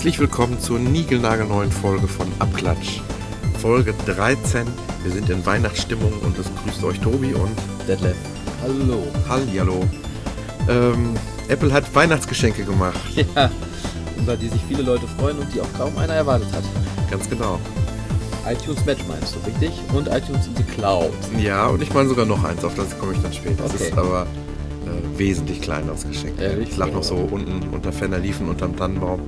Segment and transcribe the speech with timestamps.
[0.00, 3.02] Herzlich willkommen zur niegelnagelneuen Folge von Abklatsch.
[3.60, 4.66] Folge 13.
[5.04, 7.56] Wir sind in Weihnachtsstimmung und es grüßt euch Tobi und
[7.86, 8.16] Detlef.
[8.62, 9.02] Hallo.
[9.28, 9.84] Hallihallo.
[10.70, 11.14] Ähm,
[11.48, 12.98] Apple hat Weihnachtsgeschenke gemacht.
[13.34, 13.50] Ja,
[14.18, 16.62] über die sich viele Leute freuen und die auch kaum einer erwartet hat.
[17.10, 17.58] Ganz genau.
[18.46, 19.72] iTunes Match meinst du, richtig?
[19.94, 21.10] Und iTunes in the Cloud.
[21.42, 23.62] Ja, und ich meine sogar noch eins, auf das komme ich dann später.
[23.62, 23.84] Das Okay.
[23.88, 24.26] ist aber
[24.86, 26.38] äh, wesentlich kleineres Geschenk.
[26.38, 26.68] Ehrlich?
[26.70, 29.22] Ich lag noch so unten unter ferner Liefen unterm Tannenbaum.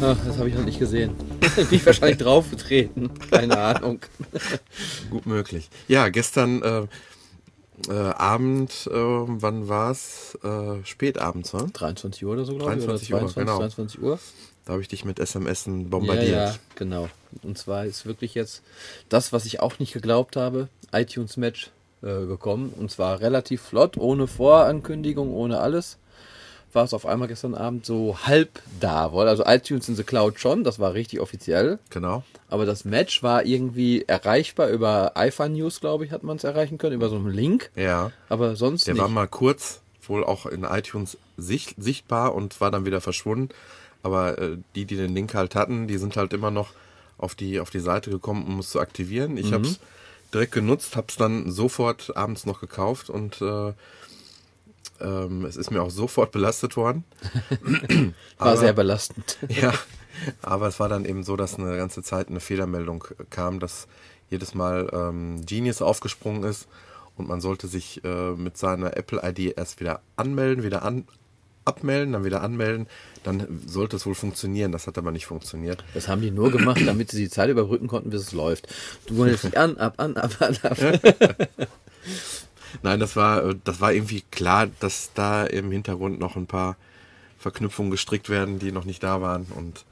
[0.00, 1.12] Ach, das habe ich noch nicht gesehen.
[1.54, 3.10] Bin ich wahrscheinlich draufgetreten.
[3.30, 4.00] Keine Ahnung.
[5.10, 5.70] Gut möglich.
[5.86, 6.82] Ja, gestern äh,
[7.88, 10.38] äh, Abend, äh, wann war's?
[10.42, 11.66] Äh, spätabends, wa?
[11.72, 12.84] 23 Uhr oder so, glaube ich.
[12.84, 13.58] 23 oder Uhr, genau.
[13.58, 14.18] 23 Uhr.
[14.64, 16.28] Da habe ich dich mit SMS bombardiert.
[16.28, 17.08] Ja, ja, genau.
[17.42, 18.62] Und zwar ist wirklich jetzt
[19.08, 21.70] das, was ich auch nicht geglaubt habe, iTunes Match
[22.02, 22.72] äh, gekommen.
[22.76, 25.98] Und zwar relativ flott, ohne Vorankündigung, ohne alles.
[26.72, 29.10] War es auf einmal gestern Abend so halb da.
[29.12, 31.78] Also iTunes in the Cloud schon, das war richtig offiziell.
[31.90, 32.22] Genau.
[32.48, 36.78] Aber das Match war irgendwie erreichbar über iPhone News, glaube ich, hat man es erreichen
[36.78, 37.70] können, über so einen Link.
[37.76, 38.10] Ja.
[38.28, 39.02] Aber sonst Der nicht.
[39.02, 43.50] war mal kurz wohl auch in iTunes sicht, sichtbar und war dann wieder verschwunden.
[44.02, 46.70] Aber äh, die, die den Link halt hatten, die sind halt immer noch
[47.18, 49.36] auf die, auf die Seite gekommen, um es zu aktivieren.
[49.36, 49.78] Ich habe es
[50.34, 53.72] direkt genutzt, habe es dann sofort abends noch gekauft und äh,
[55.02, 57.04] ähm, es ist mir auch sofort belastet worden.
[58.38, 59.38] war aber- sehr belastend.
[59.48, 59.72] Ja,
[60.42, 63.86] aber es war dann eben so, dass eine ganze Zeit eine Fehlermeldung kam, dass
[64.30, 66.68] jedes Mal ähm, Genius aufgesprungen ist
[67.16, 71.06] und man sollte sich äh, mit seiner Apple-ID erst wieder anmelden, wieder an,
[71.64, 72.86] abmelden, dann wieder anmelden.
[73.24, 74.72] Dann sollte es wohl funktionieren.
[74.72, 75.84] Das hat aber nicht funktioniert.
[75.94, 78.68] Das haben die nur gemacht, damit sie die Zeit überbrücken konnten, bis es läuft.
[79.06, 80.78] Du wolltest dich an, ab, an, ab, an, ab.
[82.82, 86.76] Nein, das war, äh, das war irgendwie klar, dass da im Hintergrund noch ein paar
[87.38, 89.46] Verknüpfungen gestrickt werden, die noch nicht da waren.
[89.56, 89.84] Und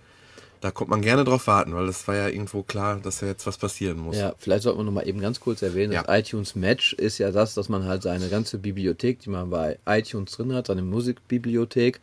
[0.60, 3.46] da kommt man gerne drauf warten, weil es war ja irgendwo klar, dass ja jetzt
[3.46, 4.16] was passieren muss.
[4.18, 6.02] Ja, vielleicht sollte man noch mal eben ganz kurz erwähnen, Ja.
[6.02, 9.78] das iTunes Match ist ja das, dass man halt seine ganze Bibliothek, die man bei
[9.86, 12.00] iTunes drin hat, seine Musikbibliothek,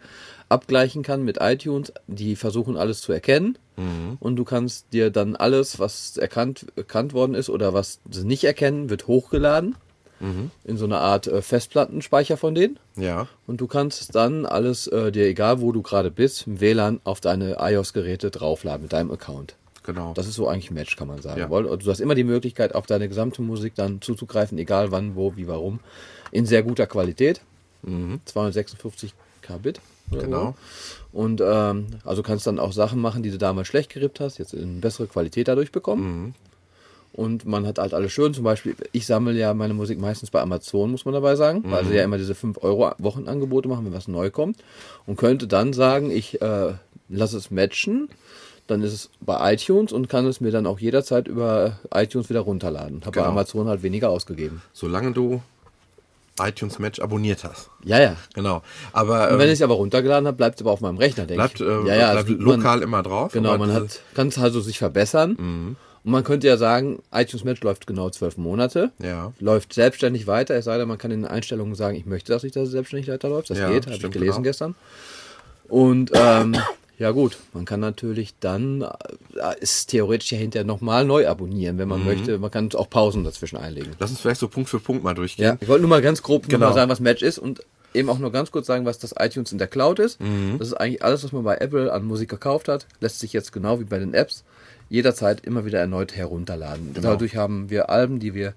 [0.49, 1.93] abgleichen kann mit iTunes.
[2.07, 4.17] Die versuchen alles zu erkennen Mhm.
[4.19, 8.43] und du kannst dir dann alles, was erkannt, erkannt worden ist oder was sie nicht
[8.43, 9.75] erkennen, wird hochgeladen
[10.19, 10.51] Mhm.
[10.63, 12.79] in so eine Art äh, Festplattenspeicher von denen.
[12.95, 13.27] Ja.
[13.45, 17.21] Und du kannst dann alles, äh, dir egal wo du gerade bist, im WLAN auf
[17.21, 19.55] deine iOS-Geräte draufladen mit deinem Account.
[19.83, 20.13] Genau.
[20.13, 21.39] Das ist so eigentlich ein Match, kann man sagen.
[21.39, 21.49] Ja.
[21.49, 25.35] Weil Du hast immer die Möglichkeit, auf deine gesamte Musik dann zuzugreifen, egal wann, wo,
[25.37, 25.79] wie, warum.
[26.31, 27.41] In sehr guter Qualität.
[28.25, 29.79] 256 Kbit.
[30.11, 30.19] Mhm.
[30.19, 30.55] Genau.
[31.13, 34.53] Und ähm, also kannst dann auch Sachen machen, die du damals schlecht gerippt hast, jetzt
[34.53, 36.03] in bessere Qualität dadurch bekommen.
[36.03, 36.33] Mhm.
[37.13, 38.33] Und man hat halt alles schön.
[38.33, 41.83] Zum Beispiel, ich sammle ja meine Musik meistens bei Amazon, muss man dabei sagen, weil
[41.83, 41.87] Mhm.
[41.89, 44.57] sie ja immer diese 5 Euro Wochenangebote machen, wenn was neu kommt.
[45.07, 46.73] Und könnte dann sagen, ich äh,
[47.09, 48.09] lasse es matchen.
[48.67, 52.41] Dann ist es bei iTunes und kann es mir dann auch jederzeit über iTunes wieder
[52.41, 52.99] runterladen.
[53.01, 53.25] Habe Genau.
[53.25, 54.61] bei Amazon halt weniger ausgegeben.
[54.73, 55.41] Solange du
[56.39, 57.69] iTunes Match abonniert hast.
[57.83, 58.15] Ja, ja.
[58.35, 58.61] Genau.
[58.93, 61.25] Aber Und ähm, wenn ich es aber runtergeladen habe, bleibt es aber auf meinem Rechner,
[61.25, 61.65] denke bleibt, ich.
[61.65, 63.31] äh, ja, ja, bleibt also man- lokal immer drauf.
[63.31, 65.35] Genau, man hat, kann es also sich verbessern.
[65.39, 65.75] Mhm.
[66.07, 68.93] Und man könnte ja sagen, iTunes Match läuft genau zwölf Monate.
[69.03, 69.33] Ja.
[69.41, 72.43] Läuft selbstständig weiter, es sei denn, man kann in den Einstellungen sagen, ich möchte, dass
[72.43, 73.49] sich das selbstständig weiterläuft.
[73.49, 74.41] Das Ja, geht, habe ich gelesen genau.
[74.43, 74.75] gestern.
[75.67, 76.55] Und ähm,
[76.97, 81.89] ja gut, man kann natürlich dann, äh, ist theoretisch ja hinterher nochmal neu abonnieren, wenn
[81.89, 82.05] man Mhm.
[82.05, 82.37] möchte.
[82.39, 83.91] Man kann auch Pausen dazwischen einlegen.
[83.99, 85.43] Lass uns vielleicht so Punkt für Punkt mal durchgehen.
[85.43, 86.67] Ja, ich wollte nur mal ganz grob Genau.
[86.69, 87.59] mal sagen, was Match ist und
[87.93, 90.21] eben auch nur ganz kurz sagen, was das iTunes in der Cloud ist.
[90.21, 90.55] Mhm.
[90.57, 93.51] Das ist eigentlich alles, was man bei Apple an Musik gekauft hat, lässt sich jetzt
[93.51, 94.45] genau wie bei den Apps
[94.89, 96.93] jederzeit immer wieder erneut herunterladen.
[96.93, 97.09] Genau.
[97.09, 98.53] Dadurch haben wir Alben, die wir,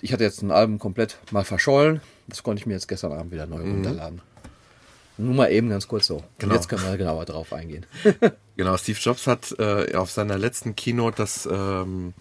[0.00, 3.32] ich hatte jetzt ein Album komplett mal verschollen, das konnte ich mir jetzt gestern Abend
[3.32, 4.22] wieder neu runterladen.
[5.16, 6.18] Nur mal eben ganz kurz so.
[6.18, 6.22] Mhm.
[6.38, 6.52] Genau.
[6.52, 7.86] Und jetzt können wir genauer drauf eingehen.
[8.56, 12.14] Genau, Steve Jobs hat äh, auf seiner letzten Keynote das ähm,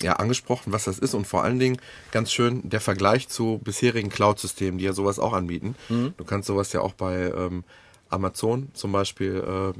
[0.00, 1.76] ja, angesprochen, was das ist und vor allen Dingen
[2.10, 5.74] ganz schön der Vergleich zu bisherigen Cloud-Systemen, die ja sowas auch anbieten.
[5.90, 7.64] Du kannst sowas ja auch bei ähm,
[8.08, 9.78] Amazon zum Beispiel äh,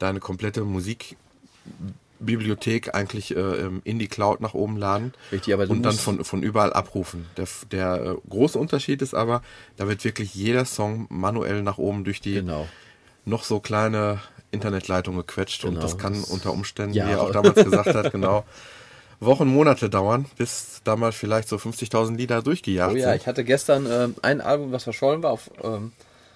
[0.00, 0.64] deine komplette
[2.20, 6.42] Musikbibliothek eigentlich äh, ähm, in die Cloud nach oben laden Richtig, und dann von, von
[6.42, 7.26] überall abrufen.
[7.36, 9.42] Der, der äh, große Unterschied ist aber,
[9.76, 12.68] da wird wirklich jeder Song manuell nach oben durch die Genau.
[13.24, 14.18] noch so kleine
[14.50, 17.06] Internetleitung gequetscht und Genau, das kann das- unter Umständen, Ja.
[17.06, 18.44] wie er auch damals gesagt hat, genau
[19.20, 23.20] Wochen, Monate dauern, bis da mal vielleicht so 50.000 Lieder durchgejagt Oh ja, sind.
[23.20, 25.92] ich hatte gestern ähm, ein Album, was verschollen war auf, ähm,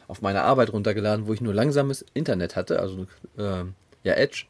[0.08, 3.06] auf meiner Arbeit runtergeladen, wo ich nur langsames Internet hatte, also
[3.38, 3.64] äh,
[4.05, 4.44] ja Edge.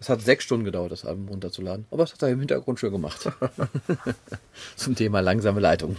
[0.00, 1.86] Es hat sechs Stunden gedauert, das Album runterzuladen.
[1.90, 3.30] Aber es hat er im Hintergrund schön gemacht.
[4.76, 5.96] Zum Thema langsame Leitung.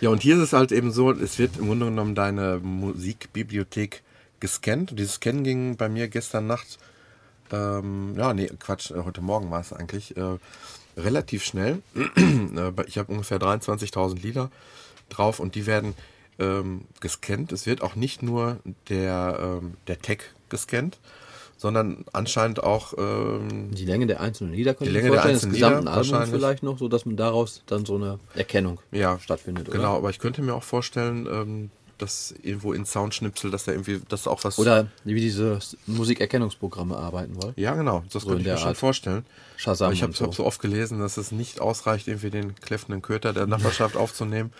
[0.00, 4.02] Ja, und hier ist es halt eben so, es wird im Grunde genommen deine Musikbibliothek
[4.40, 4.90] gescannt.
[4.90, 6.78] Und dieses Scannen ging bei mir gestern Nacht,
[7.52, 10.38] ähm, ja, nee, Quatsch, äh, heute Morgen war es eigentlich, äh,
[10.96, 11.82] relativ schnell.
[12.54, 14.50] Äh, ich habe ungefähr 23.000 Lieder
[15.08, 15.94] drauf und die werden
[16.38, 17.50] ähm, gescannt.
[17.50, 18.58] Es wird auch nicht nur
[18.90, 20.98] der, ähm, der Tag gescannt,
[21.62, 25.60] sondern anscheinend auch ähm, Die Länge der einzelnen Lieder könnte Die Länge der einzelnen des
[25.60, 29.68] gesamten Lieder Albums vielleicht noch, so dass man daraus dann so eine Erkennung ja, stattfindet.
[29.68, 29.78] Oder?
[29.78, 34.00] Genau, aber ich könnte mir auch vorstellen, ähm, dass irgendwo in Soundschnipsel, dass da irgendwie,
[34.08, 34.58] das auch was.
[34.58, 37.54] Oder wie diese Musikerkennungsprogramme arbeiten wollen.
[37.56, 38.76] Ja, genau, das So könnte ich mir schon Art.
[38.76, 39.24] vorstellen.
[39.56, 40.24] Shazam Aber ich habe so.
[40.24, 44.52] hab so oft gelesen, dass es nicht ausreicht, irgendwie den kläffenden Köter der Nachbarschaft aufzunehmen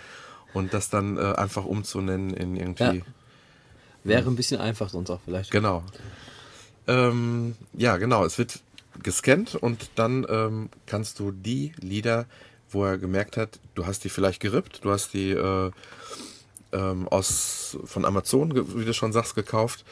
[0.55, 2.99] und das dann äh, einfach umzunennen in irgendwie.
[2.99, 3.03] Ja.
[4.05, 5.51] Wäre ein bisschen einfach sonst auch vielleicht.
[5.51, 5.83] Genau.
[6.87, 8.25] Ähm, ja, genau.
[8.25, 8.61] Es wird
[9.03, 12.27] gescannt und dann ähm, kannst du die Lieder,
[12.71, 15.71] wo er gemerkt hat, du hast die vielleicht gerippt, du hast die äh,
[16.73, 19.85] ähm, aus von Amazon, wie du schon sagst, gekauft,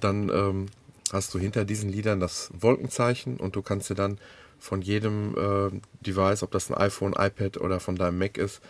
[0.00, 0.66] dann ähm,
[1.12, 4.18] hast du hinter diesen Liedern das Wolkenzeichen und du kannst dir dann
[4.58, 8.60] von jedem äh, Device, ob das ein iPhone, iPad oder von deinem Mac ist,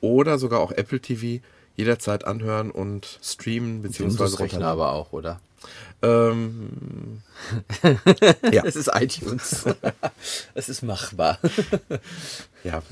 [0.00, 1.42] oder sogar auch Apple TV,
[1.76, 5.40] jederzeit anhören und streamen beziehungsweise Windows-Rechner aber auch, oder?
[6.02, 7.22] Ähm,
[8.52, 8.64] Ja.
[8.64, 9.64] Es ist iTunes.
[10.54, 11.38] es ist machbar.
[12.64, 12.82] ja,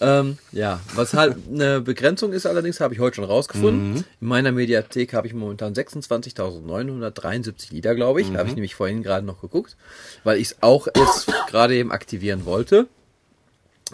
[0.00, 3.90] ähm, ja, was halt eine Begrenzung ist allerdings, habe ich heute schon rausgefunden.
[3.94, 4.04] Mhm.
[4.20, 8.30] In meiner Mediathek habe ich momentan 26.973 Lieder, glaube ich.
[8.30, 8.36] Mhm.
[8.38, 9.76] Habe ich nämlich vorhin gerade noch geguckt,
[10.24, 12.86] weil ich es auch jetzt gerade eben aktivieren wollte.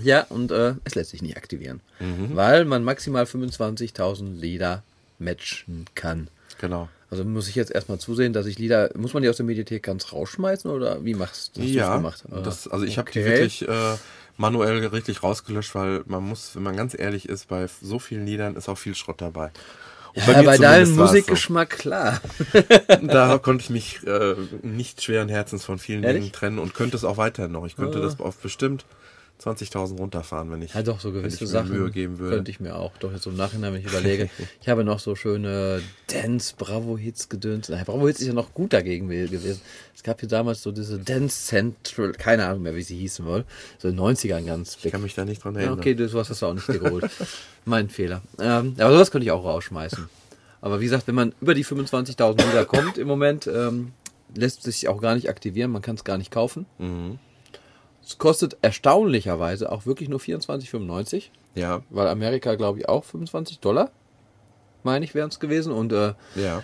[0.02, 2.36] Ja, und äh, es lässt sich nicht aktivieren, Mhm.
[2.36, 4.82] weil man maximal 25.000 Lieder
[5.18, 6.28] matchen kann.
[6.58, 6.88] genau.
[7.10, 9.82] Also muss ich jetzt erstmal zusehen, dass ich Lieder, muss man die aus der Mediathek
[9.84, 12.24] ganz rausschmeißen oder wie machst du's Ja, gemacht?
[12.44, 13.30] das, also ich habe die Okay.
[13.30, 13.96] wirklich äh,
[14.36, 18.56] manuell richtig rausgelöscht, weil man muss, wenn man ganz ehrlich ist, bei so vielen Liedern
[18.56, 19.50] ist auch viel Schrott dabei.
[20.14, 22.20] Und Ja, bei, deinem zumindest war's Musikgeschmack, klar.
[22.52, 23.06] So.
[23.06, 26.22] Da konnte ich mich äh, nicht schweren Herzens von vielen Ehrlich?
[26.22, 27.66] Dingen trennen und könnte es auch weiterhin noch.
[27.66, 28.02] Ich könnte Ah.
[28.02, 28.84] das auf bestimmt
[29.42, 32.36] 20.000 runterfahren, wenn ich, Ja, doch, so gewisse ich mir Sachen Mühe geben würde.
[32.36, 32.92] könnte ich mir auch.
[32.98, 34.30] Doch, jetzt so im Nachhinein, wenn ich überlege.
[34.62, 37.68] ich habe noch so schöne Dance, Bravo-Hits gedöns.
[37.68, 39.60] Nein, Bravo-Hits ist ja noch gut dagegen gewesen.
[39.94, 43.44] Es gab hier damals so diese Dance Central, keine Ahnung mehr, wie sie hießen wohl.
[43.78, 45.78] So in den 90ern ganz Ich kann mich da nicht dran Ja, erinnern.
[45.80, 47.10] okay, du hast du auch nicht geholt.
[47.66, 48.22] mein Fehler.
[48.38, 50.08] Ähm, aber sowas könnte ich auch rausschmeißen.
[50.62, 53.92] Aber wie gesagt, wenn man über die 25.000 Lieder kommt im Moment, ähm,
[54.34, 56.66] lässt sich auch gar nicht aktivieren, man kann es gar nicht kaufen.
[56.78, 57.18] Mhm.
[58.06, 61.24] Es kostet erstaunlicherweise auch wirklich nur 24,95,
[61.56, 63.90] Ja, weil Amerika, glaube ich, auch 25 Dollar,
[64.84, 65.72] meine ich, wären es gewesen.
[65.72, 66.62] Und äh, ja.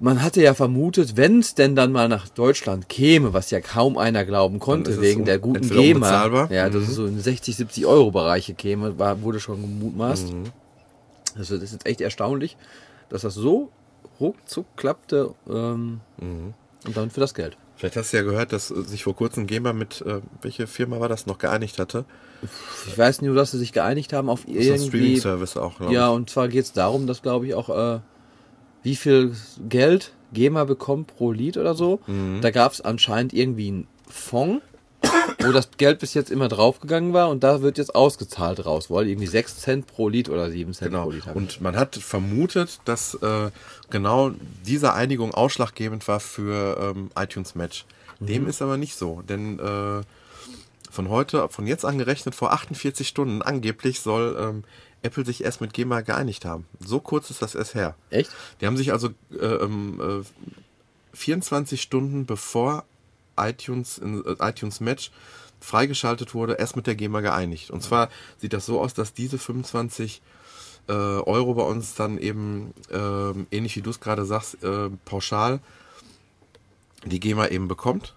[0.00, 3.96] man hatte ja vermutet, wenn es denn dann mal nach Deutschland käme, was ja kaum
[3.96, 6.88] einer glauben konnte, wegen der guten GEMA, ja, dass Mhm.
[6.90, 10.32] es so in 60, 70 Euro Bereiche käme, war, wurde schon gemutmaßt.
[10.34, 10.44] Mhm.
[11.38, 12.58] Also das ist jetzt echt erstaunlich,
[13.08, 13.70] dass das so
[14.20, 16.52] ruckzuck klappte ähm, Mhm.
[16.86, 17.56] und dann für das Geld.
[17.80, 21.00] Vielleicht hast du ja gehört, dass äh, sich vor kurzem GEMA mit, äh, welche Firma
[21.00, 22.04] war das, noch geeinigt hatte.
[22.86, 25.78] Ich weiß nur, dass sie sich geeinigt haben auf Das ist ein irgendwie Streaming-Service auch,
[25.78, 26.14] glaube Ja, ich.
[26.14, 28.00] und zwar geht es darum, dass, glaube ich, auch äh,
[28.82, 29.32] wie viel
[29.66, 32.00] Geld GEMA bekommt pro Lied oder so.
[32.06, 32.40] Mhm.
[32.42, 34.62] Da gab es anscheinend irgendwie einen Fonds,
[35.42, 38.90] wo das Geld bis jetzt immer draufgegangen war und da wird jetzt ausgezahlt raus.
[38.90, 41.04] Wohl irgendwie 6 Cent pro Lied oder 7 Cent Genau.
[41.04, 41.22] pro Lied.
[41.26, 41.36] hab ich.
[41.36, 43.50] Und man hat vermutet, dass äh,
[43.90, 44.32] genau
[44.66, 47.86] diese Einigung ausschlaggebend war für ähm, iTunes Match.
[48.18, 48.26] Mhm.
[48.26, 50.02] Dem ist aber nicht so, denn äh,
[50.90, 54.64] von heute, von jetzt an gerechnet, vor 48 Stunden angeblich soll ähm,
[55.02, 56.66] Apple sich erst mit GEMA geeinigt haben.
[56.84, 57.94] So kurz ist das erst her.
[58.10, 58.30] Echt?
[58.60, 62.84] Die haben sich also äh, ähm, äh, 24 Stunden bevor
[63.48, 65.10] iTunes, in, äh, iTunes Match
[65.60, 67.70] freigeschaltet wurde, erst mit der GEMA geeinigt.
[67.70, 70.22] Und zwar sieht das so aus, dass diese 25
[70.88, 75.60] äh, Euro bei uns dann eben, ähm, ähnlich wie du es gerade sagst, äh, pauschal
[77.04, 78.14] die GEMA eben bekommt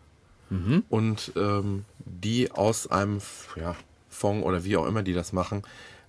[0.89, 3.21] und ähm, die aus einem
[3.55, 3.75] ja,
[4.09, 5.63] Fonds oder wie auch immer die das machen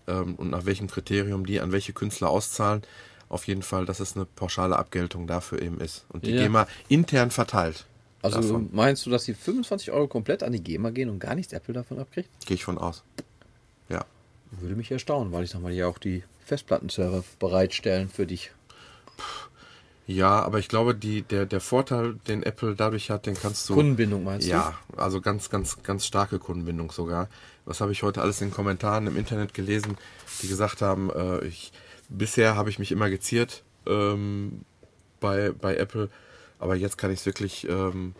[0.06, 2.82] ähm, und nach welchem Kriterium die an welche Künstler auszahlen,
[3.28, 6.42] auf jeden Fall, dass es eine pauschale Abgeltung dafür eben ist und die Ja.
[6.42, 7.86] GEMA intern verteilt.
[8.24, 8.70] Also davon.
[8.72, 11.74] meinst du, dass die 25 Euro komplett an die GEMA gehen und gar nichts Apple
[11.74, 12.30] davon abkriegt?
[12.46, 13.04] Gehe ich von aus.
[13.88, 14.04] Ja.
[14.50, 18.50] Würde mich erstaunen, weil ich nochmal ja auch die Festplattenserver bereitstellen für dich.
[20.06, 23.74] Ja, aber ich glaube, die, der, der Vorteil, den Apple dadurch hat, den kannst du.
[23.74, 24.52] Kundenbindung meinst du?
[24.52, 27.28] Ja, also ganz, ganz, ganz starke Kundenbindung sogar.
[27.64, 29.96] Was habe ich heute alles in den Kommentaren im Internet gelesen,
[30.42, 31.72] die gesagt haben, äh, ich,
[32.10, 34.64] bisher habe ich mich immer geziert, ähm,
[35.20, 36.10] bei, bei Apple.
[36.64, 38.14] Aber jetzt kann ich es wirklich ähm,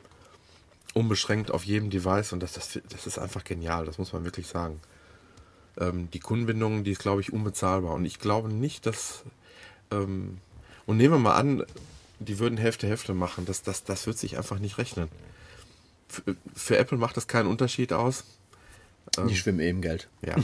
[0.93, 4.49] unbeschränkt auf jedem Device und das, das, das ist einfach genial, das muss man wirklich
[4.49, 4.83] sagen.
[5.81, 7.95] Ähm, die Kundenbindung, die ist, glaube ich, unbezahlbar.
[7.95, 9.25] Und ich glaube nicht, dass.
[9.91, 10.37] Ähm,
[10.85, 11.65] und nehmen wir mal an,
[12.19, 13.47] die würden Hälfte Hälfte machen.
[13.47, 15.09] Das, das, das wird sich einfach nicht rechnen.
[16.07, 18.25] Für, für Apple macht das keinen Unterschied aus.
[19.17, 20.09] Ähm, die schwimmen eben Geld.
[20.21, 20.37] Ja.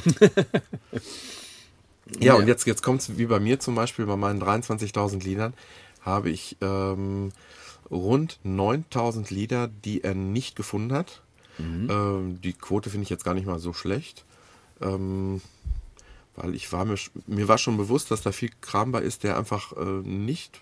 [2.18, 5.52] ja, und jetzt, jetzt kommt es wie bei mir zum Beispiel, bei meinen 23.000 Liedern
[6.00, 7.30] habe ich ähm,
[7.90, 11.22] rund 9000 Lieder, die er nicht gefunden hat.
[11.58, 11.88] Mhm.
[11.90, 14.24] Ähm, die Quote finde ich jetzt gar nicht mal so schlecht.
[14.80, 15.40] Ähm,
[16.36, 19.36] weil ich war mir, mir war schon bewusst, dass da viel Kram bei ist, der
[19.36, 20.60] einfach äh, nicht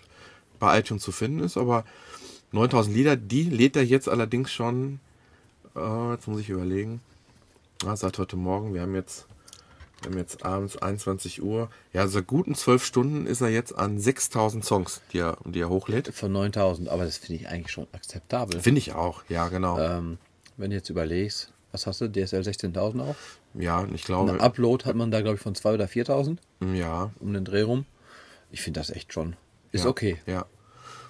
[0.59, 1.57] bei iTunes zu finden ist.
[1.57, 1.85] Aber
[2.51, 4.99] 9000 Lieder, die lädt er jetzt allerdings schon.
[5.75, 7.01] Äh, jetzt muss ich überlegen.
[7.85, 8.73] Ah, seit heute Morgen.
[8.73, 9.28] Wir haben jetzt
[10.09, 11.69] haben jetzt abends 21 Uhr.
[11.93, 15.69] Ja, seit guten zwölf Stunden ist er jetzt an 6000 Songs, die er, die er
[15.69, 16.13] hochlädt.
[16.13, 18.59] Von 9000, aber das finde ich eigentlich schon akzeptabel.
[18.59, 19.79] Finde ich auch, ja, genau.
[19.79, 20.17] Ähm,
[20.57, 23.15] wenn du jetzt überlegst, was hast du, DSL 16.000 auch?
[23.53, 24.31] Ja, ich glaube.
[24.31, 26.37] Ein Upload hat man da, glaube ich, von 2.000 oder 4.000.
[26.75, 27.11] Ja.
[27.19, 27.85] Um den Dreh rum.
[28.51, 29.35] Ich finde das echt schon.
[29.71, 30.17] Ist ja, okay.
[30.25, 30.45] Ja.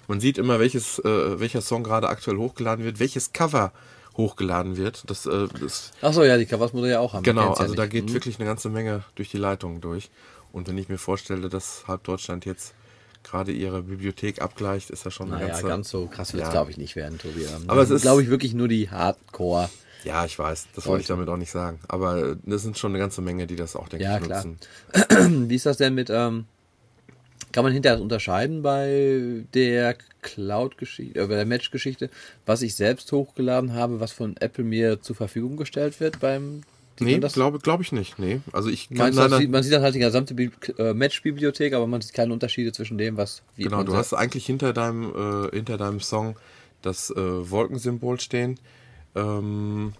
[0.08, 3.72] Man sieht immer, welches, äh, welcher Song gerade aktuell hochgeladen wird, welches Cover
[4.16, 5.08] hochgeladen wird.
[5.08, 7.22] Das, äh, das Achso, ja, die Covers muss er ja auch haben.
[7.22, 8.14] Genau, also ja da geht mhm.
[8.14, 10.10] wirklich eine ganze Menge durch die Leitungen durch.
[10.52, 12.74] Und wenn ich mir vorstelle, dass halb Deutschland jetzt
[13.22, 15.66] gerade ihre Bibliothek abgleicht, ist das schon naja, eine ganze...
[15.66, 16.52] ganz so krass wird es, ja.
[16.52, 17.46] glaube ich, nicht werden, Tobi.
[17.66, 19.68] Aber es ist, glaube ich, wirklich nur die Hardcore...
[20.02, 21.78] Ja, ich weiß, das wollte ich damit auch nicht sagen.
[21.86, 24.58] Aber das sind schon eine ganze Menge, die das auch, denke ja, ich, nutzen.
[24.92, 25.30] Klar.
[25.48, 26.46] Wie ist das denn mit, ähm,
[27.52, 32.10] kann man hinterher unterscheiden bei der Cloud-Geschichte, äh, bei der Match-Geschichte,
[32.46, 36.62] was ich selbst hochgeladen habe, was von Apple mir zur Verfügung gestellt wird beim
[37.02, 38.18] Nee, glaube glaub ich nicht.
[38.18, 38.42] Nee.
[38.52, 42.12] Also ich man, sieht, man sieht dann halt die gesamte äh, Match-Bibliothek, aber man sieht
[42.12, 45.10] keine Unterschiede zwischen dem, was wie Genau, du hast eigentlich hinter deinem,
[45.46, 46.36] äh, hinter deinem Song
[46.82, 48.60] das äh, Wolkensymbol stehen.
[49.14, 49.94] Ähm,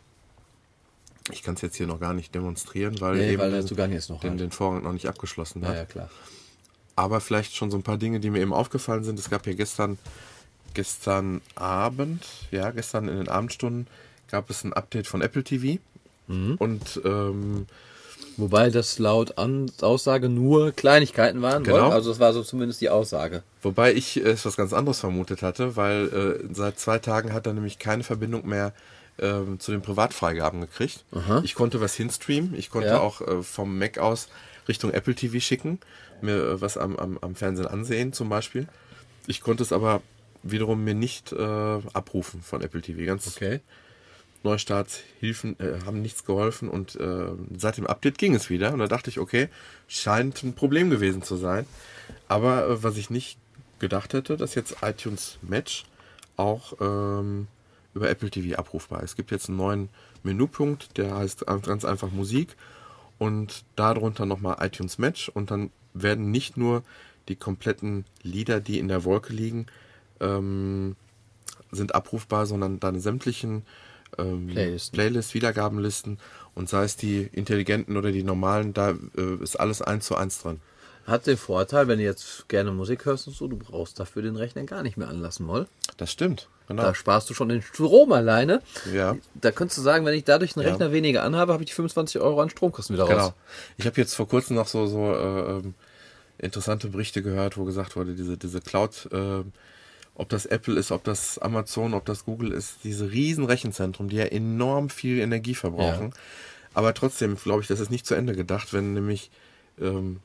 [1.33, 3.93] ich kann es jetzt hier noch gar nicht demonstrieren, weil nee, eben weil der Zugang
[3.93, 4.41] ist noch den, halt.
[4.41, 5.73] den Vorgang noch nicht abgeschlossen hat.
[5.73, 6.11] Ja, ja, klar
[6.97, 9.19] aber vielleicht schon so ein paar Dinge, die mir eben aufgefallen sind.
[9.19, 9.99] Es gab ja gestern,
[10.75, 13.87] gestern Abend, ja, gestern in den Abendstunden
[14.31, 15.81] gab es ein Update von Apple TV.
[16.29, 16.55] Mhm.
[16.59, 17.67] Und ähm,
[18.37, 21.65] Wobei das laut An Aussage nur Kleinigkeiten waren.
[21.65, 21.87] Genau.
[21.87, 21.95] Oder?
[21.95, 23.43] Also das war so zumindest die Aussage.
[23.63, 27.53] Wobei ich äh, was ganz anderes vermutet hatte, weil äh, seit zwei Tagen hat er
[27.53, 28.73] nämlich keine Verbindung mehr
[29.19, 31.05] äh, zu den Privatfreigaben gekriegt.
[31.13, 31.43] Aha.
[31.45, 32.55] Ich konnte was hinstreamen.
[32.57, 33.01] Ich konnte ja.
[33.01, 34.29] auch äh, vom Mac aus
[34.69, 35.79] Richtung Apple TV schicken
[36.23, 38.67] mir äh, was am, am, am Fernsehen ansehen zum Beispiel.
[39.27, 40.03] Ich konnte es aber
[40.43, 43.05] wiederum mir nicht äh, abrufen von Apple TV.
[43.05, 43.61] Ganz okay.
[44.43, 47.27] Neustarts Hilfen äh, haben nichts geholfen und äh,
[47.59, 49.49] seit dem Update ging es wieder und da dachte ich, okay,
[49.87, 51.67] scheint ein Problem gewesen zu sein.
[52.27, 53.39] Aber äh, was ich nicht
[53.81, 55.85] gedacht hätte, dass jetzt iTunes Match
[56.37, 57.49] auch ähm,
[57.95, 59.11] über Apple TV abrufbar ist.
[59.11, 59.89] Es gibt jetzt einen neuen
[60.23, 62.57] Menüpunkt, der heißt ganz einfach Musik
[63.19, 66.83] und darunter nochmal iTunes Match und dann werden nicht nur
[67.29, 69.67] die kompletten Lieder, die in der Wolke liegen,
[70.21, 70.97] ähm,
[71.71, 73.63] sind abrufbar, sondern deine sämtlichen
[74.19, 74.97] ähm, Playlisten.
[74.97, 76.19] Playlists, Wiedergabenlisten
[76.55, 80.43] und sei es die intelligenten oder die normalen, da äh, ist alles eins zu eins
[80.43, 80.61] drin.
[81.11, 84.37] Hat den Vorteil, wenn du jetzt gerne Musik hörst und so, du brauchst dafür den
[84.37, 85.67] Rechner gar nicht mehr anlassen, Moll.
[85.97, 86.83] Das stimmt, genau.
[86.83, 88.63] Da sparst du schon den Strom alleine.
[88.95, 89.17] Ja.
[89.35, 90.93] Da könntest du sagen, wenn ich dadurch einen Rechner ja.
[90.93, 93.11] weniger anhabe, habe ich die 25 Euro an Stromkosten wieder raus.
[93.11, 93.35] Genau.
[93.77, 95.63] Ich habe jetzt vor kurzem noch so, so äh,
[96.39, 99.43] interessante Berichte gehört, wo gesagt wurde, diese, diese Cloud, äh,
[100.15, 104.17] ob das Apple ist, ob das Amazon, ob das Google ist, diese riesen Rechenzentren, die
[104.17, 106.11] ja enorm viel Energie verbrauchen.
[106.11, 106.21] Ja.
[106.75, 109.33] Aber trotzdem glaube ich, das ist nicht zu Ende gedacht, wenn nämlich
[109.81, 110.21] ähm,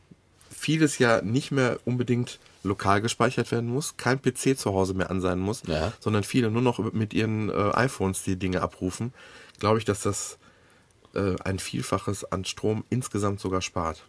[0.56, 5.22] vieles ja nicht mehr unbedingt lokal gespeichert werden muss, kein PC zu Hause mehr an
[5.22, 5.94] sein muss, ja.
[6.00, 9.14] sondern viele nur noch mit ihren äh, iPhones die Dinge abrufen,
[9.60, 10.38] glaube ich, dass das
[11.14, 14.04] äh, ein Vielfaches an Strom insgesamt sogar spart.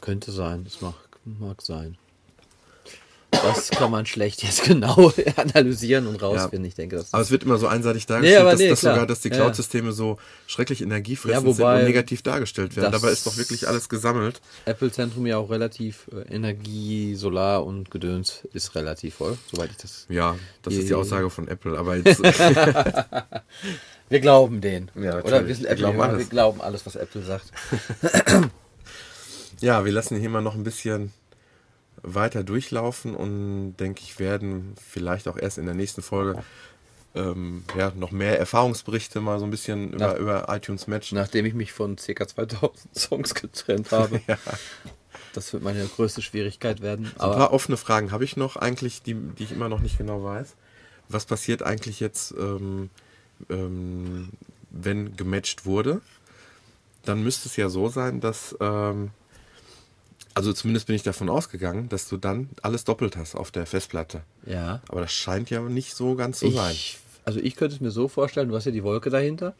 [0.00, 0.94] Könnte sein, das mag,
[1.24, 1.98] mag sein.
[3.42, 6.64] Das kann man schlecht jetzt genau analysieren und rausfinden.
[6.64, 6.68] Ja.
[6.68, 9.06] Ich denke, das aber es wird immer so einseitig dargestellt, nee, dass, nee, dass sogar,
[9.06, 9.92] dass die Cloud-Systeme ja.
[9.92, 12.92] so schrecklich energiefressend ja, sind und negativ dargestellt werden.
[12.92, 14.40] Dabei ist doch wirklich alles gesammelt.
[14.64, 20.06] Apple-Zentrum ja auch relativ äh, Energie, Solar und Gedöns ist relativ voll, soweit ich das.
[20.08, 21.78] Ja, das ist die Aussage von Apple.
[21.78, 22.22] Aber jetzt.
[24.08, 24.90] wir glauben den.
[24.94, 25.86] Ja, Oder wir sind Apple.
[25.86, 26.18] Wir glauben, alles.
[26.18, 27.52] wir glauben alles, was Apple sagt.
[29.60, 31.12] ja, wir lassen hier mal noch ein bisschen
[32.02, 36.42] weiter durchlaufen und denke ich, werden vielleicht auch erst in der nächsten Folge
[37.16, 41.12] ähm, ja, noch mehr Erfahrungsberichte mal so ein bisschen über, Nach, über iTunes Match.
[41.12, 42.28] Nachdem ich mich von ca.
[42.28, 44.20] 2000 Songs getrennt habe.
[44.28, 44.36] ja.
[45.32, 47.10] Das wird meine größte Schwierigkeit werden.
[47.18, 49.98] So ein paar offene Fragen habe ich noch eigentlich, die, die ich immer noch nicht
[49.98, 50.54] genau weiß.
[51.08, 52.90] Was passiert eigentlich jetzt, ähm,
[53.48, 54.30] ähm,
[54.70, 56.00] wenn gematcht wurde?
[57.04, 59.10] Dann müsste es ja so sein, dass, ähm,
[60.36, 64.20] also zumindest bin ich davon ausgegangen, dass du dann alles doppelt hast auf der Festplatte.
[64.46, 64.80] ja.
[64.88, 66.72] Aber das scheint ja nicht so ganz zu sein.
[66.72, 69.54] Ich, also ich könnte es mir so vorstellen, du hast ja die Wolke dahinter.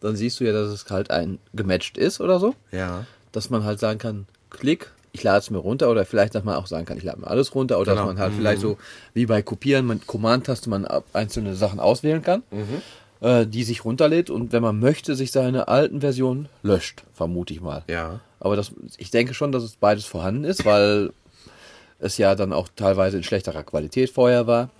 [0.00, 2.54] Dann siehst du ja, dass es halt ein gematcht ist oder so.
[2.70, 3.06] Ja.
[3.32, 5.90] Dass man halt sagen kann, klick, ich lade es mir runter.
[5.90, 7.78] Oder vielleicht, dass man auch sagen kann, ich lade mir alles runter.
[7.80, 8.04] Oder Genau.
[8.06, 8.76] dass man halt vielleicht so,
[9.14, 12.42] wie bei Kopieren, mit Command-Taste man einzelne Sachen auswählen kann.
[13.20, 17.60] Äh, die sich runterlädt und wenn man möchte, sich seine alten Versionen löscht, vermute ich
[17.60, 17.82] mal.
[17.88, 18.20] Ja.
[18.40, 21.10] Aber das, ich denke schon, dass es beides vorhanden ist, weil
[21.98, 24.70] es ja dann auch teilweise in schlechterer Qualität vorher war.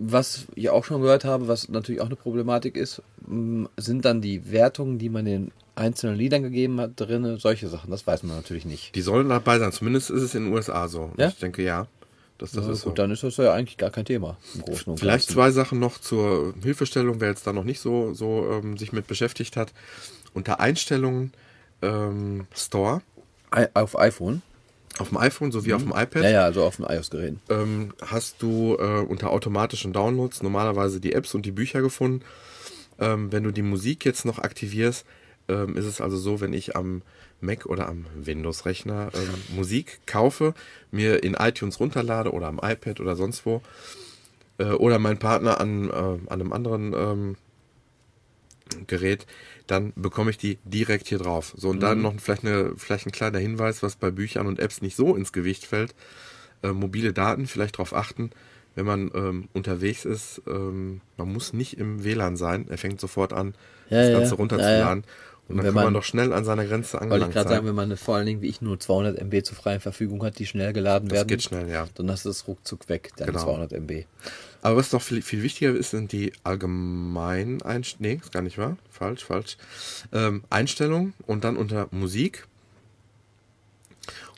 [0.00, 4.20] Was ich auch schon gehört habe, was natürlich auch eine Problematik ist, mh, sind dann
[4.20, 7.90] die Wertungen, die man den einzelnen Liedern gegeben hat, drinne, solche Sachen.
[7.90, 8.94] Das weiß man natürlich nicht.
[8.94, 9.72] Die sollen dabei sein.
[9.72, 11.10] Zumindest ist es in den USA so.
[11.16, 11.28] Ja?
[11.28, 11.86] Ich denke ja.
[12.38, 12.90] Dass das Na ist so.
[12.90, 14.36] gut, dann ist das ja eigentlich gar kein Thema.
[14.54, 15.34] Im Großen und Vielleicht Ganzen.
[15.34, 19.08] zwei Sachen noch zur Hilfestellung, wer jetzt da noch nicht so, so ähm, sich mit
[19.08, 19.72] beschäftigt hat.
[20.34, 21.32] Unter Einstellungen
[21.82, 23.02] ähm, Store
[23.56, 24.42] I auf iPhone.
[24.98, 27.36] auf dem iPhone sowie auf dem iPad Ja, ja, also auf dem iOS-Gerät.
[27.48, 32.24] ähm, hast du äh, unter automatischen Downloads normalerweise die Apps und die Bücher gefunden.
[33.00, 35.06] Ähm, wenn du die Musik jetzt noch aktivierst,
[35.48, 37.02] ähm, ist es also so, wenn ich am
[37.40, 40.52] Mac oder am Windows-Rechner ähm, Musik kaufe,
[40.90, 43.62] mir in iTunes runterlade oder am iPad oder sonst wo,
[44.58, 47.36] äh, oder mein Partner an, äh, an einem anderen ähm,
[48.86, 49.26] Gerät,
[49.66, 51.54] dann bekomme ich die direkt hier drauf.
[51.56, 54.82] So, und dann noch vielleicht, eine, vielleicht ein kleiner Hinweis, was bei Büchern und Apps
[54.82, 55.94] nicht so ins Gewicht fällt.
[56.62, 58.30] Äh, mobile Daten, vielleicht darauf achten,
[58.74, 62.66] wenn man ähm, unterwegs ist, ähm, man muss nicht im WLAN sein.
[62.68, 63.54] Er fängt sofort an,
[63.90, 64.36] Ja, das Ganze ja.
[64.36, 65.02] runterzuladen.
[65.04, 65.12] Ja,
[65.48, 67.48] Und dann wenn kann man, man- doch schnell an seiner Grenze Wollte ich angelangt gerade
[67.48, 70.38] sagen, wenn man vor allen Dingen wie ich nur 200 MB zur freien Verfügung hat,
[70.38, 71.86] die schnell geladen das werden, geht schnell, ja.
[71.94, 73.44] dann hast du es ruckzuck weg, deine Genau.
[73.44, 74.04] 200 MB.
[74.62, 78.16] Aber was noch viel, viel wichtiger ist, sind die allgemeinen Einstellungen.
[78.16, 78.76] Nee, ist gar nicht wahr.
[78.90, 79.56] Falsch, falsch.
[80.12, 82.46] Ähm, Einstellungen und dann unter Musik.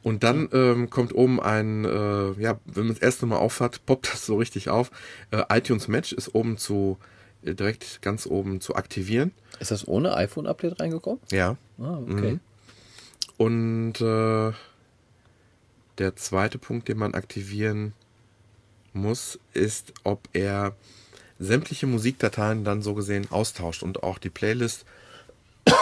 [0.02, 4.12] Und dann ähm, kommt oben ein, äh, ja, wenn man das erste Mal aufhat, poppt
[4.12, 4.90] das so richtig auf.
[5.30, 6.98] Äh, iTunes Match ist oben zu,
[7.42, 9.32] äh, direkt ganz oben zu aktivieren.
[9.58, 11.20] Ist das ohne iPhone-Update reingekommen?
[11.30, 11.56] Ja.
[11.78, 12.32] Ah, okay.
[12.32, 12.40] Mhm.
[13.36, 14.52] Und äh,
[15.98, 17.92] der zweite Punkt, den man aktivieren
[18.92, 20.74] muss, ist, ob er
[21.38, 24.84] sämtliche Musikdateien dann so gesehen austauscht und auch die Playlist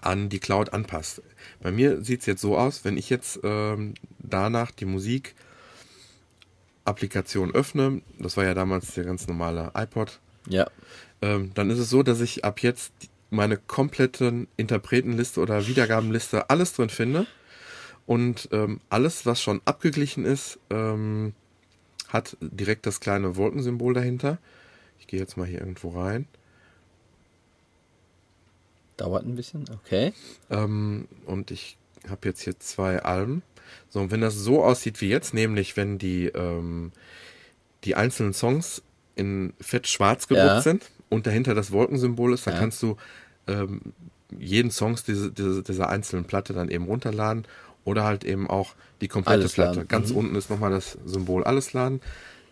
[0.00, 1.22] an die Cloud anpasst.
[1.60, 8.02] Bei mir sieht es jetzt so aus, wenn ich jetzt ähm, danach die Musik-Applikation öffne,
[8.18, 10.66] das war ja damals der ganz normale iPod, Ja.
[11.22, 12.92] ähm, dann ist es so, dass ich ab jetzt
[13.30, 17.26] meine komplette Interpretenliste oder Wiedergabenliste alles drin finde.
[18.06, 21.32] Und ähm, alles, was schon abgeglichen ist, ähm,
[22.08, 24.38] hat direkt das kleine Wolkensymbol dahinter.
[24.98, 26.26] Ich gehe jetzt mal hier irgendwo rein.
[28.96, 30.12] Dauert ein bisschen, okay.
[30.50, 31.76] Ähm, und ich
[32.08, 33.42] habe jetzt hier zwei Alben.
[33.88, 36.92] So, und wenn das so aussieht wie jetzt, nämlich wenn die, ähm,
[37.84, 38.82] die einzelnen Songs
[39.16, 40.60] in fett schwarz gedruckt Ja.
[40.60, 42.60] sind und dahinter das Wolkensymbol ist, dann Ja.
[42.60, 42.96] kannst du
[43.46, 43.80] ähm,
[44.38, 47.46] jeden Songs diese, diese, dieser einzelnen Platte dann eben runterladen
[47.84, 49.76] oder halt eben auch die komplette Alles Platte.
[49.80, 49.88] laden.
[49.88, 50.16] Ganz Mhm.
[50.16, 52.00] unten ist nochmal das Symbol alles laden.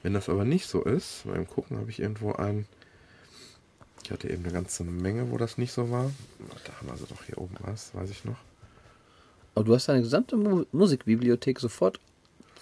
[0.03, 2.66] Wenn das aber nicht so ist, beim Gucken habe ich irgendwo ein.
[4.05, 6.11] Ich hatte eben eine ganze Menge, wo das nicht so war.
[6.64, 8.37] Da haben wir sie doch hier oben was, weiß ich noch.
[9.55, 12.01] Aber du hast deine gesamte Mu Musikbibliothek sofort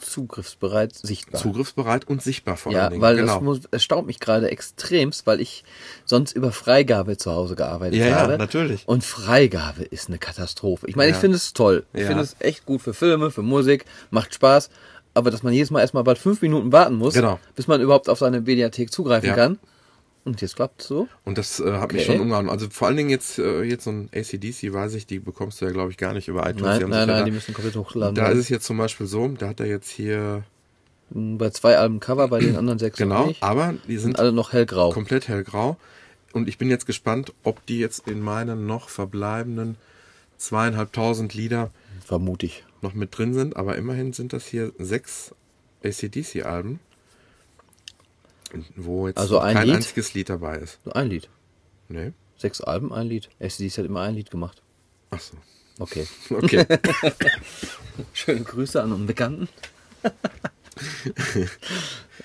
[0.00, 1.40] zugriffsbereit sichtbar.
[1.40, 3.02] Zugriffsbereit und sichtbar vor ja, allen Dingen.
[3.02, 3.34] weil genau.
[3.34, 5.64] das muss, es staunt mich gerade extremst, weil ich
[6.04, 8.38] sonst über Freigabe zu Hause gearbeitet Ja, ja, habe.
[8.38, 8.86] natürlich.
[8.86, 10.86] Und Freigabe ist eine Katastrophe.
[10.88, 11.20] Ich meine, ich Ja.
[11.20, 11.84] finde es toll.
[11.92, 12.06] Ich Ja.
[12.08, 14.70] finde es echt gut für Filme, für Musik, macht Spaß.
[15.12, 17.40] Aber dass man jedes Mal erstmal bald fünf Minuten warten muss, Genau.
[17.56, 19.34] bis man überhaupt auf seine Mediathek zugreifen Ja.
[19.34, 19.58] kann.
[20.24, 21.09] Und jetzt klappt es so.
[21.24, 22.12] Und das äh, hat mich Okay.
[22.12, 22.50] schon umgehauen.
[22.50, 25.64] Also vor allen Dingen jetzt, äh, jetzt so ein ACDC, weiß ich, die bekommst du
[25.64, 26.62] ja, glaube ich, gar nicht über iTunes.
[26.62, 28.14] Nein, nein, nein, da, die müssen komplett hochladen.
[28.14, 30.44] da ist es jetzt zum Beispiel so, da hat er jetzt hier,
[31.09, 33.42] Bei zwei Alben Cover, bei den anderen sechs genau, nicht.
[33.42, 34.90] aber die sind sind alle noch hellgrau.
[34.92, 35.76] komplett hellgrau.
[36.33, 39.76] Und ich bin jetzt gespannt, ob die jetzt in meinen noch verbleibenden
[40.38, 41.70] zweieinhalbtausend Lieder
[42.04, 42.64] Vermute ich.
[42.83, 43.56] noch mit drin sind.
[43.56, 45.35] Aber immerhin sind das hier sechs
[45.85, 46.78] ACDC-Alben,
[48.76, 49.76] wo jetzt Also ein kein Lied?
[49.76, 50.78] einziges Lied dabei ist.
[50.84, 51.28] So ein Lied.
[51.88, 52.12] Nee.
[52.36, 53.28] Sechs Alben, ein Lied.
[53.40, 54.62] ACDC hat immer ein Lied gemacht.
[55.10, 55.36] Ach so.
[55.78, 56.06] Okay.
[56.30, 56.66] Okay.
[58.12, 59.48] Schöne Grüße an Unbekannten.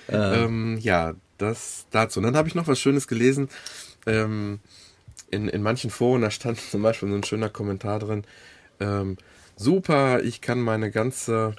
[0.08, 2.20] ähm, ja, das dazu.
[2.20, 3.48] Und dann habe ich noch was Schönes gelesen.
[4.06, 4.60] Ähm,
[5.30, 8.24] in, in manchen Foren, da stand zum Beispiel so ein schöner Kommentar drin.
[8.80, 9.16] Ähm,
[9.56, 11.56] super, ich kann meine ganze,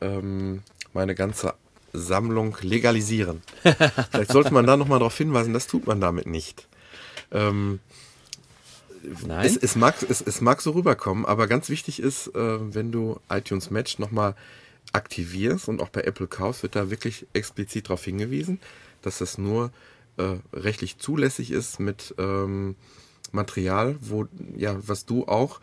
[0.00, 1.54] ähm, meine ganze
[1.92, 3.42] Sammlung legalisieren.
[4.10, 6.68] Vielleicht sollte man da nochmal darauf hinweisen, das tut man damit nicht.
[7.30, 7.80] Ähm,
[9.26, 9.46] Nein.
[9.46, 13.20] es, es, mag, es, es mag so rüberkommen, aber ganz wichtig ist, äh, wenn du
[13.30, 14.34] iTunes Match nochmal
[14.92, 18.60] aktivierst und auch bei Apple kaufst, wird da wirklich explizit darauf hingewiesen,
[19.02, 19.70] dass das nur
[20.16, 22.76] äh, rechtlich zulässig ist mit ähm,
[23.32, 25.60] Material, wo ja, was du auch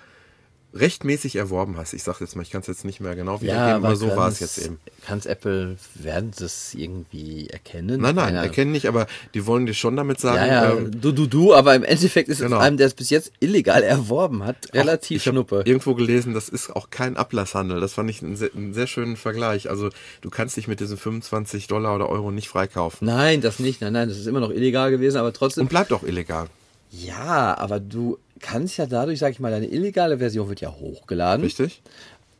[0.75, 1.93] rechtmäßig erworben hast.
[1.93, 4.27] Ich sage jetzt mal, ich kann es jetzt nicht mehr genau wiedergeben, aber so war
[4.27, 4.77] es jetzt eben.
[5.05, 8.01] Kann es Apple, werden es irgendwie erkennen?
[8.01, 10.91] Nein, nein, Keine erkennen nicht, aber die wollen dir schon damit sagen, Ja, ja, ähm,
[10.99, 12.57] du, du, du, aber im Endeffekt ist Genau.
[12.57, 15.61] es einem, der es bis jetzt illegal erworben hat, relativ ich habe schnuppe.
[15.65, 17.79] irgendwo gelesen, das ist auch kein Ablasshandel.
[17.79, 19.69] Das fand ich einen sehr, einen sehr schönen Vergleich.
[19.69, 19.89] Also
[20.21, 23.05] du kannst dich mit diesen 25 Dollar oder Euro nicht freikaufen.
[23.07, 23.79] Nein, das nicht.
[23.81, 25.61] Nein, nein, das ist immer noch illegal gewesen, aber trotzdem.
[25.63, 26.47] Und bleibt auch illegal.
[26.91, 31.43] Ja, aber du kannst ja dadurch, sag ich mal, deine illegale Version wird ja hochgeladen.
[31.43, 31.81] Richtig?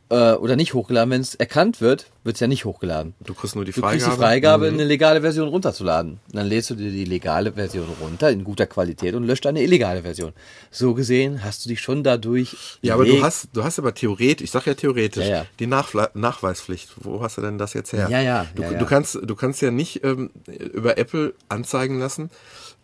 [0.08, 1.10] Äh, oder nicht hochgeladen.
[1.10, 3.14] Wenn es erkannt wird, wird es ja nicht hochgeladen.
[3.24, 3.98] Du kriegst nur die Du Freigabe.
[4.04, 4.74] kriegst die Freigabe, Mhm.
[4.74, 6.20] eine legale Version runterzuladen.
[6.30, 10.02] Dann lädst du dir die legale Version runter in guter Qualität und löscht eine illegale
[10.02, 10.32] Version.
[10.70, 12.56] So gesehen hast du dich schon dadurch.
[12.82, 15.46] Ja, aber du hast, du hast aber theoretisch, ich sag ja theoretisch, Ja, ja.
[15.58, 16.90] die Nachfla Nachweispflicht.
[16.98, 18.06] Wo hast du denn das jetzt her?
[18.08, 18.78] Ja, ja, Du, ja, ja.
[18.78, 20.30] du kannst, du kannst ja nicht ähm,
[20.72, 22.30] über Apple anzeigen lassen.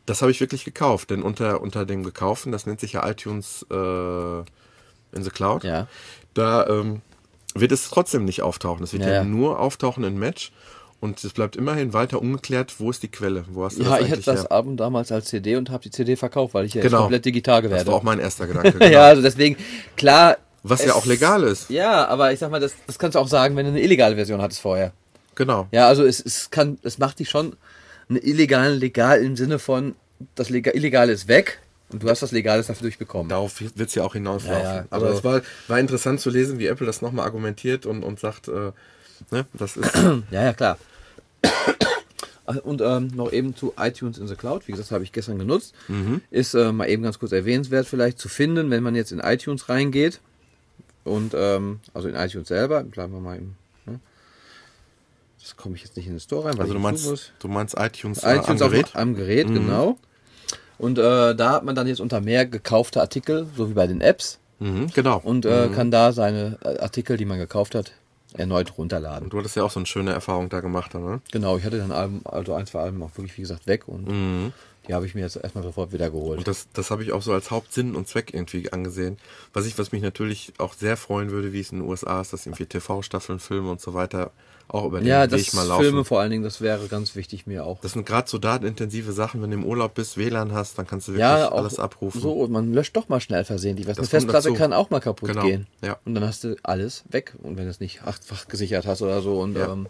[0.06, 3.64] Das habe ich wirklich gekauft, denn unter unter dem gekauften, das nennt sich ja iTunes
[3.70, 4.38] äh,
[5.14, 5.62] in the Cloud.
[5.64, 5.86] Ja.
[6.34, 7.02] Da ähm,
[7.54, 8.82] wird es trotzdem nicht auftauchen.
[8.82, 9.24] Es wird Ja, ja, ja.
[9.24, 10.52] nur auftauchen in Match.
[11.00, 13.44] Und es bleibt immerhin weiter ungeklärt, wo ist die Quelle?
[13.50, 14.52] Wo hast du Ja, das ich hatte das her?
[14.52, 16.96] Album damals als CD und habe die CD verkauft, weil ich ja Genau.
[16.98, 18.72] jetzt komplett digital Das gewährt war auch mein erster Gedanke.
[18.72, 18.86] Genau.
[18.86, 19.56] Ja, also deswegen,
[19.96, 20.36] klar.
[20.62, 21.70] Was ja es- auch legal ist.
[21.70, 24.14] Ja, aber ich sag mal, das, das kannst du auch sagen, wenn du eine illegale
[24.14, 24.92] Version hattest vorher.
[25.34, 25.66] Genau.
[25.72, 27.56] Ja, also es, es kann, es macht dich schon
[28.12, 29.94] eine illegalen legal im Sinne von,
[30.34, 31.58] das Lega- Illegale ist weg
[31.90, 33.28] und du hast was Legales dafür durchbekommen.
[33.28, 34.62] Darauf wird es ja auch hinauslaufen.
[34.62, 37.84] Ja, ja, Aber also- es war, war interessant zu lesen, wie Apple das nochmal argumentiert
[37.86, 38.72] und, und sagt, äh,
[39.30, 39.90] ne, das ist.
[40.30, 40.78] Ja, ja, klar.
[42.64, 45.74] Und ähm, noch eben zu iTunes in the Cloud, wie gesagt, habe ich gestern genutzt.
[46.30, 49.68] Ist äh, mal eben ganz kurz erwähnenswert vielleicht zu finden, wenn man jetzt in iTunes
[49.68, 50.20] reingeht.
[51.04, 53.54] Und ähm, also in iTunes selber, bleiben wir mal im.
[55.42, 57.74] Das komme ich jetzt nicht in den Store rein, weil Also du meinst, du meinst
[57.78, 58.90] iTunes, äh, iTunes am auf- Gerät?
[58.94, 59.98] am Gerät, genau.
[60.78, 64.00] Und äh, da hat man dann jetzt unter mehr gekaufte Artikel, so wie bei den
[64.00, 65.20] Apps, Mhm, genau.
[65.22, 67.92] und äh, kann da seine äh, Artikel, die man gekauft hat,
[68.34, 69.24] erneut runterladen.
[69.24, 71.20] Und du hattest ja auch so eine schöne Erfahrung da gemacht, ne?
[71.32, 74.52] Genau, ich hatte dann Alben, also ein, zwei Alben auch wirklich, wie gesagt, weg und
[74.88, 76.38] die habe ich mir jetzt erstmal sofort wieder geholt.
[76.38, 79.18] Und das, das habe ich auch so als Hauptsinn und Zweck irgendwie angesehen.
[79.52, 82.32] Was ich, was mich natürlich auch sehr freuen würde, wie es in den USA ist,
[82.32, 84.32] dass irgendwie TV-Staffeln, Filme und so weiter
[84.72, 85.82] auch über den ja, Weg das mal laufen.
[85.84, 87.80] Filme vor allen Dingen, das wäre ganz wichtig mir auch.
[87.80, 91.08] Das sind gerade so datenintensive Sachen, wenn du im Urlaub bist, WLAN hast, dann kannst
[91.08, 92.20] du wirklich ja, alles abrufen.
[92.20, 93.86] so, man löscht doch mal schnell versehentlich.
[93.86, 95.66] Was Das eine Festplatte kann auch mal kaputt Genau, gehen.
[95.82, 95.98] ja.
[96.04, 97.34] Und dann hast du alles weg.
[97.42, 99.40] Und wenn du es nicht achtfach gesichert hast oder so.
[99.40, 99.72] Und Ja.
[99.72, 99.88] ähm,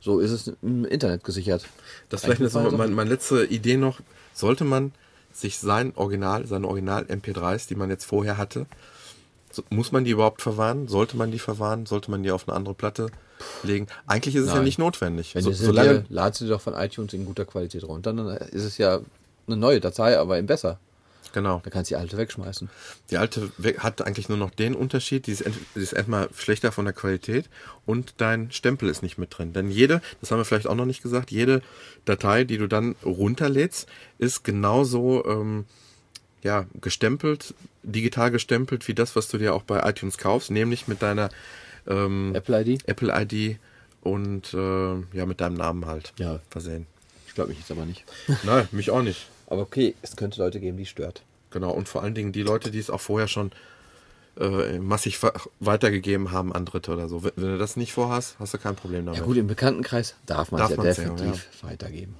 [0.00, 1.64] so ist es im Internet gesichert.
[2.08, 4.00] Das ist vielleicht eine feine meine, meine letzte Idee noch.
[4.34, 4.92] Sollte man
[5.32, 8.66] sich sein Original, seine Original MP3s, die man jetzt vorher hatte,
[9.70, 10.88] muss man die überhaupt verwahren?
[10.88, 11.86] Sollte man die verwahren?
[11.86, 13.10] Sollte man die auf eine andere Platte
[13.62, 13.86] legen?
[14.06, 14.64] Eigentlich ist es ja Nein.
[14.64, 15.34] nicht notwendig.
[15.34, 18.64] Wenn So, sie solange, du dir doch von iTunes in guter Qualität runter, dann ist
[18.64, 19.00] es ja
[19.46, 20.78] eine neue Datei, aber eben besser.
[21.32, 21.60] genau.
[21.64, 22.68] Da kannst du die alte wegschmeißen.
[23.10, 26.84] Die alte hat eigentlich nur noch den Unterschied, die ist, die ist erstmal schlechter von
[26.84, 27.48] der Qualität
[27.86, 29.52] und dein Stempel ist nicht mit drin.
[29.52, 31.62] Denn jede, das haben wir vielleicht auch noch nicht gesagt, jede
[32.04, 33.88] Datei, die du dann runterlädst,
[34.18, 35.64] ist genauso ähm,
[36.42, 41.02] ja, gestempelt, digital gestempelt, wie das, was du dir auch bei iTunes kaufst, nämlich mit
[41.02, 41.28] deiner
[41.86, 42.88] ähm, Apple ID?
[42.88, 43.58] Apple ID
[44.02, 46.40] und äh, ja, mit deinem Namen halt Ja.
[46.50, 46.86] versehen.
[47.26, 48.04] Stört mich jetzt aber nicht.
[48.44, 49.28] Nein, mich auch nicht.
[49.46, 51.22] Aber okay, es könnte Leute geben, die stört.
[51.50, 53.52] Genau, und vor allen Dingen die Leute, die es auch vorher schon
[54.38, 55.18] äh, massig
[55.60, 57.22] weitergegeben haben an Dritte oder so.
[57.24, 59.20] Wenn, wenn du das nicht vorhast, hast du kein Problem damit.
[59.20, 62.14] Ja gut, im Bekanntenkreis darf man es ja man's ja, definitiv weitergeben.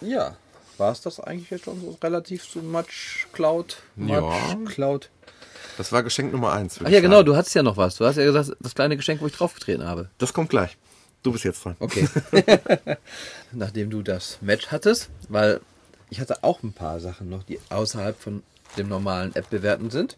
[0.00, 0.36] Ja,
[0.78, 3.78] war es das eigentlich jetzt schon so relativ zu Match Cloud?
[3.96, 4.20] Ja.
[4.20, 5.10] Match Cloud.
[5.76, 6.80] Das war Geschenk Nummer eins.
[6.80, 7.96] würd Ach ja, genau, du hattest ja noch was.
[7.96, 10.10] Du hast ja gesagt, das kleine Geschenk, wo ich draufgetreten habe.
[10.18, 10.76] Das kommt gleich.
[11.22, 11.76] Du bist jetzt dran.
[11.78, 12.08] Okay.
[13.52, 15.60] Nachdem du das Match hattest, weil
[16.10, 18.42] ich hatte auch ein paar Sachen noch, die außerhalb von
[18.76, 20.16] dem normalen App bewerten sind.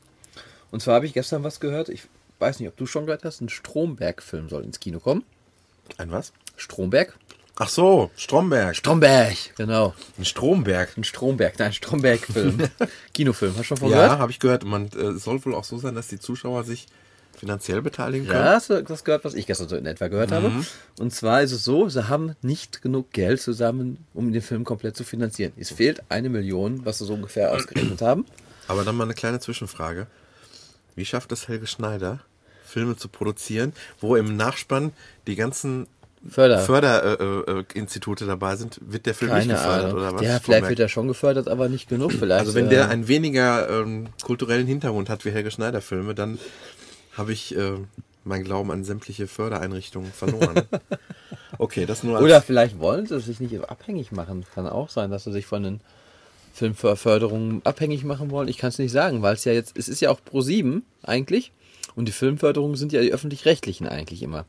[0.71, 2.05] Und zwar habe ich gestern was gehört, ich
[2.39, 5.25] weiß nicht, ob du schon gehört hast, ein Stromberg-Film soll ins Kino kommen.
[5.99, 6.33] Ein was?
[6.57, 7.17] Stromberg?
[7.63, 8.75] Ach so, Stromberg.
[8.75, 9.93] Stromberg, genau.
[10.19, 10.97] Ein Stromberg.
[10.97, 12.57] Ein Stromberg, nein, Stromberg-Film.
[13.13, 14.19] Kinofilm, hast du schon von Ja, gehört?
[14.19, 14.65] habe ich gehört.
[14.65, 16.87] Man äh, es soll wohl auch so sein, dass die Zuschauer sich
[17.39, 18.45] finanziell beteiligen können.
[18.47, 20.51] Ja, hast du das gehört, was ich gestern so in etwa gehört habe?
[20.99, 24.97] Und zwar ist es so, sie haben nicht genug Geld zusammen, um den Film komplett
[24.97, 25.53] zu finanzieren.
[25.59, 28.25] Es fehlt eine Million, was sie so ungefähr ausgerechnet haben.
[28.69, 30.07] Aber dann mal eine kleine Zwischenfrage.
[30.97, 32.21] Wie schafft es Helge Schneider,
[32.65, 34.93] Filme zu produzieren, wo im Nachspann
[35.27, 35.87] die ganzen
[36.29, 36.59] Förder.
[36.59, 39.99] Förderinstitute dabei sind, wird der Film Keine nicht gefördert Ahnung.
[39.99, 40.23] oder was?
[40.23, 42.41] Ja, vielleicht wird er schon gefördert, aber nicht genug vielleicht.
[42.41, 46.39] also wenn äh, der einen weniger ähm, kulturellen Hintergrund hat wie Helge Schneider Filme, dann
[47.17, 47.73] habe ich äh,
[48.25, 50.63] mein Glauben an sämtliche Fördereinrichtungen verloren.
[51.59, 54.45] okay, das nur als Oder vielleicht wollen sie sich nicht abhängig machen.
[54.55, 55.81] Kann auch sein, dass sie sich von den
[56.53, 58.49] Filmförderungen abhängig machen wollen.
[58.49, 60.85] Ich kann es nicht sagen, weil es ja jetzt, es ist ja auch Pro 7
[61.03, 61.53] eigentlich.
[61.95, 64.45] Und die Filmförderungen sind ja die öffentlich-rechtlichen eigentlich immer.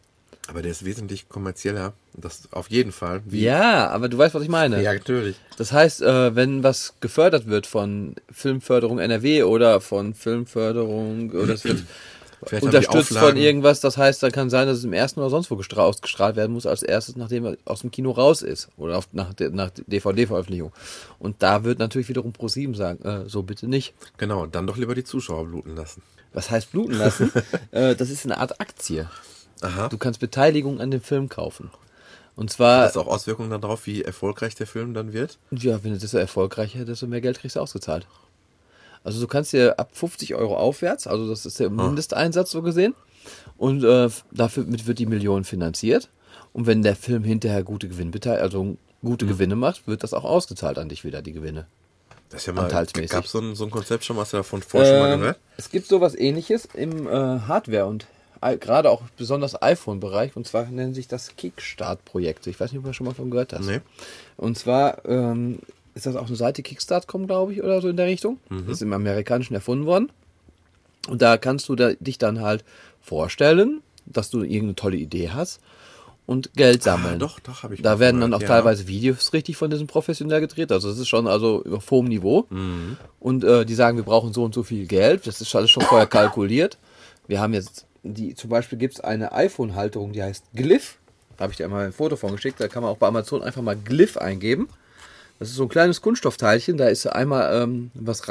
[0.47, 3.21] Aber der ist wesentlich kommerzieller, das auf jeden Fall.
[3.25, 4.81] Wie, Ja, aber du weißt, was ich meine.
[4.81, 5.35] ja, natürlich.
[5.57, 11.63] Das heißt, äh, wenn was gefördert wird von Filmförderung NRW oder von Filmförderung oder es
[11.63, 11.83] wird
[12.45, 15.51] Vielleicht unterstützt von irgendwas, das heißt, da kann sein, dass es im ersten oder sonst
[15.51, 18.97] wo gestra ausgestrahlt werden muss, als erstes, nachdem er aus dem Kino raus ist oder
[18.97, 20.71] auf, nach, nach DVD-Veröffentlichung.
[21.19, 23.93] Und da wird natürlich wiederum Pro7 sagen, äh, so bitte nicht.
[24.17, 26.01] Genau, dann doch lieber die Zuschauer bluten lassen.
[26.33, 27.31] Was heißt bluten lassen?
[27.71, 29.07] äh, das ist eine Art Aktie.
[29.61, 29.87] Aha.
[29.89, 31.71] Du kannst Beteiligung an dem Film kaufen.
[32.35, 35.37] Und zwar, Hat das auch Auswirkungen darauf, wie erfolgreich der Film dann wird?
[35.51, 38.07] ja, wenn du desto erfolgreicher, desto mehr Geld kriegst du ausgezahlt.
[39.03, 42.93] Also du kannst dir ab 50 Euro aufwärts, also das ist der Mindesteinsatz so gesehen,
[43.57, 46.09] und äh, dafür wird die Million finanziert.
[46.53, 50.77] Und wenn der Film hinterher gute Gewinnbeteiligung, also gute Gewinne macht, wird das auch ausgezahlt
[50.77, 51.65] an dich wieder, die Gewinne.
[52.29, 54.89] Das ist ja mal, gab so ein, so ein Konzept schon, hast du davon vorher
[54.91, 55.39] schon mal Ähm, gehört?
[55.57, 58.05] Es gibt sowas ähnliches im äh, Hardware- und
[58.59, 62.47] gerade auch besonders iPhone-Bereich, und zwar nennt sich das Kickstart-Projekt.
[62.47, 63.65] Ich weiß nicht, ob du schon mal von gehört hast.
[63.65, 63.81] Nee.
[64.37, 65.59] Und zwar ähm,
[65.93, 68.39] ist das auch eine Seite Kickstart.com, glaube ich, oder so in der Richtung.
[68.49, 68.69] Mhm.
[68.69, 70.11] Ist im Amerikanischen erfunden worden.
[71.07, 72.63] Und da kannst du da, dich dann halt
[73.01, 75.59] vorstellen, dass du irgendeine tolle Idee hast
[76.25, 77.15] und Geld sammeln.
[77.15, 78.47] Ah, doch, doch, habe ich Da werden dann auch ja.
[78.47, 80.71] teilweise Videos richtig von diesem professionell gedreht.
[80.71, 82.45] Also das ist schon also auf hohem Niveau.
[82.49, 82.97] Mhm.
[83.19, 85.27] Und äh, die sagen, wir brauchen so und so viel Geld.
[85.27, 86.77] Das ist alles schon vorher kalkuliert.
[87.27, 90.97] Wir haben jetzt die, zum Beispiel gibt es eine iPhone-Halterung, die heißt Glyph.
[91.37, 92.59] Da habe ich dir einmal ein Foto von geschickt.
[92.59, 94.69] Da kann man auch bei Amazon einfach mal Glyph eingeben.
[95.39, 96.77] Das ist so ein kleines Kunststoffteilchen.
[96.77, 98.21] Da ist einmal ähm, was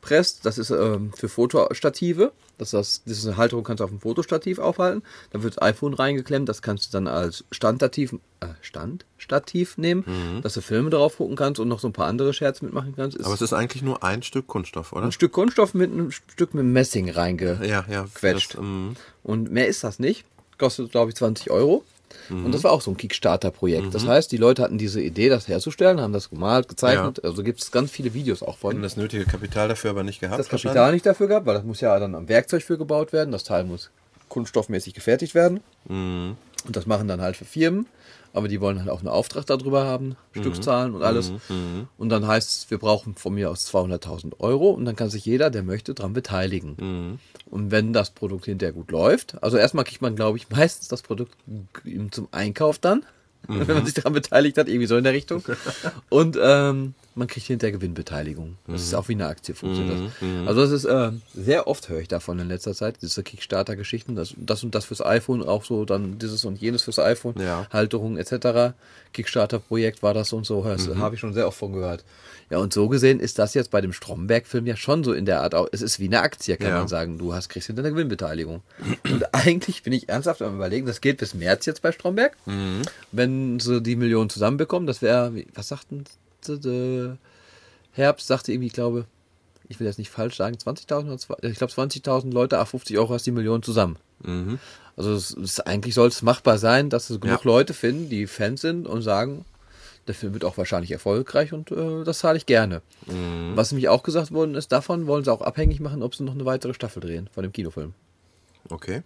[0.00, 0.44] reingepresst.
[0.46, 2.32] Das ist ähm, für Fotostative.
[2.58, 5.02] Das, das, diese Halterung kannst du auf dem Fotostativ aufhalten.
[5.30, 6.48] Da wird das iPhone reingeklemmt.
[6.48, 11.58] Das kannst du dann als Standstativ, äh, Standstativ nehmen, dass du Filme drauf gucken kannst
[11.58, 13.16] und noch so ein paar andere Scherz mitmachen kannst.
[13.16, 15.04] Ist Aber es ist eigentlich nur ein Stück Kunststoff, oder?
[15.06, 17.60] ein Stück Kunststoff mit einem Stück mit Messing reinge.
[17.62, 18.06] ja, ja.
[18.20, 18.90] Das, mm,
[19.22, 20.24] Und mehr ist das nicht.
[20.58, 21.84] Kostet, glaube ich, 20 Euro.
[22.28, 22.46] Mhm.
[22.46, 23.94] Und das war auch so ein Kickstarter-Projekt.
[23.94, 27.24] Das heißt, die Leute hatten diese Idee, das herzustellen, haben das gemalt, gezeichnet.
[27.24, 28.74] Also gibt es ganz viele Videos auch von.
[28.74, 30.38] haben das nötige Kapital dafür aber nicht gehabt.
[30.38, 33.32] das Kapital nicht dafür gehabt, weil das muss ja dann am Werkzeug für gebaut werden.
[33.32, 33.90] Das Teil muss
[34.28, 35.60] kunststoffmäßig gefertigt werden.
[35.88, 36.36] Mhm.
[36.66, 37.86] Und das machen dann halt für Firmen.
[38.32, 40.40] Aber die wollen halt auch einen Auftrag darüber haben, Mhm.
[40.40, 41.32] Stückzahlen und alles.
[41.98, 45.24] Und dann heißt es, wir brauchen von mir aus 200.000 Euro und dann kann sich
[45.24, 46.76] jeder, der möchte, dran beteiligen.
[46.78, 47.18] Mhm.
[47.50, 51.02] Und wenn das Produkt hinterher gut läuft, also erstmal kriegt man, glaube ich, meistens das
[51.02, 51.34] Produkt
[52.12, 53.04] zum Einkauf dann,
[53.48, 53.66] Mhm.
[53.68, 55.42] wenn man sich daran beteiligt hat, irgendwie so in der Richtung.
[56.10, 58.56] Und ähm, man kriegt hinterher Gewinnbeteiligung.
[58.66, 60.10] Das ist auch wie eine Aktie funktioniert.
[60.20, 60.40] Mhm.
[60.46, 60.48] das.
[60.48, 64.34] Also das ist äh, sehr oft höre ich davon in letzter Zeit, diese Kickstarter-Geschichten, das,
[64.36, 67.66] das und das fürs iPhone, auch so dann dieses und jenes fürs iPhone, Ja.
[67.72, 68.74] Halterung etc.
[69.12, 70.98] Kickstarter-Projekt war das und so, das Mhm.
[70.98, 72.04] habe ich schon sehr oft von gehört.
[72.48, 75.40] Ja, und so gesehen ist das jetzt bei dem Stromberg-Film ja schon so in der
[75.42, 76.78] Art, auch, es ist wie eine Aktie, kann Ja.
[76.78, 77.16] man sagen.
[77.18, 78.62] Du hast, kriegst hinter eine Gewinnbeteiligung.
[79.04, 82.36] und eigentlich bin ich ernsthaft am überlegen, das geht bis März jetzt bei Stromberg.
[82.46, 82.82] Mhm.
[83.12, 86.04] Wenn sie die Millionen zusammenbekommen, das wäre, was sagten
[87.92, 89.06] Herbst sagte irgendwie, ich glaube,
[89.68, 92.98] ich will jetzt nicht falsch sagen, 20.000 oder zwei- ich glaube 20.000 Leute, a 50
[92.98, 93.96] Euro hast die Millionen zusammen.
[94.22, 94.58] Mhm.
[94.96, 97.50] Also es, es, eigentlich soll es machbar sein, dass es genug Ja.
[97.50, 99.44] Leute finden, die Fans sind und sagen,
[100.06, 102.82] der Film wird auch wahrscheinlich erfolgreich und äh, das zahle ich gerne.
[103.06, 103.52] Mhm.
[103.54, 106.34] Was nämlich auch gesagt worden ist, davon wollen sie auch abhängig machen, ob sie noch
[106.34, 107.94] eine weitere Staffel drehen von dem Kinofilm.
[108.68, 109.02] Okay.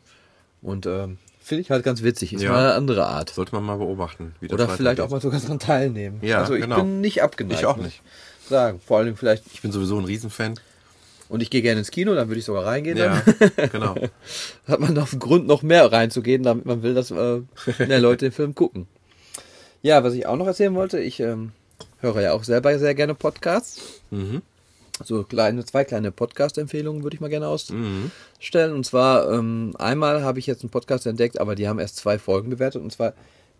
[0.62, 2.32] Und ähm, finde ich halt ganz witzig.
[2.32, 2.50] Ist Ja.
[2.52, 3.30] mal eine andere Art.
[3.30, 4.34] Sollte man mal beobachten.
[4.40, 5.10] Wie das Oder vielleicht auch weitergeht.
[5.12, 6.18] mal sogar daran teilnehmen.
[6.22, 6.76] Ja, also ich genau.
[6.76, 7.60] bin nicht abgeneigt.
[7.60, 8.02] Ich auch nicht.
[8.48, 8.80] Sagen.
[8.84, 10.54] Vor allem vielleicht, Ich bin sowieso ein Riesenfan.
[11.28, 12.96] und ich gehe gerne ins Kino, dann würde ich sogar reingehen.
[12.98, 13.22] Ja,
[13.56, 13.94] Dann genau.
[14.68, 17.40] hat man noch einen Grund, noch mehr reinzugehen, damit man will, dass äh,
[17.86, 18.86] mehr Leute den Film gucken.
[19.82, 21.52] Ja, was ich auch noch erzählen wollte, ich ähm,
[22.00, 23.80] höre ja auch selber sehr gerne Podcasts.
[24.10, 24.42] Mhm.
[25.02, 28.10] So kleine, zwei kleine Podcast-Empfehlungen würde ich mal gerne Mhm.
[28.38, 28.72] ausstellen.
[28.74, 32.18] Und zwar, ähm, einmal habe ich jetzt einen Podcast entdeckt, aber die haben erst zwei
[32.18, 33.12] Folgen bewertet, und zwar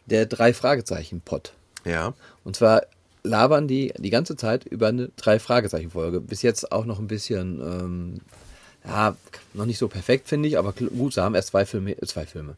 [0.06, 1.52] der Drei-Fragezeichen-Pod.
[1.84, 2.14] Ja.
[2.44, 2.82] Und zwar
[3.24, 6.20] labern die die ganze Zeit über eine Drei-Fragezeichen-Folge.
[6.20, 8.20] Bis jetzt auch noch ein bisschen, ähm,
[8.86, 9.16] ja,
[9.54, 12.26] noch nicht so perfekt, finde ich, aber gut, sie haben erst zwei Filme, äh, zwei
[12.26, 12.54] Filme.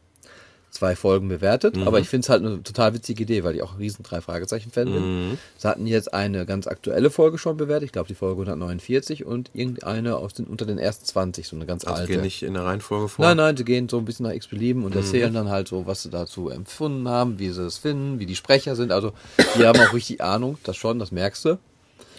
[0.69, 3.71] Zwei Folgen bewertet, aber ich finde es halt eine total witzige Idee, weil ich auch
[3.73, 5.37] ein riesen drei Fragezeichen Fan bin.
[5.57, 9.49] Sie hatten jetzt eine ganz aktuelle Folge schon bewertet, ich glaube die Folge 149 und
[9.53, 12.13] irgendeine aus den unter den ersten 20, so eine ganz Also alte.
[12.13, 13.25] geh nicht in der Reihenfolge vor.
[13.25, 16.03] Nein, nein, sie gehen so ein bisschen nach X-Belieben und erzählen dann halt so, was
[16.03, 18.91] sie dazu empfunden haben, wie sie es finden, wie die Sprecher sind.
[18.91, 19.13] Also,
[19.57, 21.57] die haben auch richtig Ahnung, das schon, das merkst du.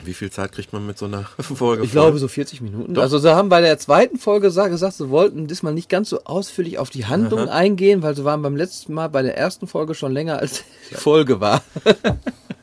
[0.05, 2.03] Wie viel Zeit kriegt man mit so einer Folge Ich voll?
[2.03, 2.97] glaube so 40 Minuten.
[2.99, 6.23] Also sie haben bei der zweiten Folge sa- gesagt, sie wollten diesmal nicht ganz so
[6.25, 9.95] ausführlich auf die Handlung eingehen, weil sie waren beim letzten Mal bei der ersten Folge
[9.95, 11.63] schon länger als die Folge war.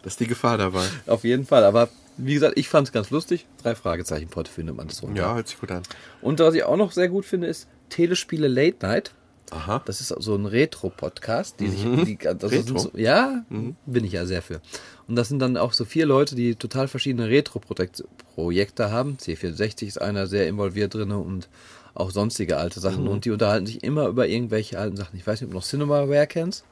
[0.03, 0.83] Das ist die Gefahr dabei.
[1.07, 1.63] auf jeden Fall.
[1.63, 3.47] Aber wie gesagt, ich fand es ganz lustig.
[3.63, 5.19] Drei Fragezeichen Pot findet man das runter.
[5.19, 5.81] Ja, hört sich gut an.
[6.21, 9.13] Und was ich auch noch sehr gut finde, ist Telespiele Late Night.
[9.49, 9.81] Aha.
[9.85, 12.17] Das ist so ein Retro-Podcast, die sich, die, Mhm.
[12.43, 12.73] Retro?
[12.73, 12.77] Mhm.
[12.77, 13.43] So, ja,
[13.87, 14.61] bin ich ja sehr für.
[15.07, 19.17] Und das sind dann auch so vier Leute, die total verschiedene Retro-Projekte haben.
[19.21, 21.47] C64 ist einer sehr involviert drin und
[21.93, 23.03] auch sonstige alte Sachen.
[23.03, 23.09] Mhm.
[23.09, 25.17] Und die unterhalten sich immer über irgendwelche alten Sachen.
[25.17, 26.63] Ich weiß nicht, ob du noch Cinemaware kennst.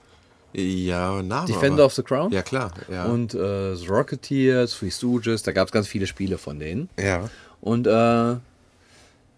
[0.53, 1.47] Ja, Name.
[1.47, 2.31] Defender aber- of the Crown.
[2.31, 2.71] Ja, klar.
[2.91, 3.05] Ja.
[3.05, 6.89] Und äh, The Rocketeers, Three Stooges, da gab es ganz viele Spiele von denen.
[6.97, 7.29] ja.
[7.61, 8.35] Und äh,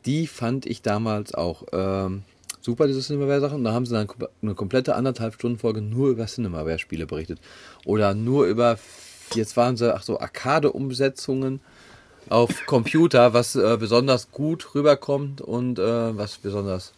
[0.07, 2.23] die fand ich damals auch ähm,
[2.65, 3.63] super, diese Cinemaware-Sachen.
[3.63, 4.07] Da haben sie dann
[4.41, 7.39] eine komplette anderthalb Stunden Folge nur über Cinemaware-Spiele berichtet.
[7.85, 8.77] Oder nur über,
[9.33, 11.61] jetzt waren sie, ach so, Arcade-Umsetzungen
[12.27, 16.91] auf Computer, was äh, besonders gut rüberkommt und äh, was besonders,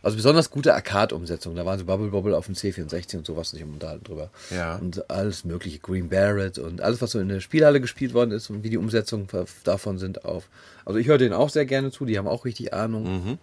[0.00, 1.56] also besonders gute Arcade-Umsetzungen.
[1.56, 4.30] Da waren so Bubble Bobble auf dem C64 und sowas nicht im Unterhalten drüber.
[4.50, 4.76] Ja.
[4.76, 8.48] Und alles mögliche, Green Barrett und alles, was so in der Spielhalle gespielt worden ist
[8.48, 9.26] und wie die Umsetzungen
[9.64, 10.48] davon sind auf.
[10.84, 13.38] Also ich höre denen auch sehr gerne zu, die haben auch richtig Ahnung.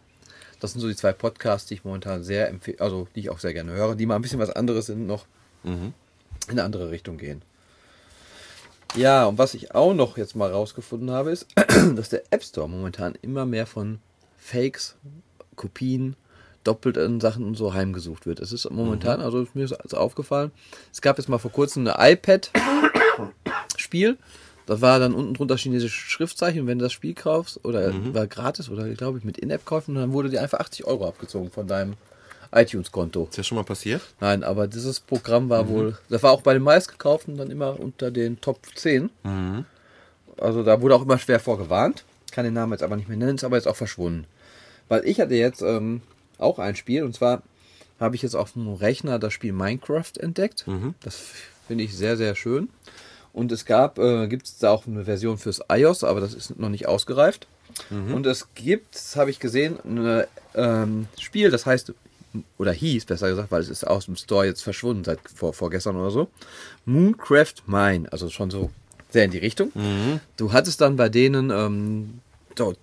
[0.61, 3.39] Das sind so die zwei Podcasts, die ich momentan sehr empfehle, also die ich auch
[3.39, 5.25] sehr gerne höre, die mal ein bisschen was anderes sind, noch
[5.63, 5.93] in
[6.47, 7.41] eine andere Richtung gehen.
[8.95, 11.47] Ja, und was ich auch noch jetzt mal rausgefunden habe, ist,
[11.95, 13.99] dass der App Store momentan immer mehr von
[14.37, 14.95] Fakes,
[15.55, 16.15] Kopien,
[16.63, 18.39] doppelten Sachen und so heimgesucht wird.
[18.39, 20.51] Es ist momentan, also ist mir ist also aufgefallen,
[20.91, 22.59] es gab jetzt mal vor kurzem eine iPad-Spiel.
[24.65, 26.67] Das war dann unten drunter chinesische Schriftzeichen.
[26.67, 30.29] Wenn du das Spiel kaufst, oder war gratis, oder glaube ich mit In-App-Käufen, dann wurde
[30.29, 31.93] dir einfach 80 Euro abgezogen von deinem
[32.53, 33.27] iTunes-Konto.
[33.29, 34.01] Ist ja schon mal passiert?
[34.19, 38.11] Nein, aber dieses Programm war wohl, das war auch bei den meistgekauften dann immer unter
[38.11, 39.09] den Top 10.
[40.37, 42.03] Also da wurde auch immer schwer vorgewarnt.
[42.31, 44.25] Kann den Namen jetzt aber nicht mehr nennen, ist aber jetzt auch verschwunden.
[44.89, 46.01] Weil ich hatte jetzt ähm,
[46.37, 47.41] auch ein Spiel und zwar
[47.99, 50.65] habe ich jetzt auf dem Rechner das Spiel Minecraft entdeckt.
[51.03, 51.19] Das
[51.67, 52.69] finde ich sehr, sehr schön.
[53.33, 56.59] Und es gab, äh, gibt es da auch eine Version fürs iOS, aber das ist
[56.59, 57.47] noch nicht ausgereift.
[58.13, 61.93] Und es gibt, das habe ich gesehen, ein ähm, Spiel, das heißt,
[62.57, 65.95] oder hieß, besser gesagt, weil es ist aus dem Store jetzt verschwunden seit vor, vorgestern
[65.95, 66.27] oder so.
[66.85, 68.69] Mooncraft Mine, also schon so
[69.09, 69.71] sehr in die Richtung.
[70.37, 72.19] Du hattest dann bei denen ähm,
[72.57, 72.75] so,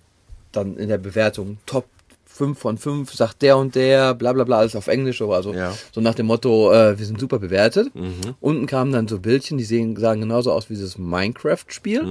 [0.51, 1.85] dann in der Bewertung Top
[2.39, 5.75] 5 von 5, sagt der und der, bla bla bla, alles auf Englisch, also Ja.
[5.91, 7.91] so nach dem Motto, äh, wir sind super bewertet.
[8.39, 12.01] Unten kamen dann so Bildchen, die sehen, sahen genauso aus wie dieses Minecraft-Spiel.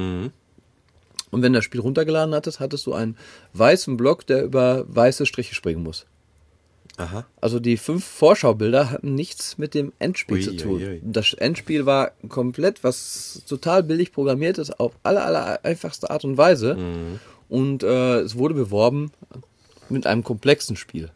[1.30, 3.16] Und wenn du das Spiel runtergeladen hattest, hattest du einen
[3.54, 6.06] weißen Block, der über weiße Striche springen muss.
[6.98, 7.24] Aha.
[7.40, 10.72] Also die fünf Vorschaubilder hatten nichts mit dem Endspiel Ui, zu tun.
[10.74, 11.00] ui, ui.
[11.04, 16.36] Das Endspiel war komplett, was total billig programmiert ist, auf aller, aller einfachste Art und
[16.36, 16.74] Weise.
[16.74, 17.20] Mhm.
[17.48, 19.10] Und äh, es wurde beworben
[19.90, 21.10] mit einem komplexen Spiel.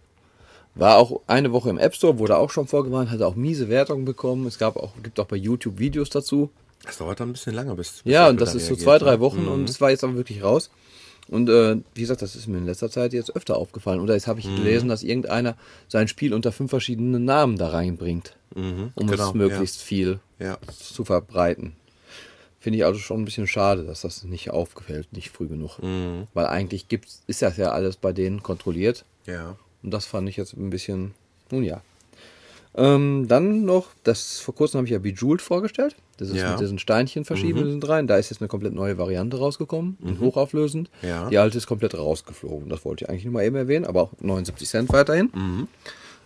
[0.75, 4.05] War auch eine Woche im App Store, wurde auch schon vorgewarnt, hatte auch miese Wertungen
[4.05, 4.47] bekommen.
[4.47, 6.51] Es gab auch, gibt auch bei YouTube Videos dazu.
[6.85, 8.03] Das dauert dann ein bisschen lange, bis.
[8.03, 8.99] bis Ja, und das da ist so zwei, ne?
[9.01, 10.71] drei Wochen und es war jetzt aber wirklich raus.
[11.29, 14.01] Und äh, wie gesagt, das ist mir in letzter Zeit jetzt öfter aufgefallen.
[14.01, 15.57] Oder jetzt habe ich gelesen, dass irgendeiner
[15.89, 20.59] sein Spiel unter fünf verschiedenen Namen da reinbringt, um genau, es möglichst viel Ja.
[20.77, 21.77] zu verbreiten.
[22.62, 25.81] Finde ich also schon ein bisschen schade, dass das nicht aufgefällt, nicht früh genug.
[26.33, 29.05] Weil eigentlich gibt's, ist das ja alles bei denen kontrolliert.
[29.27, 29.57] Ja.
[29.83, 31.12] Und das fand ich jetzt ein bisschen,
[31.51, 31.81] nun ja.
[32.77, 35.96] Ähm, dann noch, das vor kurzem habe ich ja Bejeweled vorgestellt.
[36.18, 36.53] Das ist Ja.
[36.53, 38.07] mit diesen Steinchen verschieben sind rein.
[38.07, 40.88] Da ist jetzt eine komplett neue Variante rausgekommen, in hochauflösend.
[41.03, 41.29] Ja.
[41.31, 42.68] Die alte ist komplett rausgeflogen.
[42.68, 45.66] Das wollte ich eigentlich nur mal eben erwähnen, aber auch 79 Cent weiterhin.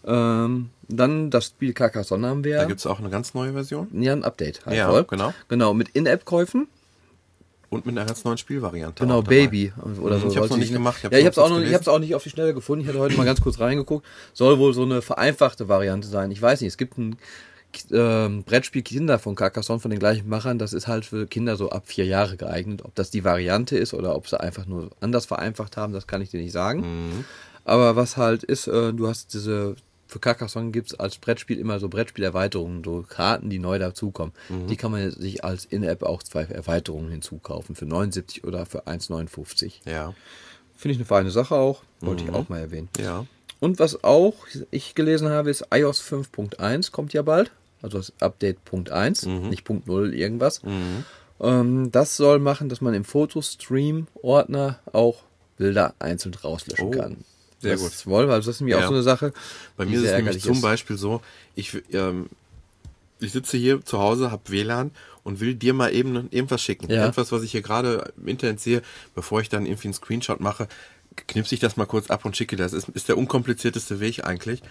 [0.06, 2.56] Ähm, dann das Spiel Carcassonne haben wir.
[2.58, 3.88] Da gibt es auch eine ganz neue Version.
[3.92, 4.64] ja ein Update.
[4.66, 5.04] halt Ja, voll.
[5.04, 5.34] genau.
[5.48, 6.68] Genau, mit In-App-Käufen.
[7.68, 9.02] Und mit einer ganz neuen Spielvariante.
[9.02, 9.22] Genau.
[9.22, 10.28] Baby oder Mhm, so.
[10.28, 11.64] ich hab's noch nicht gemacht, ich hab's ja, ich nur hab's auch kurz noch, ich
[11.64, 11.74] gelesen.
[11.74, 12.82] hab's auch nicht auf die Schnelle gefunden.
[12.84, 14.06] Ich hatte heute mal ganz kurz reingeguckt.
[14.32, 16.30] Soll wohl so eine vereinfachte Variante sein.
[16.30, 16.68] Ich weiß nicht.
[16.68, 17.16] Es gibt ein
[17.90, 20.60] ähm, Brettspiel Kinder von Carcassonne von den gleichen Machern.
[20.60, 22.82] Das ist halt für Kinder so ab vier Jahre geeignet.
[22.84, 26.22] Ob das die Variante ist oder ob sie einfach nur anders vereinfacht haben, das kann
[26.22, 26.80] ich dir nicht sagen.
[27.08, 27.24] Mhm.
[27.64, 29.74] Aber was halt ist, äh, du hast diese
[30.06, 34.32] für Carcassonne gibt's als Brettspiel immer so Brettspielerweiterungen, so Karten, die neu dazukommen.
[34.48, 34.66] Mhm.
[34.68, 39.72] Die kann man sich als In-App auch zwei Erweiterungen hinzukaufen, für 79 oder für 1,59.
[39.84, 40.14] Ja.
[40.76, 42.88] Finde ich eine feine Sache auch, wollte ich auch mal erwähnen.
[42.98, 43.26] Ja.
[43.60, 44.34] Und was auch
[44.70, 47.50] ich gelesen habe, ist iOS 5.1 kommt ja bald.
[47.82, 50.60] Also das Update Punkt 1, nicht Punkt 0 irgendwas.
[51.40, 55.22] Ähm, das soll machen, dass man im Fotostream-Ordner auch
[55.56, 57.24] Bilder einzeln rauslöschen Oh, kann.
[57.66, 57.92] Sehr das gut.
[57.92, 58.84] Ist wohl, weil das ist nämlich Ja.
[58.84, 59.32] auch so eine Sache.
[59.76, 61.20] Bei mir ist es nämlich zum Beispiel so,
[61.54, 62.26] ich, ähm,
[63.20, 64.90] ich sitze hier zu Hause, habe WLAN
[65.24, 66.90] und will dir mal eben irgendwas schicken.
[66.90, 67.02] Ja.
[67.02, 68.82] Irgendwas, was ich hier gerade im Internet sehe,
[69.14, 70.68] bevor ich dann irgendwie einen Screenshot mache,
[71.26, 72.72] knipse ich das mal kurz ab und schicke das.
[72.72, 74.62] Ist, ist der unkomplizierteste Weg eigentlich.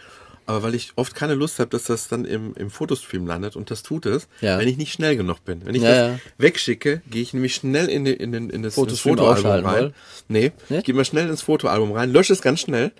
[0.47, 3.71] Aber weil ich oft keine Lust habe, dass das dann im, im Fotostream landet und
[3.71, 4.59] das tut es, Ja.
[4.59, 5.65] wenn ich nicht schnell genug bin.
[5.65, 6.19] Wenn ich Ja, das ja.
[6.37, 9.83] wegschicke, gehe ich nämlich schnell in, in, den, in das, in das Fotostream Fotoalbum rein.
[9.85, 9.93] wohl?
[10.27, 10.77] Nee, Nee?
[10.79, 12.91] ich gehe mal schnell ins Fotoalbum rein, lösche es ganz schnell.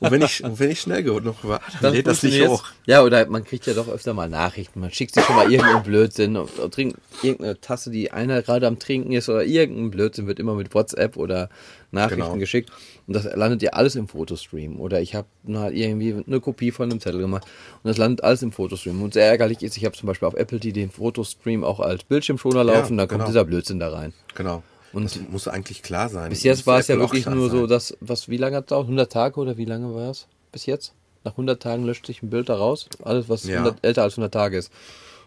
[0.00, 2.64] Und wenn ich, und wenn ich schnell genug war, dann lädt das nicht hoch.
[2.86, 4.80] Ja, oder man kriegt ja doch öfter mal Nachrichten.
[4.80, 8.66] Man schickt sich schon mal irgendeinen Blödsinn und, und trinkt irgendeine Tasse, die einer gerade
[8.66, 11.48] am Trinken ist oder irgendein Blödsinn wird immer mit WhatsApp oder
[11.92, 12.36] Nachrichten Genau.
[12.36, 12.70] geschickt.
[13.06, 14.80] Und das landet ja alles im Fotostream.
[14.80, 17.44] Oder ich habe mal irgendwie eine Kopie von einem Zettel gemacht
[17.82, 19.00] und das landet alles im Fotostream.
[19.02, 22.04] Und sehr ärgerlich ist, ich habe zum Beispiel auf Apple die den Fotostream auch als
[22.04, 23.26] Bildschirmschoner laufen, da kommt genau.
[23.26, 24.12] dieser Blödsinn da rein.
[24.34, 24.62] Genau.
[24.92, 26.28] Und das muss eigentlich klar sein.
[26.30, 27.68] Bis jetzt war es ja wirklich nur so, sein.
[27.68, 28.84] dass, was, wie lange hat es dauert?
[28.84, 30.92] 100 Tage oder wie lange war es bis jetzt?
[31.24, 32.88] Nach 100 Tagen löscht sich ein Bild da raus.
[33.02, 33.58] Alles, was Ja.
[33.60, 34.70] 100, älter als 100 Tage ist.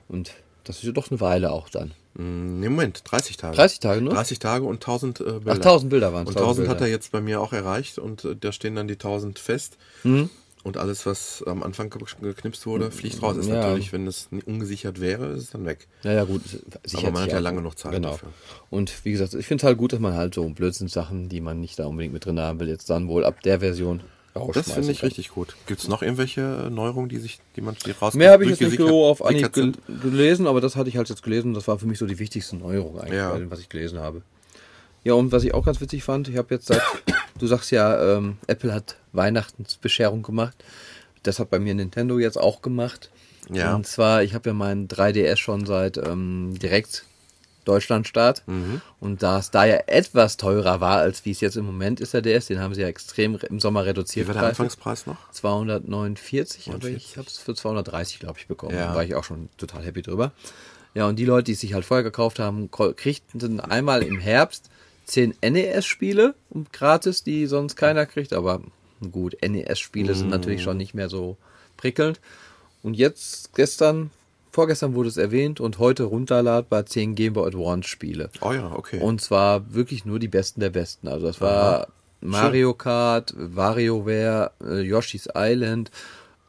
[0.08, 0.32] Und
[0.66, 1.92] das ist ja doch eine Weile auch dann.
[2.18, 3.56] Mm, Nee, Moment, 30 Tage.
[3.56, 4.14] 30 Tage nur?
[4.14, 5.42] 30 Tage und 1000 äh, Bilder.
[5.52, 6.30] Ach, 1000 Bilder waren es.
[6.30, 8.94] Und 1000 hat er jetzt bei mir auch erreicht und äh, da stehen dann die
[8.96, 9.78] 1000 fest.
[10.04, 10.30] Mhm.
[10.64, 13.38] Und alles, was am Anfang ge- geknipst wurde, fliegt raus.
[13.38, 13.56] Ist Ja.
[13.62, 15.88] natürlich, wenn es ungesichert wäre, ist es dann weg.
[16.02, 16.42] Ja, ja, gut.
[16.96, 18.12] Aber man hat ja lange noch Zeit Genau.
[18.12, 18.30] dafür.
[18.72, 21.62] Und wie gesagt, ich finde es halt gut, dass man halt so Blödsinn-Sachen, die man
[21.62, 24.02] nicht da unbedingt mit drin haben will, jetzt dann wohl ab der Version
[24.54, 25.08] Das finde ich kann.
[25.08, 25.56] richtig gut.
[25.66, 28.62] Gibt es noch irgendwelche Neuerungen, die sich, die man die raus Mehr habe ich jetzt
[28.62, 29.72] nicht so auf Anhieb gel
[30.02, 31.54] gelesen, aber das hatte ich halt jetzt gelesen.
[31.54, 33.38] Das war für mich so die wichtigste Neuerung eigentlich, Ja.
[33.38, 34.22] dem, was ich gelesen habe.
[35.06, 36.82] Ja, und was ich auch ganz witzig fand, ich habe jetzt seit,
[37.40, 40.56] du sagst ja, ähm, Apple hat Weihnachtsbescherung gemacht.
[41.24, 43.10] Das hat bei mir Nintendo jetzt auch gemacht.
[43.52, 43.76] Ja.
[43.76, 47.06] Und zwar, ich habe ja meinen 3DS schon seit ähm, direkt
[47.66, 48.44] Deutschlandstart.
[48.48, 48.82] Mhm.
[49.00, 52.14] Und da es da ja etwas teurer war, als wie es jetzt im Moment ist,
[52.14, 54.28] der DS, den haben sie ja extrem re- im Sommer reduziert.
[54.28, 54.50] Wie war der.
[54.50, 55.18] Anfangspreis noch?
[55.32, 57.12] 249, aber 49.
[57.12, 58.76] ich habe es für 230, glaube ich, bekommen.
[58.76, 58.88] Ja.
[58.88, 60.32] Da war ich auch schon total happy drüber.
[60.94, 64.70] Ja, und die Leute, die es sich halt vorher gekauft haben, kriegten einmal im Herbst
[65.08, 68.32] 10 NES-Spiele um gratis, die sonst keiner kriegt.
[68.34, 68.62] Aber
[69.12, 71.38] gut, NES-Spiele sind natürlich schon nicht mehr so
[71.78, 72.22] prickelnd.
[72.82, 74.10] Und jetzt, gestern,
[74.56, 78.30] vorgestern wurde es erwähnt und heute runterladbar 10 Game Boy Advance-Spiele.
[78.40, 79.00] Oh ja, okay.
[79.00, 81.10] Und zwar wirklich nur die Besten der Besten.
[81.10, 81.88] Also das war
[82.22, 85.92] Mario Kart, WarioWare, äh, Yoshi's Island,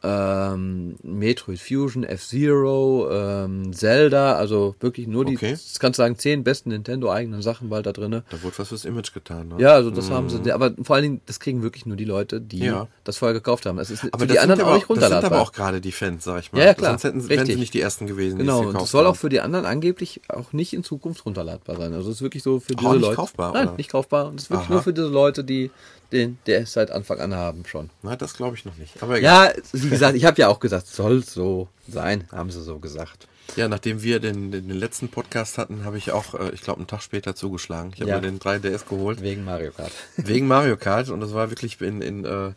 [0.03, 5.51] ähm, Metroid Fusion, F-Zero, ähm, Zelda, also wirklich nur die, Okay.
[5.51, 8.23] das kannst du sagen, zehn besten Nintendo-eigenen Sachen bald da drinne.
[8.29, 9.47] da wurde was fürs Image getan.
[9.49, 9.55] Ne?
[9.59, 12.39] Ja, also das haben sie, aber vor allen Dingen, das kriegen wirklich nur die Leute,
[12.39, 12.87] die Ja.
[13.03, 13.77] das vorher gekauft haben.
[13.77, 15.31] Das ist Aber für die anderen sind auch aber, nicht Das sind runterladbar.
[15.39, 16.59] aber auch gerade die Fans, sag ich mal.
[16.59, 16.91] Ja, ja, klar.
[16.91, 17.59] Sonst hätten sie, wären sie Richtig.
[17.59, 19.11] nicht die ersten gewesen, die Genau, es und das soll haben.
[19.11, 21.93] auch für die anderen angeblich auch nicht in Zukunft runterladbar sein.
[21.93, 23.15] Also es ist wirklich so für Auch diese nicht Leute.
[23.15, 23.77] kaufbar, Nein, oder?
[23.77, 24.27] nicht kaufbar.
[24.27, 24.73] Und es ist wirklich Aha.
[24.73, 25.71] nur für diese Leute, die
[26.11, 27.89] den DS seit Anfang an haben schon.
[28.01, 29.01] Na, das glaube ich noch nicht.
[29.03, 29.55] Aber egal.
[29.57, 33.27] Ja, wie gesagt, ich habe ja auch gesagt, soll so sein, haben sie so gesagt.
[33.55, 36.79] Ja, nachdem wir den, den, den letzten Podcast hatten, habe ich auch, äh, ich glaube,
[36.79, 37.91] einen Tag später zugeschlagen.
[37.95, 38.17] Ich habe Ja.
[38.17, 39.21] mir den 3DS geholt.
[39.21, 39.91] Wegen Mario Kart.
[40.17, 42.53] Wegen Mario Kart und das war wirklich in, in äh, äh,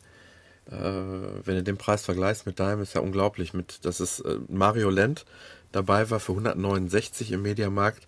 [1.45, 3.55] wenn du den Preis vergleichst mit deinem, ist ja unglaublich.
[3.55, 5.25] Mit, das ist äh, Mario Land
[5.73, 8.07] dabei war für 169 im Mediamarkt.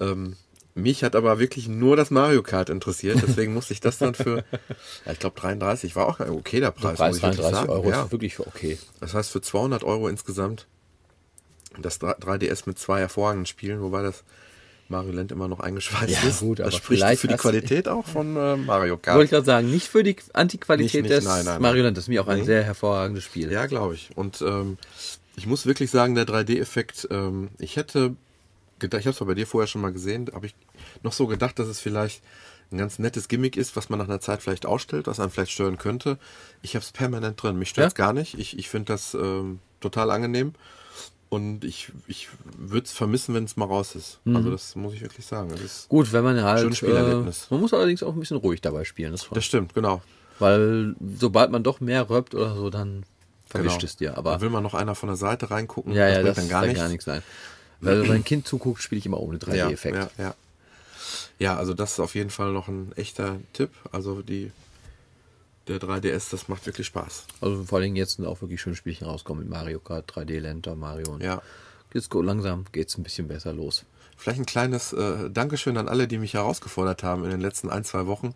[0.00, 0.36] Ähm,
[0.74, 4.36] mich hat aber wirklich nur das Mario Kart interessiert, deswegen musste ich das dann für,
[5.06, 7.70] ja, ich glaube 33, war auch ein okayer Preis, Preis muss ich wirklich 33 sagen.
[7.70, 8.04] Euro Ja.
[8.04, 8.78] ist wirklich okay.
[9.00, 10.66] Das heißt für 200 Euro insgesamt
[11.80, 14.24] das 3DS mit zwei hervorragenden Spielen, wobei das
[14.88, 16.40] Mario Land immer noch eingeschweißt Ja, ist.
[16.40, 19.16] gut, das spricht für die Qualität auch von äh, Mario Kart.
[19.16, 21.62] Wollte ich gerade sagen, nicht für die Antiqualität des nein, nein.
[21.62, 21.96] Mario Land.
[21.96, 22.44] Das ist mir auch ein Nee.
[22.44, 23.52] sehr hervorragendes Spiel.
[23.52, 24.10] Ja, glaube ich.
[24.16, 24.78] Und ähm,
[25.36, 28.16] ich muss wirklich sagen, der 3D-Effekt, ähm, ich hätte
[28.80, 30.54] gedacht, ich habe es bei dir vorher schon mal gesehen, habe ich
[31.02, 32.22] noch so gedacht, dass es vielleicht
[32.72, 35.50] ein ganz nettes Gimmick ist, was man nach einer Zeit vielleicht ausstellt, was einen vielleicht
[35.52, 36.18] stören könnte.
[36.62, 37.58] Ich habe es permanent drin.
[37.58, 38.04] Mich stört es Ja?
[38.06, 38.38] gar nicht.
[38.38, 40.54] Ich, ich finde das ähm, total angenehm.
[41.28, 42.28] Und ich, ich
[42.58, 44.18] würde es vermissen, wenn es mal raus ist.
[44.24, 44.36] Mhm.
[44.36, 45.48] Also das muss ich wirklich sagen.
[45.50, 46.74] Das, ist, Gut, wenn man halt.
[46.76, 47.44] Spielerlebnis.
[47.44, 49.12] Äh, man muss allerdings auch ein bisschen ruhig dabei spielen.
[49.12, 50.02] Das das stimmt, genau.
[50.40, 53.04] Weil sobald man doch mehr röppt oder so, dann
[53.46, 53.84] verwischt genau.
[53.86, 54.10] es dir.
[54.10, 55.92] Da Aber will man noch einer von der Seite reingucken.
[55.92, 56.80] ja, ja, bringt das dann gar dann nichts.
[56.82, 57.22] gar nichts sein.
[57.80, 59.96] Weil wenn ein Kind zuguckt, spiele ich immer ohne 3D-Effekt.
[59.96, 60.34] Ja, ja, ja.
[61.38, 63.70] ja, also das ist auf jeden Fall noch ein echter Tipp.
[63.92, 64.52] Also die
[65.68, 67.24] der 3DS, das macht wirklich Spaß.
[67.40, 70.66] Also vor allem jetzt sind auch wirklich schöne Spielchen rauskommen mit Mario Kart, 3D Land,
[70.76, 71.42] Mario und Ja.
[71.94, 73.84] jetzt go- langsam geht's ein bisschen besser los.
[74.16, 77.84] Vielleicht ein kleines äh, Dankeschön an alle, die mich herausgefordert haben in den letzten ein,
[77.84, 78.34] zwei Wochen.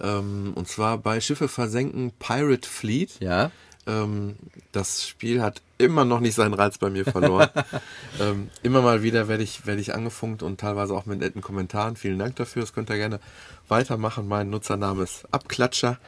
[0.00, 3.20] Ähm, und zwar bei Schiffe versenken Pirate Fleet.
[3.20, 3.50] Ja,
[3.86, 4.36] Ähm,
[4.70, 7.48] das Spiel hat immer noch nicht seinen Reiz bei mir verloren.
[8.20, 11.96] ähm, immer mal wieder werde ich, werde ich angefunkt und teilweise auch mit netten Kommentaren.
[11.96, 12.62] Vielen Dank dafür.
[12.62, 13.20] Das könnt ihr gerne
[13.68, 14.28] weitermachen.
[14.28, 15.98] Mein Nutzername ist Abklatscher.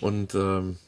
[0.00, 0.78] Und ähm,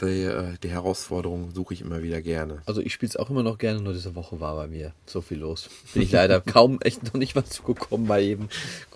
[0.00, 2.62] die, äh, die Herausforderung suche ich immer wieder gerne.
[2.66, 5.20] also ich spiele es auch immer noch gerne, nur diese Woche war bei mir so
[5.20, 5.70] viel los.
[5.94, 8.48] Bin ich leider kaum echt noch nicht mal zugekommen, bei jedem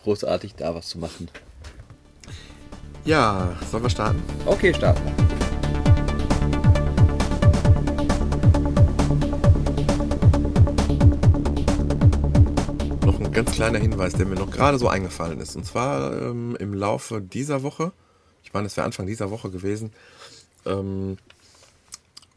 [0.03, 1.29] großartig da was zu machen.
[3.05, 4.21] Ja, sollen wir starten?
[4.47, 5.46] Okay, starten
[13.37, 15.57] ganz kleiner Hinweis, der mir noch gerade so eingefallen ist.
[15.57, 17.93] Und zwar ähm, im Laufe dieser Woche,
[18.43, 19.93] ich meine, es wäre Anfang dieser Woche gewesen,
[20.65, 21.19] ähm,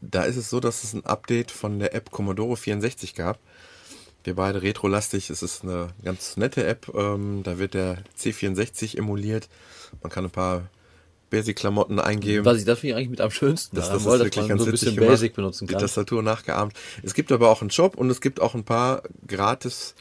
[0.02, 3.38] da ist es so, dass es ein Update von der App Commodore 64 gab.
[4.24, 9.48] Wir beide retrolastig, es ist eine ganz nette App, ähm, da wird der C64 emuliert.
[10.02, 10.68] Man kann ein paar
[11.30, 12.44] Basic-Klamotten eingeben.
[12.44, 13.74] Was ich das finde ich eigentlich mit am schönsten.
[13.74, 14.96] Das, das weil, ist wirklich ganz so ein bisschen.
[14.96, 15.80] Basic benutzen Die kann.
[15.80, 16.74] Tastatur nachgeahmt.
[17.02, 19.94] Es gibt aber auch einen Shop und es gibt auch ein paar gratis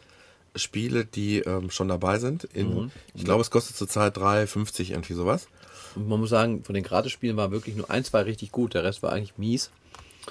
[0.56, 2.44] Spiele, die ähm, schon dabei sind.
[2.46, 2.92] In, Mhm.
[3.14, 5.48] Ich glaube, es kostet zurzeit 3,50 irgendwie sowas.
[5.96, 8.74] Und man muss sagen, von den Gratis-Spielen war wirklich nur ein, zwei richtig gut.
[8.74, 9.72] Der Rest war eigentlich mies.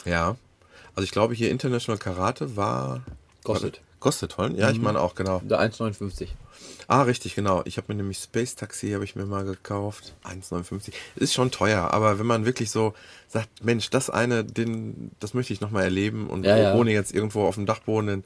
[0.04, 0.36] Ja.
[0.94, 3.02] Also ich glaube, hier International Karate war...
[3.44, 3.80] Kostet.
[3.80, 4.00] Mhm.
[4.00, 4.54] Kostet voll?
[4.56, 5.40] Ja, ich meine auch, genau.
[5.44, 6.28] Der 1,59.
[6.86, 7.62] Ah, richtig, genau.
[7.64, 10.14] Ich habe mir nämlich Space Taxi habe ich mir mal gekauft.
[10.24, 10.92] 1,59.
[11.16, 12.94] Ist schon teuer, aber wenn man wirklich so
[13.26, 16.74] sagt, Mensch, das eine, den, das möchte ich nochmal erleben und Ja, ja.
[16.74, 18.24] ohne jetzt irgendwo auf dem Dachboden den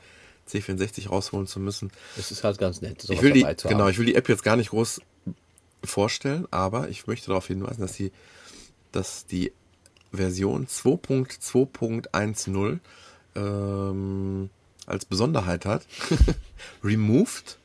[0.52, 1.90] C64 rausholen zu müssen.
[2.16, 4.56] Das ist halt ganz nett, Ich will die, genau, ich will die App jetzt gar
[4.56, 5.00] nicht groß
[5.84, 8.12] vorstellen, aber ich möchte darauf hinweisen, dass die,
[8.92, 9.52] dass die
[10.12, 12.78] Version 2.2.10
[13.34, 14.50] ähm,
[14.86, 15.86] als Besonderheit hat.
[16.84, 17.58] Removed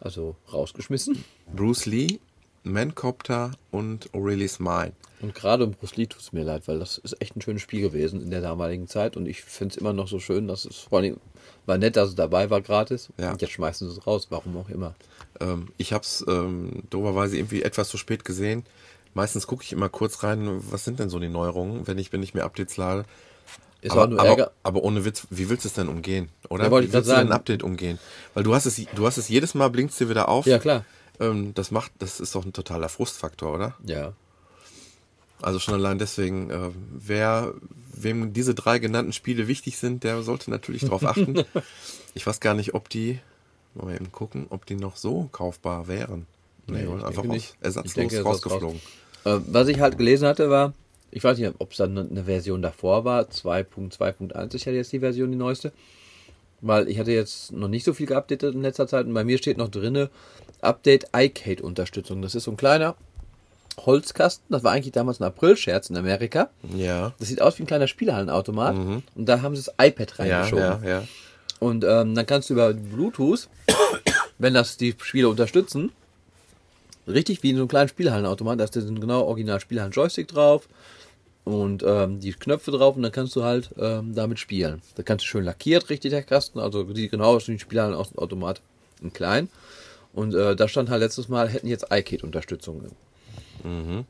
[0.00, 1.24] Also rausgeschmissen.
[1.54, 2.20] Bruce Lee,
[2.64, 4.92] Mancopter und Aurelius Mine.
[5.20, 7.62] Und gerade um Bruce Lee tut es mir leid, weil das ist echt ein schönes
[7.62, 9.16] Spiel gewesen in der damaligen Zeit.
[9.16, 11.18] Und ich finde es immer noch so schön, dass es vor allem
[11.66, 13.08] war nett, dass es dabei war gratis.
[13.18, 13.32] Ja.
[13.32, 14.94] Und jetzt schmeißen sie es raus, warum auch immer.
[15.40, 18.64] Ähm, ich habe es ähm, doberweise irgendwie etwas zu spät gesehen.
[19.14, 22.22] Meistens gucke ich immer kurz rein, was sind denn so die Neuerungen, wenn ich, wenn
[22.22, 23.04] ich mir Updates lade.
[23.80, 24.50] Es aber, war nur aber, Ärger.
[24.62, 26.30] aber ohne Witz, wie willst du es denn umgehen?
[26.48, 26.64] Oder?
[26.64, 27.32] Ja, wie willst du ein.
[27.32, 27.98] Update umgehen?
[28.32, 30.46] Weil du hast es, du hast es jedes Mal blinkst dir wieder auf.
[30.46, 30.84] Ja, klar.
[31.20, 33.74] Ähm, das macht, das ist doch ein totaler Frustfaktor, oder?
[33.86, 34.12] Ja.
[35.42, 37.54] Also schon allein deswegen, äh, wer,
[37.94, 41.44] wem diese drei genannten Spiele wichtig sind, der sollte natürlich darauf achten.
[42.14, 43.20] ich weiß gar nicht, ob die,
[43.74, 46.26] mal eben gucken, ob die noch so kaufbar wären.
[46.66, 47.56] Nee, Nee, ich einfach raus, nicht.
[47.58, 48.80] Ich ersatzlos denke, rausgeflogen.
[49.24, 50.72] Äh, was ich halt gelesen hatte, war,
[51.10, 55.00] ich weiß nicht, ob es dann eine Version davor war, 2.2.1 ist ja jetzt die
[55.00, 55.72] Version, die neueste.
[56.66, 59.36] Weil ich hatte jetzt noch nicht so viel geupdatet in letzter Zeit und bei mir
[59.38, 60.08] steht noch drinne
[60.62, 62.22] Update iCade-Unterstützung.
[62.22, 62.96] Das ist so ein kleiner
[63.84, 66.48] Holzkasten, das war eigentlich damals ein April-Scherz in Amerika.
[66.74, 67.12] Ja.
[67.18, 68.74] Das sieht aus wie ein kleiner Spielehallenautomat
[69.14, 70.24] und da haben sie das iPad Mhm.
[70.26, 70.62] Ja, reingeschoben.
[70.84, 71.04] ja, ja.
[71.60, 73.48] Und ähm, dann kannst du über Bluetooth,
[74.38, 75.92] wenn das die Spiele unterstützen,
[77.06, 80.68] richtig wie in so einem kleinen Spielhallenautomat, da ist ein genau original Spielhallen-Joystick drauf
[81.44, 84.80] und ähm, die Knöpfe drauf und dann kannst du halt ähm, damit spielen.
[84.96, 88.62] Da kannst du schön lackiert, richtig der Kasten, also sieht genau aus wie ein Spielhallenautomat
[89.02, 89.48] in klein.
[90.14, 92.82] Und äh, da stand halt letztes Mal, hätten jetzt iCade-Unterstützung.
[93.62, 94.04] Mhm.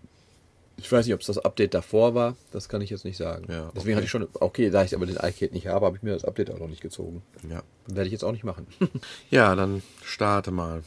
[0.77, 3.47] Ich weiß nicht, ob es das Update davor war, das kann ich jetzt nicht sagen.
[3.49, 3.95] Ja, Deswegen okay.
[3.95, 6.25] hatte ich schon, okay, da ich aber den iCade nicht habe, habe ich mir das
[6.25, 7.23] Update auch noch nicht gezogen.
[7.49, 7.63] ja.
[7.87, 8.67] Werde ich jetzt auch nicht machen.
[9.31, 10.83] Ja, dann starte mal.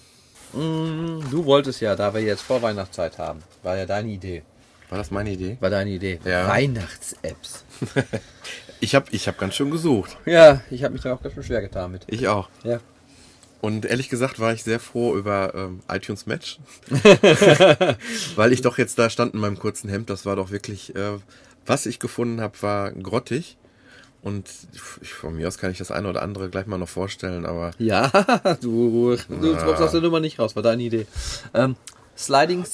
[0.53, 4.43] Du wolltest ja, da wir jetzt Vorweihnachtszeit haben, war ja deine Idee.
[4.89, 5.57] War das meine Idee?
[5.59, 6.19] War deine Idee.
[6.23, 6.47] Ja.
[6.47, 7.65] Weihnachts-Apps.
[8.79, 10.17] Ich habe ich hab ganz schön gesucht.
[10.27, 12.03] Ja, ich habe mich da auch ganz schön schwer getan mit.
[12.07, 12.47] Ich auch.
[12.63, 12.79] Ja.
[13.59, 16.59] Und ehrlich gesagt war ich sehr froh über ähm, iTunes Match.
[18.35, 20.11] Weil ich doch jetzt da stand in meinem kurzen Hemd.
[20.11, 21.17] Das war doch wirklich, äh,
[21.65, 23.57] was ich gefunden habe, war grottig.
[24.21, 24.47] Und
[25.01, 27.71] ich, von mir aus kann ich das eine oder andere gleich mal noch vorstellen, aber
[27.79, 28.09] Ja,
[28.61, 31.07] du, du kommst aus der Nummer nicht raus, war deine Idee.
[31.53, 31.75] Ähm,
[32.17, 32.65] Sliding,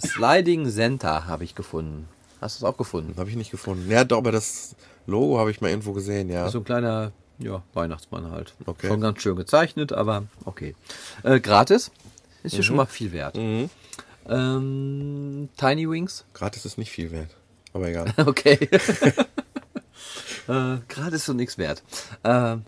[0.00, 2.08] Sliding Center habe ich gefunden.
[2.40, 3.14] Hast du es auch gefunden?
[3.18, 3.90] habe ich nicht gefunden.
[3.90, 4.74] Ja, doch, aber das
[5.06, 6.48] Logo habe ich mal irgendwo gesehen, ja.
[6.48, 8.54] So ein kleiner ja, Weihnachtsmann halt.
[8.66, 8.88] Okay.
[8.88, 10.74] Schon ganz schön gezeichnet, aber okay.
[11.22, 11.90] Äh, gratis.
[12.42, 13.36] Ist ja schon mal viel wert.
[13.36, 13.70] Mhm.
[14.28, 16.24] Ähm, Tiny Wings.
[16.34, 17.30] Gratis ist nicht viel wert.
[17.72, 18.12] Aber egal.
[18.26, 18.68] Okay.
[20.48, 21.82] äh, gratis und nichts wert.
[22.24, 22.64] Ähm,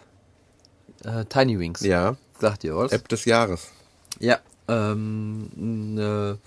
[1.05, 1.80] äh, Tiny Wings.
[1.80, 2.93] ja, Sagt ihr was?
[2.93, 3.70] App des Jahres.
[4.18, 4.39] Ja.
[4.68, 6.38] Ähm, eine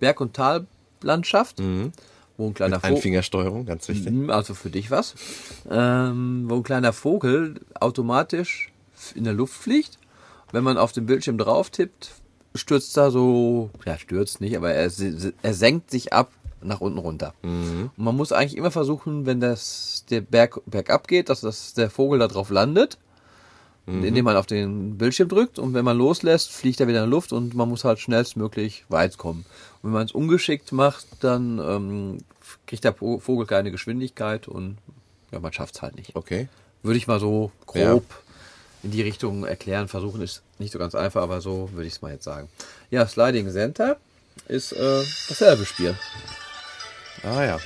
[0.00, 1.92] Berg- und Tallandschaft, Mhm.
[2.36, 2.96] wo ein kleiner Vogel.
[2.96, 4.12] Einfingersteuerung, ganz wichtig.
[4.12, 5.14] Mhm, Also für dich was.
[5.70, 8.70] Ähm, wo ein kleiner Vogel automatisch
[9.14, 9.98] in der Luft fliegt.
[10.52, 12.10] Wenn man auf dem Bildschirm drauf tippt,
[12.54, 14.90] stürzt da so, ja, stürzt nicht, aber er,
[15.42, 17.32] er senkt sich ab nach unten runter.
[17.42, 21.88] Und man muss eigentlich immer versuchen, wenn das der Berg bergab geht, dass das, der
[21.90, 22.98] Vogel da drauf landet,
[23.86, 27.10] indem man auf den Bildschirm drückt und wenn man loslässt, fliegt er wieder in die
[27.10, 29.44] Luft und man muss halt schnellstmöglich weit kommen.
[29.82, 32.18] Und wenn man es ungeschickt macht, dann ähm,
[32.66, 34.78] kriegt der Vogel keine Geschwindigkeit und
[35.32, 36.14] ja, man schafft es halt nicht.
[36.14, 36.48] Okay.
[36.82, 38.00] Würde ich mal so grob Ja.
[38.84, 39.88] in die Richtung erklären.
[39.88, 42.48] Versuchen ist nicht so ganz einfach, aber so würde ich es mal jetzt sagen.
[42.90, 43.96] Ja, Sliding Center
[44.48, 45.96] ist äh, dasselbe Spiel.
[47.24, 47.58] Ah ja.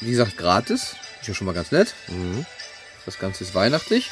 [0.00, 0.94] Wie gesagt, gratis.
[1.20, 1.94] Ist ja schon mal ganz nett.
[2.08, 2.44] Mhm.
[3.08, 4.10] Das Ganze ist weihnachtlich.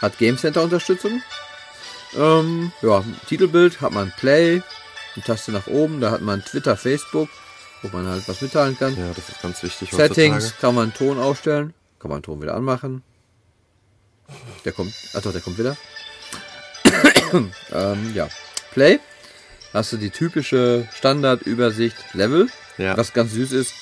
[0.00, 1.20] Hat Game Center Unterstützung.
[2.16, 4.62] Ähm, ja, Titelbild hat man Play,
[5.16, 7.28] eine Taste nach oben, da hat man Twitter, Facebook,
[7.82, 8.96] wo man halt was mitteilen kann.
[8.96, 13.02] Ja, das ist ganz wichtig Settings kann man Ton ausstellen, kann man Ton wieder anmachen.
[14.64, 15.76] Der kommt, ach doch, der kommt wieder.
[17.72, 18.28] ähm, ja,
[18.70, 19.00] Play.
[19.72, 22.48] Hast du die typische Standardübersicht Level,
[22.78, 22.96] Ja.
[22.96, 23.72] was ganz süß ist.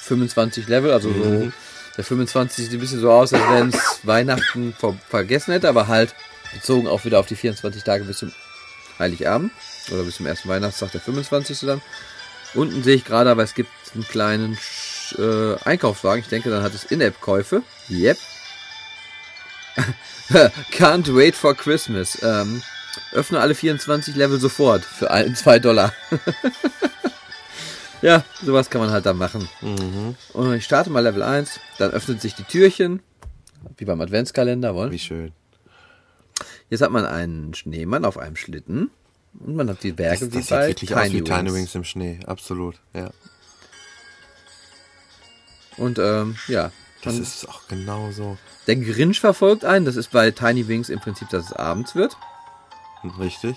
[0.00, 1.52] 25 Level, also so Mhm.
[1.96, 5.88] Der 25 sieht ein bisschen so aus, als wenn es Weihnachten ver vergessen hätte, aber
[5.88, 6.14] halt
[6.54, 8.32] bezogen auch wieder auf die 24 Tage bis zum
[8.98, 9.52] Heiligabend
[9.90, 11.60] oder bis zum ersten Weihnachtstag, der 25.
[11.60, 11.82] dann.
[12.54, 14.58] Unten sehe ich gerade, aber es gibt einen kleinen
[15.18, 16.22] äh, Einkaufswagen.
[16.22, 17.62] Ich denke, dann hat es In-App-Käufe.
[17.88, 18.18] Yep.
[20.72, 22.18] Can't wait for Christmas.
[22.22, 22.62] Ähm,
[23.12, 25.94] öffne alle 24 Level sofort für 2 Dollar.
[28.02, 29.48] ja, sowas kann man halt dann machen.
[29.60, 30.14] Mhm.
[30.34, 33.00] Und ich starte mal Level 1, dann öffnet sich die Türchen,
[33.76, 34.92] wie beim Adventskalender, wollen.
[34.92, 35.32] Wie schön.
[36.68, 38.90] Jetzt hat man einen Schneemann auf einem Schlitten
[39.40, 41.44] und man hat die Berge Das, wie das sieht bei wirklich aus wie Tiny Tiny
[41.46, 41.54] Wings.
[41.54, 42.20] Wings im Schnee.
[42.26, 42.80] Absolut.
[42.94, 43.10] Ja.
[45.76, 46.70] Und ähm, ja,
[47.02, 48.36] Das ist auch genau so.
[48.66, 49.84] der Grinch verfolgt einen.
[49.84, 52.16] Das ist bei Tiny Wings im Prinzip, dass es abends wird.
[53.18, 53.56] Richtig.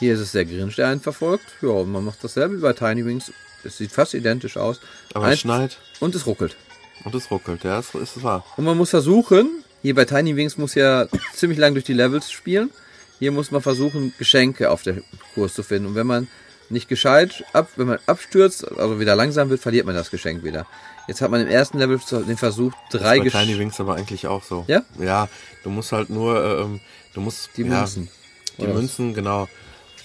[0.00, 1.44] Hier ist es der Grinch, der einen verfolgt.
[1.62, 3.32] Ja, und man macht dasselbe wie bei Tiny Wings.
[3.62, 4.80] Es sieht fast identisch aus.
[5.14, 6.56] Aber Ein- es schneit Und es ruckelt.
[7.04, 7.62] und es ruckelt.
[7.64, 8.44] Ja, es ist wahr.
[8.56, 12.30] Und man muss versuchen, hier bei Tiny Wings muss ja ziemlich lang durch die Levels
[12.32, 12.70] spielen.
[13.18, 14.96] Hier muss man versuchen, Geschenke auf der
[15.34, 15.88] Kurs zu finden.
[15.88, 16.28] Und wenn man
[16.70, 20.66] nicht gescheit ab, wenn man abstürzt, also wieder langsam wird, verliert man das Geschenk wieder.
[21.08, 23.58] Jetzt hat man im ersten Level den Versuch, drei Bei Tiny Geschenke.
[23.58, 24.64] Wings aber eigentlich auch so.
[24.68, 24.82] Ja?
[24.98, 25.28] Ja,
[25.64, 26.80] du musst halt nur, ähm,
[27.12, 28.08] du musst Die ja, Münzen.
[28.56, 28.76] Die Oder was?
[28.80, 29.48] Münzen, genau.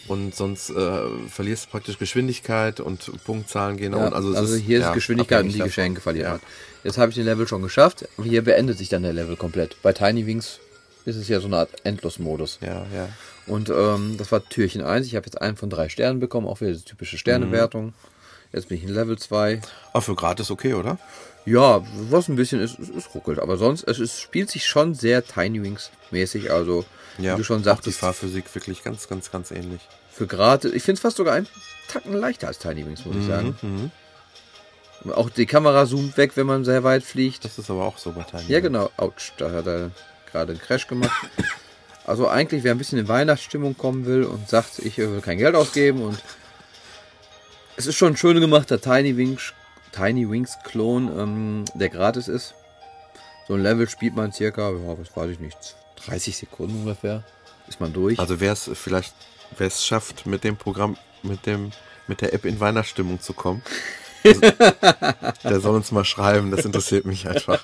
[0.08, 1.00] Und sonst äh,
[1.30, 4.14] verlierst du praktisch Geschwindigkeit und Punktzahlen gehen Ja, unten.
[4.14, 5.60] also, es hier ist ja, Geschwindigkeit und die.
[5.60, 6.40] Geschenke verliert Ja.
[6.84, 8.08] Jetzt habe ich den Level schon geschafft.
[8.22, 9.82] Hier beendet sich dann der Level komplett.
[9.82, 10.60] Bei Tiny Wings
[11.06, 12.60] ist es ja so eine Art Endlosmodus.
[12.62, 13.10] Ja, ja.
[13.48, 15.08] Und ähm, das war Türchen 1.
[15.08, 17.94] Ich habe jetzt einen von drei Sternen bekommen, auch wieder die typische Sternewertung.
[18.54, 19.62] Jetzt bin ich in Level 2.
[19.92, 21.00] Aber für gratis okay, oder?
[21.46, 23.40] Ja, was ein bisschen ist, es, es ruckelt.
[23.40, 26.52] Aber sonst, es, ist, spielt sich schon sehr Tiny Wings mäßig.
[26.52, 26.86] Also,
[27.18, 27.34] Ja.
[27.34, 29.82] wie du schon auch die sagtest, Fahrphysik wirklich ganz, ganz, ganz ähnlich.
[30.12, 30.74] für gratis.
[30.74, 31.48] Ich finde es fast sogar einen
[31.88, 33.58] Tacken leichter als Tiny Wings, muss ich sagen.
[33.62, 33.92] Mhm.
[35.14, 37.46] Auch die Kamera zoomt weg, wenn man sehr weit fliegt.
[37.46, 38.64] Das ist aber auch so bei Tiny Ja, Wings.
[38.64, 38.90] genau.
[38.98, 39.92] Autsch, da hat er
[40.32, 41.12] gerade einen Crash gemacht.
[42.06, 45.56] Also eigentlich, wer ein bisschen in Weihnachtsstimmung kommen will und sagt, ich will kein Geld
[45.56, 46.18] ausgeben und
[47.78, 49.54] es ist schon ein schön gemachter Tiny Wings,
[49.92, 52.54] Tiny Wings Klon, ähm, der gratis ist.
[53.48, 55.76] So ein Level spielt man circa, ja, was weiß ich nicht,
[56.08, 57.24] 30 Sekunden ungefähr.
[57.68, 58.20] Ist man durch.
[58.20, 59.14] Also wer es vielleicht,
[59.58, 61.72] wer es schafft, mit dem Programm, mit dem,
[62.08, 63.64] mit der App in Weihnachtsstimmung zu kommen,
[64.24, 67.64] der soll uns mal schreiben, das interessiert mich einfach.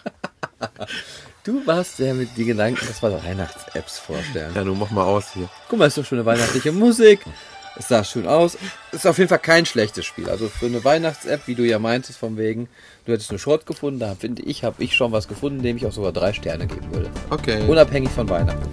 [1.44, 4.54] du warst der mit die Gedanken, das war Weihnachts-Apps vorstellen.
[4.56, 5.50] Ja, nun mach mal aus hier.
[5.70, 7.22] Guck mal, ist doch schöne weihnachtliche Musik.
[7.78, 8.58] Es sah schön aus.
[8.92, 10.30] Ist auf jeden Fall kein schlechtes Spiel.
[10.30, 12.68] Also für eine Weihnachts-App, wie du ja meintest, von wegen,
[13.06, 15.86] du hättest eine Short gefunden, da finde ich, habe ich schon was gefunden, dem ich
[15.86, 17.10] auch sogar drei Sterne geben würde.
[17.30, 17.66] Okay.
[17.68, 18.70] Unabhängig von Weihnachten.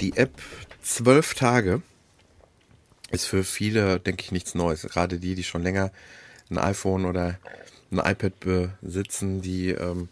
[0.00, 0.32] Die App
[0.82, 1.80] zwölf Tage
[3.12, 4.82] ist für viele, denke ich, nichts Neues.
[4.82, 5.92] Gerade die, die schon länger
[6.50, 7.38] ein iPhone oder
[7.90, 10.08] ein iPad besitzen, die ähm,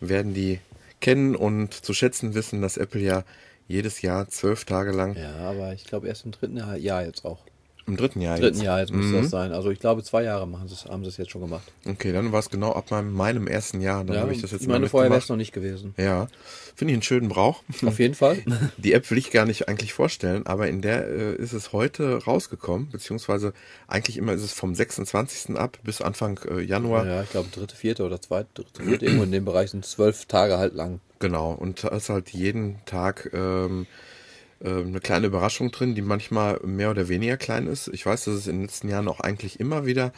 [0.00, 0.60] werden die
[1.00, 3.24] kennen und zu schätzen wissen, dass Apple ja
[3.68, 7.40] jedes Jahr zwölf Tage lang, Ja, aber ich glaube erst im dritten Jahr, jetzt auch.
[7.86, 8.64] Im dritten Jahr Dritten jetzt.
[8.64, 9.12] Jahr jetzt muss Mhm.
[9.12, 9.52] das sein.
[9.52, 11.70] Also ich glaube zwei Jahre machen sie es, haben sie es jetzt schon gemacht.
[11.86, 14.04] Okay, dann war es genau ab meinem, meinem ersten Jahr.
[14.04, 15.94] Dann Ja, habe ich das jetzt ich meine, vorher wäre es noch nicht gewesen.
[15.98, 16.28] Ja,
[16.74, 17.62] finde ich einen schönen Brauch.
[17.84, 18.38] Auf jeden Fall.
[18.78, 22.24] Die App will ich gar nicht eigentlich vorstellen, aber in der äh, ist es heute
[22.24, 23.52] rausgekommen, beziehungsweise
[23.86, 25.56] eigentlich immer ist es vom 26.
[25.56, 27.06] ab bis Anfang äh, Januar.
[27.06, 30.24] ja, ich glaube dritte, vierte oder zweite, dritte, vierte, irgendwo in dem Bereich sind zwölf
[30.26, 31.00] Tage halt lang.
[31.18, 34.13] Genau, und da ist halt jeden Tag ähm, äh,
[34.62, 37.88] eine kleine Überraschung drin, die manchmal mehr oder weniger klein ist.
[37.88, 40.12] Ich weiß, dass es in den letzten Jahren auch eigentlich immer wieder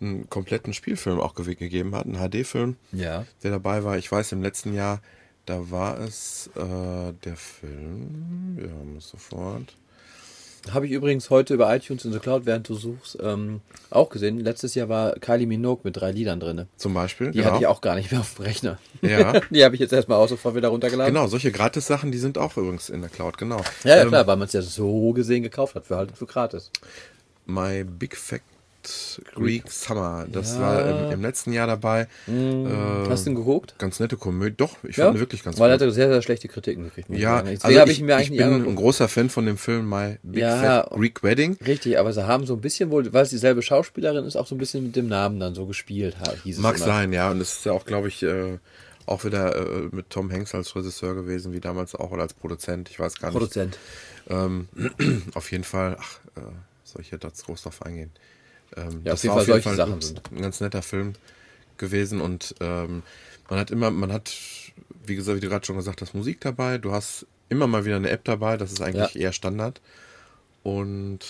[0.00, 3.26] einen kompletten Spielfilm auch ge- gegeben hat, einen HD-Film, Ja.
[3.42, 3.98] der dabei war.
[3.98, 5.00] Ich weiß, im letzten Jahr,
[5.46, 9.74] da war es äh, der Film, ja, muss sofort.
[10.72, 14.38] Habe ich übrigens heute über iTunes in the Cloud, während du suchst, ähm, auch gesehen.
[14.38, 16.66] Letztes Jahr war Kylie Minogue mit drei Liedern drin.
[16.76, 17.30] Zum Beispiel.
[17.30, 18.78] Die hatte ich auch gar nicht mehr auf dem Rechner.
[19.00, 19.40] Ja.
[19.50, 21.14] Die habe ich jetzt erstmal auch sofort wieder runtergeladen.
[21.14, 23.62] Genau, solche Gratis-Sachen, die sind auch übrigens in der Cloud, genau.
[23.84, 26.26] Ja, ja Ähm, klar, weil man es ja so gesehen gekauft hat, für halt für
[26.26, 26.70] gratis.
[27.46, 28.16] My Big
[28.88, 30.26] Fact Greek Summer.
[30.30, 30.60] Das Ja.
[30.60, 32.08] war im, im letzten Jahr dabei.
[32.26, 33.74] Hast du ihn geguckt?
[33.78, 34.56] Ganz nette Komödie.
[34.56, 35.82] Doch, ich fand ihn wirklich ganz Weil er gut.
[35.82, 37.08] hatte sehr, sehr schlechte Kritiken gekriegt.
[37.10, 40.42] Ja, also ich, ich, mir ich bin ein großer Fan von dem Film My Big
[40.42, 40.82] Ja.
[40.84, 41.56] Fat Greek Wedding.
[41.66, 44.54] Richtig, aber sie haben so ein bisschen wohl, weil es dieselbe Schauspielerin ist, auch so
[44.54, 47.30] ein bisschen mit dem Namen dann so gespielt, hieß es Mag sein, ja.
[47.30, 48.58] Und es ist ja auch, glaube ich, äh,
[49.06, 52.90] auch wieder äh, mit Tom Hanks als Regisseur gewesen, wie damals auch, oder als Produzent.
[52.90, 53.38] Ich weiß gar nicht.
[53.38, 53.78] Produzent.
[54.28, 54.68] Ähm,
[55.34, 56.40] auf jeden Fall, ach, äh,
[56.84, 58.10] soll ich hier da groß drauf eingehen?
[58.76, 60.22] Ähm, Ja, das auf jeden war Fall solche ein, Sachen sind.
[60.32, 61.14] ein ganz netter Film
[61.78, 63.02] gewesen und ähm,
[63.48, 64.34] man hat immer, man hat,
[65.06, 66.78] wie gesagt, wie du gerade schon gesagt hast, Musik dabei.
[66.78, 69.20] Du hast immer mal wieder eine App dabei, das ist eigentlich Ja.
[69.20, 69.80] eher Standard.
[70.62, 71.20] Und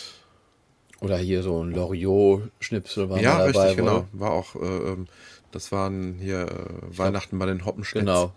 [1.01, 3.45] Oder hier so ein Loriot-Schnipsel war ja, dabei.
[3.45, 3.74] richtig, wohl.
[3.76, 4.09] genau.
[4.12, 4.59] War auch, äh,
[4.93, 5.07] ähm,
[5.53, 8.03] das waren hier äh, Weihnachten bei den Hoppenschnitz.
[8.05, 8.32] Genau.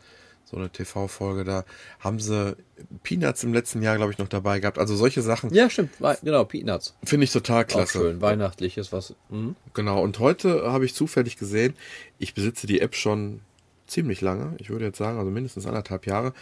[0.51, 1.63] So eine TV-Folge da.
[2.01, 2.57] Haben sie
[3.03, 4.77] Peanuts im letzten Jahr, glaube ich, noch dabei gehabt.
[4.77, 5.91] Also solche Sachen Ja, stimmt.
[6.23, 6.93] Genau, Peanuts.
[7.05, 7.99] finde ich total Auch klasse.
[7.99, 8.21] schön.
[8.21, 9.15] Weihnachtliches, was.
[9.29, 9.55] Mhm.
[9.73, 11.73] Genau, und heute habe ich zufällig gesehen,
[12.19, 13.39] ich besitze die App schon
[13.87, 14.55] ziemlich lange.
[14.57, 16.33] Ich würde jetzt sagen, also mindestens anderthalb Jahre.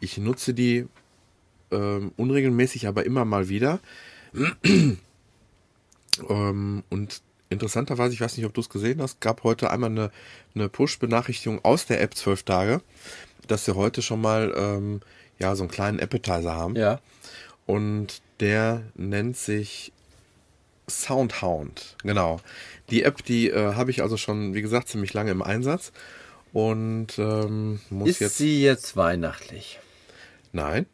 [0.00, 0.86] Ich nutze die
[1.70, 3.80] ähm, unregelmäßig, aber immer mal wieder.
[6.28, 10.10] ähm, und interessanterweise, ich weiß nicht, ob du es gesehen hast, gab heute einmal eine,
[10.54, 12.82] eine Push-Benachrichtigung aus der App 12 Tage,
[13.50, 15.00] dass sie heute schon mal ähm,
[15.38, 16.76] ja, so einen kleinen Appetizer haben.
[16.76, 17.00] Ja.
[17.66, 19.92] Und der nennt sich
[20.88, 21.96] Soundhound.
[22.02, 22.40] Genau.
[22.90, 25.92] Die App, die äh, habe ich also schon, wie gesagt, ziemlich lange im Einsatz.
[26.52, 28.38] Und ähm, muss Ist jetzt.
[28.38, 29.78] sie jetzt weihnachtlich?
[30.52, 30.86] Nein,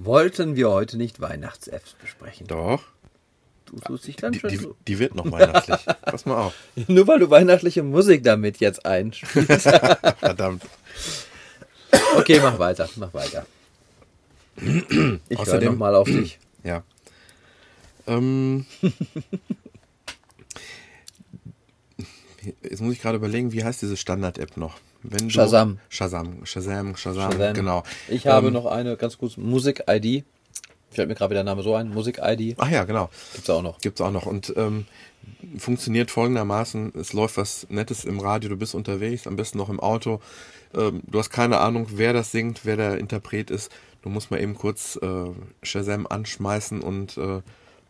[0.00, 2.46] Wollten wir heute nicht Weihnachts-Apps besprechen?
[2.46, 2.82] doch.
[3.66, 4.76] Du tust dich ganz Die, schön die, so.
[4.86, 5.84] die wird noch weihnachtlich.
[6.02, 6.54] Pass mal auf.
[6.86, 9.68] Nur weil du weihnachtliche Musik damit jetzt einspielst.
[10.20, 10.62] Verdammt.
[12.16, 13.46] Okay, mach weiter, mach weiter.
[14.56, 16.38] Ich höre Außerdem- nochmal auf dich.
[16.64, 16.82] Ja.
[18.06, 18.66] Ähm,
[22.62, 24.78] jetzt muss ich gerade überlegen, wie heißt diese Standard-App noch?
[25.02, 25.78] Wenn du- Shazam.
[25.88, 26.44] Shazam.
[26.44, 27.54] Shazam, Shazam, Shazam.
[27.54, 27.82] genau.
[28.08, 30.24] Ich habe Ähm, noch eine ganz kurz Musik-ID.
[30.90, 31.88] Fällt mir gerade wieder der Name so ein.
[31.90, 32.56] Musik-ID.
[32.58, 33.10] Ach ja, genau.
[33.34, 33.78] Gibt's auch noch.
[33.78, 34.26] Gibt's auch noch.
[34.26, 34.86] Und ähm,
[35.58, 39.80] funktioniert folgendermaßen: Es läuft was Nettes im Radio, du bist unterwegs, am besten noch im
[39.80, 40.20] Auto.
[40.74, 43.70] Ähm, du hast keine Ahnung, wer das singt, wer der Interpret ist.
[44.02, 45.24] Du musst mal eben kurz äh,
[45.62, 47.40] Shazam anschmeißen und äh,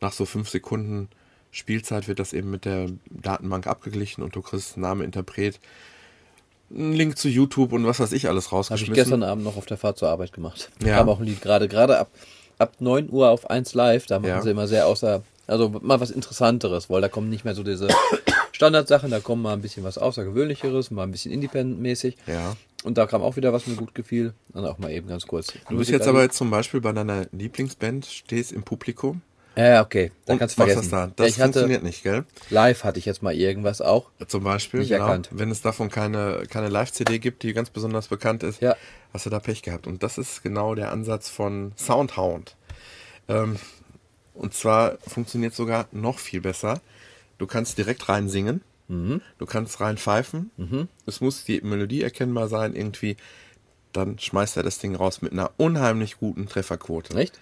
[0.01, 1.09] nach so fünf Sekunden
[1.51, 5.59] Spielzeit wird das eben mit der Datenbank abgeglichen und du kriegst Name, Interpret,
[6.71, 8.95] einen Link zu YouTube und was weiß ich alles Habe ich rausgeschmissen.
[8.95, 10.71] gestern Abend noch auf der Fahrt zur Arbeit gemacht.
[10.85, 10.97] Ja.
[10.97, 12.11] Kam auch ein Lied gerade, gerade ab,
[12.59, 14.07] ab 9 Uhr auf 1 Live.
[14.07, 14.43] Da machen Ja.
[14.43, 17.89] sie immer sehr außer, also mal was Interessanteres, weil da kommen nicht mehr so diese
[18.53, 22.17] Standardsachen, da kommen mal ein bisschen was Außergewöhnlicheres, mal ein bisschen Independent-mäßig.
[22.27, 22.57] Ja.
[22.85, 24.35] Und da kam auch wieder was mir gut gefiel.
[24.55, 25.53] Dann auch mal eben ganz kurz.
[25.69, 29.21] Du bist jetzt aber jetzt zum Beispiel bei deiner Lieblingsband, stehst im Publikum
[29.57, 30.13] Ja, okay.
[30.27, 30.81] Dann und kannst du vergessen.
[30.83, 31.13] das da.
[31.17, 32.25] Das ich hatte, funktioniert nicht, gell?
[32.51, 34.11] live hatte ich jetzt mal irgendwas auch.
[34.29, 35.29] Zum Beispiel, Nicht genau, erkannt.
[35.33, 38.77] wenn es davon keine, keine Live-CD gibt, die ganz besonders bekannt ist, Ja.
[39.13, 39.89] hast du da Pech gehabt.
[39.89, 42.55] Und das ist genau der Ansatz von Soundhound.
[43.29, 43.57] Ähm,
[44.39, 46.81] und zwar funktioniert sogar noch viel besser.
[47.39, 49.21] Du kannst direkt rein singen, Mhm.
[49.37, 50.51] du kannst rein pfeifen,
[51.05, 53.17] es muss die Melodie erkennbar sein irgendwie,
[53.93, 57.15] dann schmeißt er das Ding raus mit einer unheimlich guten Trefferquote.
[57.19, 57.39] Echt?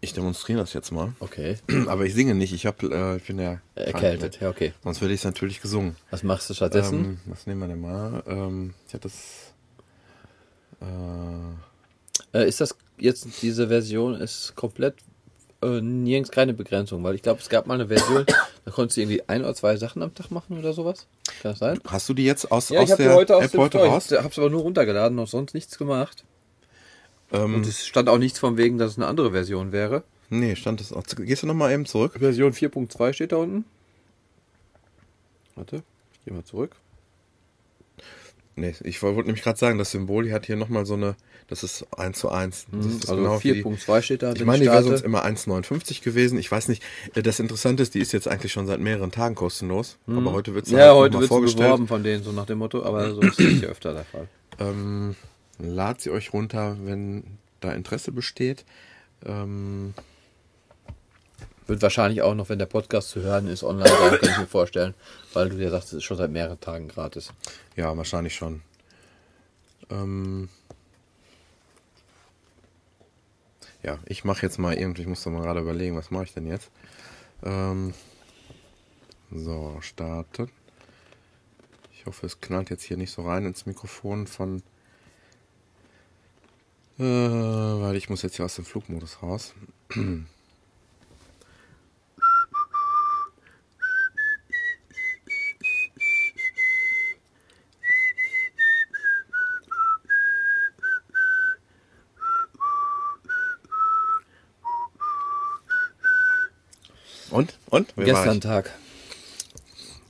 [0.00, 1.12] Ich demonstriere das jetzt mal.
[1.20, 1.56] Okay.
[1.86, 4.34] Aber ich singe nicht, ich, hab, äh, ich bin ja Erkältet.
[4.34, 4.38] ne?
[4.42, 4.72] Ja, okay.
[4.82, 5.96] Sonst hätte ich es natürlich gesungen.
[6.10, 7.04] Was machst du stattdessen?
[7.04, 8.22] Ähm, was nehmen wir denn mal?
[8.26, 9.52] Ähm, ich hatte das.
[10.80, 14.94] Äh, Äh, ist das jetzt diese Version ist komplett
[15.64, 18.24] äh, nirgends keine Begrenzung, weil ich glaube, es gab mal eine Version,
[18.64, 21.06] da konntest du irgendwie ein oder zwei Sachen am Tag machen oder sowas.
[21.42, 21.78] Kann das sein?
[21.86, 23.60] hast du die jetzt aus, Ja, aus ich habe die der heute aus App dem
[23.60, 23.90] heute Store.
[23.92, 24.10] raus?
[24.10, 26.24] Ich hab's aber nur runtergeladen, noch sonst nichts gemacht.
[27.32, 30.04] Ähm, Und es stand auch nichts von wegen, dass es eine andere Version wäre.
[30.30, 31.02] nee, stand das auch.
[31.04, 32.14] Gehst du nochmal eben zurück?
[32.18, 33.64] Version 4.2 steht da unten.
[35.54, 36.76] Warte, ich gehe mal zurück.
[38.56, 41.16] Nee, ich wollte nämlich gerade sagen, das Symbol hier hat hier nochmal so eine.
[41.48, 42.66] Das ist 1 zu 1.
[42.72, 44.32] Das ist Also genau wie- 4.2 steht da.
[44.32, 46.38] Ich meine, die wäre sonst immer 1,59 gewesen.
[46.38, 46.82] Ich weiß nicht.
[47.14, 49.98] äh, Das Interessante ist, die ist jetzt eigentlich schon seit mehreren Tagen kostenlos.
[50.06, 50.78] Aber heute wird sie Mhm.
[50.78, 53.38] Ja, halt heute wird sie beworben von denen, so nach dem Motto, aber so ist
[53.38, 54.26] es ja öfter der Fall.
[54.58, 55.16] Ähm,
[55.58, 57.24] lad sie euch runter, wenn
[57.60, 58.64] da Interesse besteht.
[59.24, 59.92] Ähm,
[61.66, 64.46] Wird wahrscheinlich auch noch, wenn der Podcast zu hören ist, online sein, kann ich mir
[64.46, 64.92] vorstellen.
[65.32, 67.30] Weil du ja sagst, es ist schon seit mehreren Tagen gratis.
[67.76, 68.60] ja, wahrscheinlich schon.
[69.90, 70.48] Ähm,
[73.84, 76.34] ja, ich mache jetzt mal irgendwie, ich muss doch mal gerade überlegen, was mache ich
[76.34, 76.70] denn jetzt?
[77.42, 77.92] Ähm,
[79.30, 80.50] so, starten.
[81.92, 84.62] Ich hoffe, es knallt jetzt hier nicht so rein ins Mikrofon von.
[86.98, 89.54] Äh, weil ich muss jetzt hier aus dem Flugmodus raus.
[107.74, 107.96] Und?
[107.96, 108.40] War Gestern ich?
[108.40, 108.70] Tag.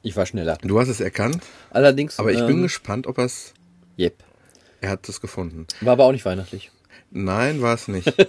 [0.02, 0.58] Ich war schneller.
[0.62, 2.18] Du hast es erkannt, Allerdings.
[2.18, 3.54] aber ich bin ähm, gespannt, ob er es.
[3.98, 4.22] Yep.
[4.82, 5.66] Er hat es gefunden.
[5.80, 6.70] War aber auch nicht weihnachtlich.
[7.10, 8.12] Nein, war es nicht.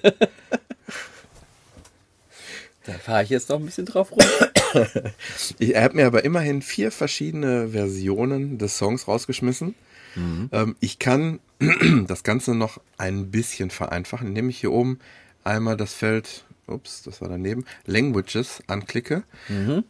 [2.85, 4.19] Da fahre ich jetzt noch ein bisschen drauf rum.
[5.57, 9.73] Ich- Er hat mir aber immerhin vier verschiedene Versionen des Songs rausgeschmissen.
[10.51, 11.39] Ähm, ich kann
[12.07, 14.99] das Ganze noch ein bisschen vereinfachen, indem ich hier oben
[15.43, 19.23] einmal das Feld, ups, das war daneben, Languages anklicke.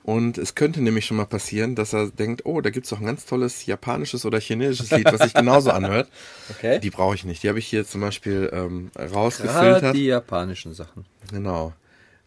[0.03, 2.99] Und es könnte nämlich schon mal passieren, dass er denkt, oh, da gibt es doch
[2.99, 6.09] ein ganz tolles japanisches oder chinesisches Lied, was sich genauso anhört.
[6.49, 6.79] Okay.
[6.79, 7.43] Die brauche ich nicht.
[7.43, 9.95] Die habe ich hier zum Beispiel ähm, Gerade rausgefiltert.
[9.95, 11.05] die japanischen Sachen.
[11.31, 11.73] Genau.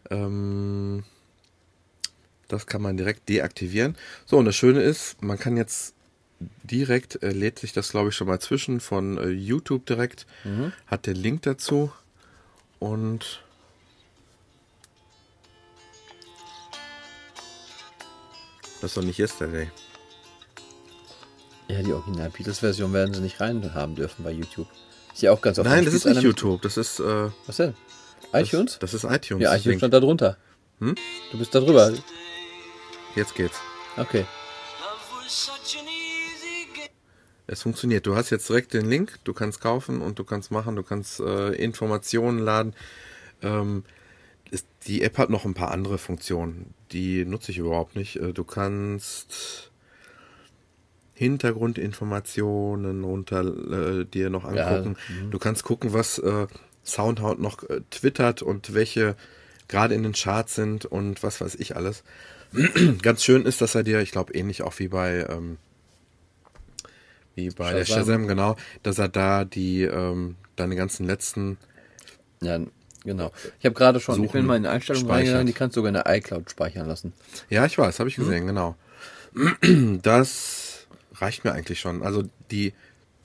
[0.09, 1.03] Ähm,
[2.47, 3.95] das kann man direkt deaktivieren.
[4.25, 5.93] So, und das Schöne ist, man kann jetzt
[6.63, 10.25] direkt, äh, lädt sich das glaube ich schon mal zwischen von äh, YouTube direkt,
[10.87, 11.91] hat den Link dazu
[12.79, 13.43] und
[18.81, 19.69] das ist doch nicht Yesterday.
[21.67, 24.67] Ja, die Original Beatles-Version werden sie nicht rein haben dürfen bei YouTube.
[25.13, 25.69] Ist ja auch ganz oft.
[25.69, 27.75] Nein, das ist nicht YouTube, das ist äh, Was denn?
[28.31, 28.79] das, iTunes?
[28.79, 29.43] Das ist iTunes.
[29.43, 29.79] ja, iTunes Link.
[29.79, 30.37] stand da drunter.
[30.79, 30.95] Hm?
[31.31, 31.93] Du bist da drüber.
[33.15, 33.59] Jetzt geht's.
[33.97, 34.25] Okay.
[37.47, 38.05] Es funktioniert.
[38.05, 41.19] Du hast jetzt direkt den Link, du kannst kaufen und du kannst machen, du kannst
[41.19, 42.75] äh, Informationen laden.
[43.41, 43.83] Ähm,
[44.51, 48.17] ist, die App hat noch ein paar andere Funktionen, die nutze ich überhaupt nicht.
[48.17, 49.71] Äh, du kannst
[51.13, 54.97] Hintergrundinformationen runter äh, dir noch Ja, angucken.
[55.31, 56.47] Du kannst gucken, was äh,
[56.85, 59.15] Soundhound noch äh, twittert und welche
[59.67, 62.03] gerade in den Charts sind und was weiß ich alles.
[63.01, 65.57] Ganz schön ist, dass er dir, ich glaube, ähnlich auch wie bei ähm,
[67.35, 68.03] wie bei der Shazam.
[68.03, 71.57] Shazam, genau, dass er da die ähm, deine ganzen letzten
[72.41, 72.59] Ja,
[73.09, 73.31] genau.
[73.59, 75.89] Ich habe gerade schon, ich Suchen bin mal in Einstellungen reingegangen, die kannst du sogar
[75.89, 77.13] in der iCloud speichern lassen.
[77.49, 78.25] Ja, ich weiß, habe ich Hm?
[78.25, 78.75] gesehen, genau.
[80.01, 82.03] Das reicht mir eigentlich schon.
[82.03, 82.73] Also die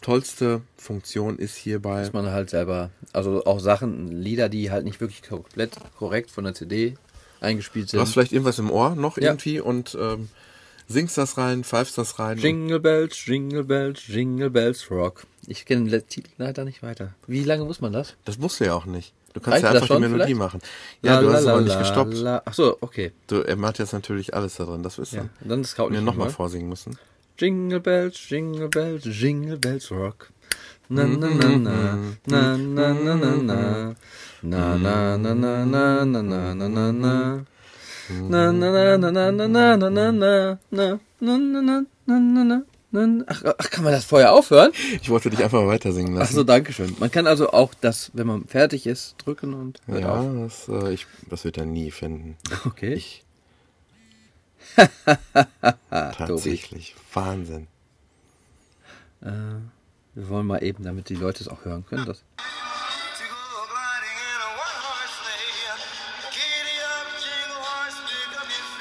[0.00, 2.00] tollste Funktion ist hierbei.
[2.00, 6.44] Dass man halt selber, also auch Sachen, Lieder, die halt nicht wirklich komplett korrekt von
[6.44, 6.96] der CD
[7.40, 8.14] eingespielt Du hast sind.
[8.14, 9.30] vielleicht irgendwas im Ohr noch Ja.
[9.30, 10.28] irgendwie und ähm,
[10.88, 12.38] singst das rein, pfeifst das rein.
[12.38, 15.24] Jingle Bells, Jingle Bells, Jingle Bells Rock.
[15.46, 17.14] Ich kenne den Titel leider nicht weiter.
[17.26, 18.14] Wie lange muss man das?
[18.24, 19.12] Das musst du ja auch nicht.
[19.34, 20.38] Du kannst Reicht ja einfach die Melodie vielleicht?
[20.38, 20.60] machen.
[21.02, 22.14] Ja, du hast es aber nicht gestoppt.
[22.14, 22.40] la.
[22.44, 23.10] Ach so, okay.
[23.26, 25.48] Du, er macht jetzt natürlich alles da drin, das wissen Ja, wir.
[25.48, 26.96] dann das Wir nicht nochmal vorsingen müssen.
[27.36, 30.30] Jingle Bells, Jingle Bells, Jingle Bells Rock.
[30.88, 33.56] Na na na na na na na na na
[34.42, 37.44] na na na na na na na na na na
[38.30, 40.12] Na na na na na na na na
[40.70, 42.62] na na na na
[43.26, 44.70] Ach, ach, kann man das vorher aufhören?
[45.02, 46.34] Ich wollte dich einfach mal weiter singen lassen.
[46.34, 46.94] so, danke schön.
[46.98, 51.06] Man kann also auch das, wenn man fertig ist, drücken und ja, das, äh, ich,
[51.28, 52.36] das wird er nie finden.
[52.64, 52.94] Okay.
[52.94, 53.24] Ich.
[55.90, 56.94] Tatsächlich.
[57.12, 57.66] Wahnsinn.
[59.22, 59.30] Äh,
[60.14, 62.22] wir wollen mal eben, damit die Leute es auch hören können, das.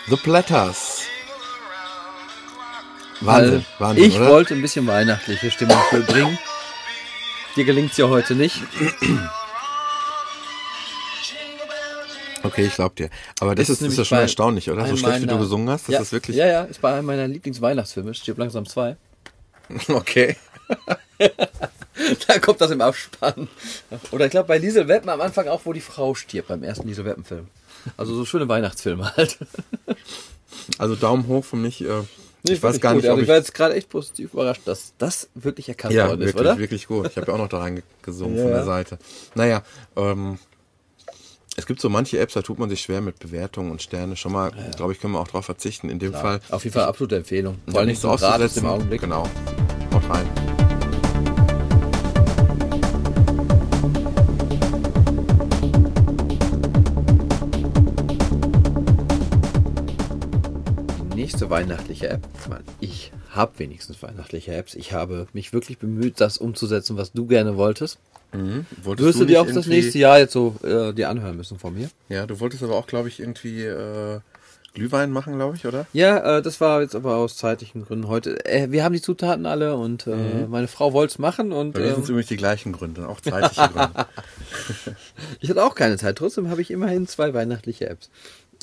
[0.07, 0.92] The Platters.
[3.25, 4.29] Wahnsinn, Wahnsinn, ich oder?
[4.29, 6.37] wollte ein bisschen weihnachtliche Stimmung bringen.
[7.55, 8.61] Dir gelingt's ja heute nicht.
[12.43, 13.09] Okay, ich glaub dir.
[13.39, 14.85] Aber das Ist ist, ist, ja schon erstaunlich, oder?
[14.87, 16.35] So schlecht, wie du meiner- gesungen hast, das ja, ist wirklich.
[16.35, 18.97] Ja, ja, ist bei einem meiner Lieblingsweihnachtsfilme, Stirb langsam 2.
[19.89, 20.35] Okay.
[22.27, 23.47] Da kommt das im Abspann.
[24.11, 26.87] Oder ich glaube bei Liesel Weppen am Anfang auch, wo die Frau stirbt, beim ersten
[26.87, 27.47] Liesel Weppen-Film.
[27.97, 29.37] Also so schöne Weihnachtsfilme halt.
[30.79, 31.81] Also Daumen hoch für mich.
[31.83, 32.01] Äh,
[32.45, 33.01] Nee, ich weiß gar gut.
[33.03, 33.29] nicht, ob also ich ich.
[33.29, 36.57] war jetzt gerade echt positiv überrascht, dass das wirklich erkannt Ja, worden wirklich, ist, oder?
[36.57, 37.07] wirklich gut.
[37.07, 38.43] Ich habe ja auch noch da reingesungen Ja.
[38.43, 38.99] von der Seite.
[39.35, 39.63] Naja,
[39.95, 40.37] ähm,
[41.55, 44.15] es gibt so manche Apps, da tut man sich schwer mit Bewertungen und Sterne.
[44.17, 45.89] Schon mal, glaube ich, können wir auch drauf verzichten.
[45.89, 46.39] In dem Fall.
[46.49, 47.59] Auf jeden Fall absolute Empfehlung.
[47.67, 48.63] Ja, Vor allem nichts so auszusetzen.
[48.63, 49.01] im Augenblick.
[49.01, 49.23] Genau.
[49.93, 50.27] Haut rein.
[61.33, 62.27] Nächste weihnachtliche App.
[62.39, 64.75] Ich, meine, ich habe wenigstens weihnachtliche Apps.
[64.75, 67.97] Ich habe mich wirklich bemüht, das umzusetzen, was du gerne wolltest.
[68.33, 68.67] Mhm.
[68.83, 71.73] Wolltest Wirst du dir auch das nächste Jahr jetzt so äh, dir anhören müssen von
[71.73, 71.89] mir?
[72.07, 74.19] Ja, du wolltest aber auch, glaube ich, irgendwie äh,
[74.75, 75.87] Glühwein machen, glaube ich, oder?
[75.91, 78.45] Ja, äh, das war jetzt aber aus zeitlichen Gründen heute.
[78.45, 80.49] Äh, wir haben die Zutaten alle und äh, mhm.
[80.51, 81.73] meine Frau wollte es machen und.
[81.73, 84.05] Bei mir sind es übrigens die gleichen Gründe, auch zeitliche Gründe.
[85.39, 86.15] ich hatte auch keine Zeit.
[86.15, 88.11] Trotzdem habe ich immerhin zwei weihnachtliche Apps.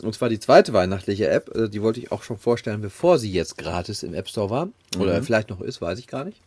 [0.00, 3.30] Und zwar die zweite weihnachtliche App, äh, die wollte ich auch schon vorstellen, bevor sie
[3.30, 4.68] jetzt gratis im App Store war.
[4.98, 5.24] Oder mhm.
[5.24, 6.40] vielleicht noch ist, weiß ich gar nicht.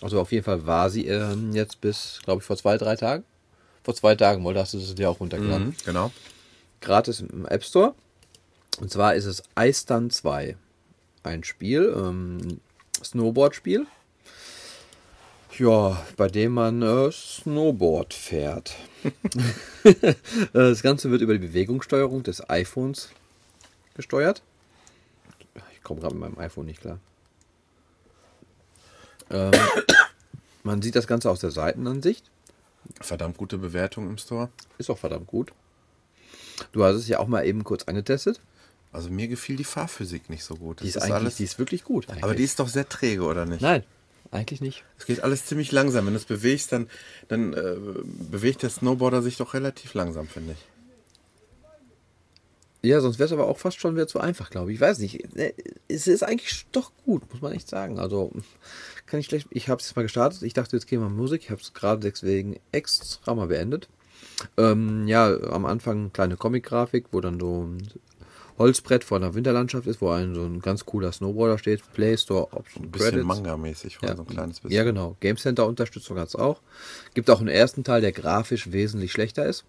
[0.00, 3.24] Also auf jeden Fall war sie ähm, jetzt bis, glaube ich, vor zwei, drei Tagen.
[3.82, 5.68] Vor zwei Tagen, weil da hast du es ja auch runtergeladen.
[5.68, 6.10] Mhm, genau.
[6.80, 7.94] Gratis im App Store.
[8.80, 10.56] Und zwar ist es Ice 2.
[11.22, 12.60] Ein Spiel, ähm,
[13.04, 13.86] Snowboard-Spiel.
[15.60, 18.76] Ja, bei dem man äh, Snowboard fährt.
[20.54, 23.10] das Ganze wird über die Bewegungssteuerung des iPhones
[23.94, 24.42] gesteuert.
[25.74, 26.98] Ich komme gerade mit meinem iPhone nicht klar.
[29.28, 29.52] Ähm,
[30.62, 32.30] man sieht das Ganze aus der Seitenansicht.
[33.02, 34.48] Verdammt gute Bewertung im Store.
[34.78, 35.52] Ist auch verdammt gut.
[36.72, 38.40] Du hast es ja auch mal eben kurz angetestet.
[38.92, 40.80] Also mir gefiel die Fahrphysik nicht so gut.
[40.80, 42.08] Die ist, ist alles, die ist wirklich gut.
[42.08, 42.24] Eigentlich.
[42.24, 43.60] Aber die ist doch sehr träge, oder nicht?
[43.60, 43.84] Nein,
[44.30, 44.84] eigentlich nicht.
[44.98, 46.06] Es geht alles ziemlich langsam.
[46.06, 46.88] Wenn du es bewegst, dann,
[47.28, 47.76] dann äh,
[48.30, 50.58] bewegt der Snowboarder sich doch relativ langsam, finde ich.
[52.82, 54.76] Ja, sonst wäre es aber auch fast schon wieder zu einfach, glaube ich.
[54.76, 55.36] Ich weiß nicht.
[55.36, 55.52] Äh,
[55.88, 57.98] es ist eigentlich doch gut, muss man echt sagen.
[57.98, 58.32] Also
[59.06, 59.48] kann ich schlecht.
[59.50, 60.42] Ich habe es jetzt mal gestartet.
[60.42, 61.42] Ich dachte, jetzt gehen wir Musik.
[61.44, 63.88] Ich habe es gerade deswegen extra mal beendet.
[64.56, 67.68] Ähm, ja, am Anfang kleine Comic-Grafik, wo dann so
[68.60, 71.80] Holzbrett vor einer Winterlandschaft ist, wo ein so ein ganz cooler Snowboarder steht.
[71.94, 74.76] Play Store Option Ein bisschen Manga-mäßig, ja, so ein kleines bisschen.
[74.76, 75.16] Ja, genau.
[75.20, 76.60] Game Center Unterstützung hat es auch.
[77.14, 79.64] Gibt auch einen ersten Teil, der grafisch wesentlich schlechter ist.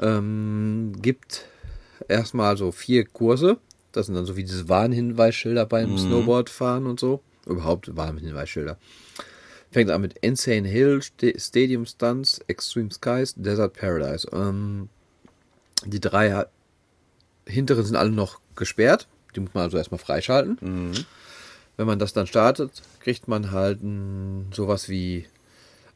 [0.00, 1.44] Ähm, gibt
[2.08, 3.58] erstmal so vier Kurse.
[3.92, 5.98] Das sind dann so wie diese Warnhinweisschilder beim mhm.
[5.98, 7.22] Snowboardfahren und so.
[7.46, 8.76] Überhaupt Warnhinweisschilder.
[9.70, 14.26] Fängt an mit Insane Hill, Stadium Stunts, Extreme Skies, Desert Paradise.
[14.32, 14.88] Ähm,
[15.84, 16.46] die drei
[17.46, 19.06] hinteren sind alle noch gesperrt.
[19.34, 20.58] Die muss man also erstmal freischalten.
[20.60, 20.92] Mhm.
[21.76, 25.26] Wenn man das dann startet, kriegt man halt ein, sowas wie.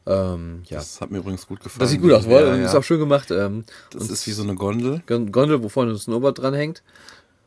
[0.05, 0.77] Ähm, ja.
[0.77, 1.79] Das hat mir übrigens gut gefallen.
[1.79, 2.65] Das sieht gut aus, ja, ja.
[2.65, 3.29] ist auch schön gemacht.
[3.31, 5.01] Ähm, das ist wie so eine Gondel.
[5.05, 6.81] Gondel, wo vorne ein Snowboard dran hängt.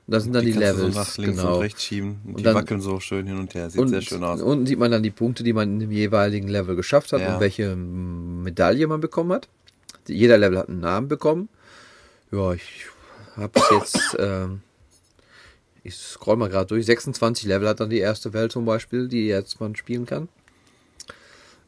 [0.07, 0.94] Da sind dann die, die Levels.
[0.94, 1.55] So nach links genau.
[1.55, 2.20] und rechts schieben.
[2.24, 3.70] Und, und die dann, wackeln so schön hin und her.
[3.70, 4.42] Sieht und, sehr schön aus.
[4.42, 7.34] Unten sieht man dann die Punkte, die man in dem jeweiligen Level geschafft hat ja.
[7.34, 9.48] und welche Medaille man bekommen hat.
[10.07, 11.48] Jeder Level hat einen Namen bekommen.
[12.30, 12.86] Ja, ich
[13.37, 14.61] habe es jetzt, ähm,
[15.82, 19.26] ich scroll mal gerade durch, 26 Level hat dann die erste Welt zum Beispiel, die
[19.26, 20.28] jetzt man spielen kann.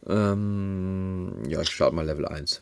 [0.09, 2.61] Ähm, ja, ich starte mal Level 1.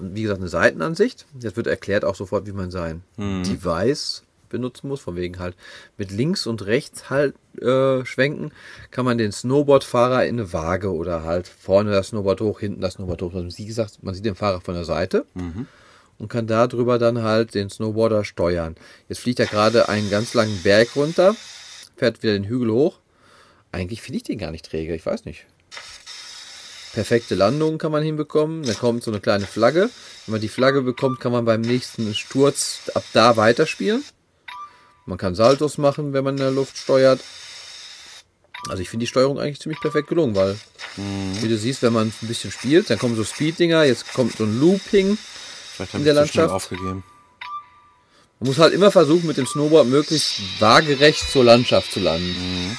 [0.00, 1.26] Wie gesagt, eine Seitenansicht.
[1.40, 3.42] Jetzt wird erklärt auch sofort, wie man sein mhm.
[3.44, 5.56] Device benutzen muss, von wegen halt
[5.98, 8.50] mit links und rechts halt äh, schwenken,
[8.90, 12.94] kann man den Snowboardfahrer in eine Waage oder halt vorne das Snowboard hoch, hinten das
[12.94, 13.34] Snowboard hoch.
[13.34, 15.26] Also wie gesagt, man sieht den Fahrer von der Seite.
[15.34, 15.66] Mhm
[16.18, 18.76] und kann darüber dann halt den Snowboarder steuern.
[19.08, 21.36] Jetzt fliegt er gerade einen ganz langen Berg runter,
[21.96, 22.98] fährt wieder den Hügel hoch.
[23.72, 25.46] Eigentlich finde ich den gar nicht träge, ich weiß nicht.
[26.92, 28.64] Perfekte Landung kann man hinbekommen.
[28.64, 29.90] Dann kommt so eine kleine Flagge.
[30.26, 34.02] Wenn man die Flagge bekommt, kann man beim nächsten Sturz ab da weiterspielen.
[35.06, 37.20] Man kann Saltos machen, wenn man in der Luft steuert.
[38.68, 40.58] Also ich finde die Steuerung eigentlich ziemlich perfekt gelungen, weil,
[40.96, 41.40] mhm.
[41.40, 44.44] wie du siehst, wenn man ein bisschen spielt, dann kommen so Speed-Dinger, jetzt kommt so
[44.44, 45.16] ein Looping,
[45.78, 46.52] Vielleicht in der Landschaft.
[46.52, 47.04] Aufgegeben.
[48.40, 52.30] Man muss halt immer versuchen, mit dem Snowboard möglichst waagerecht zur Landschaft zu landen.
[52.30, 52.76] Mhm.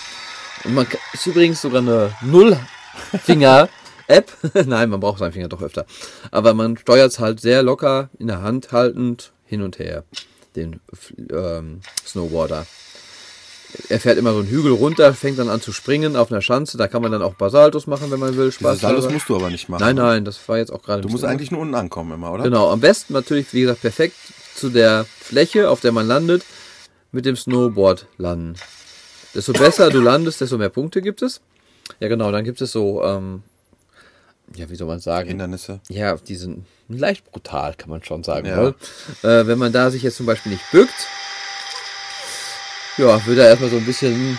[0.66, 4.34] Und man ist übrigens sogar eine Nullfinger-App.
[4.66, 5.86] Nein, man braucht seinen Finger doch öfter.
[6.32, 10.04] Aber man steuert es halt sehr locker in der Hand haltend hin und her.
[10.58, 10.82] Den
[11.32, 12.68] ähm, Snowboarder
[13.90, 16.78] er fährt immer so einen Hügel runter, fängt dann an zu springen auf einer Schanze.
[16.78, 18.52] Da kann man dann auch Basaltos machen, wenn man will.
[18.52, 19.82] Spaß Basaltos musst du aber nicht machen.
[19.82, 21.02] Nein, nein, das war jetzt auch gerade.
[21.02, 22.44] Du musst eigentlich nur unten ankommen immer, oder?
[22.44, 24.16] Genau, am besten natürlich, wie gesagt, perfekt
[24.56, 26.44] zu der Fläche, auf der man landet,
[27.12, 28.56] mit dem Snowboard landen.
[29.34, 31.42] Desto besser du landest, desto mehr Punkte gibt es.
[32.00, 33.44] Ja, genau, dann gibt es so, ähm,
[34.56, 35.28] ja, wie soll man sagen?
[35.28, 35.80] Hindernisse.
[35.90, 38.48] Ja, die sind leicht brutal, kann man schon sagen.
[38.48, 38.70] Ja.
[39.22, 41.08] Äh, wenn man da sich jetzt zum Beispiel nicht bückt,
[43.00, 44.38] ja, wird er erstmal so ein bisschen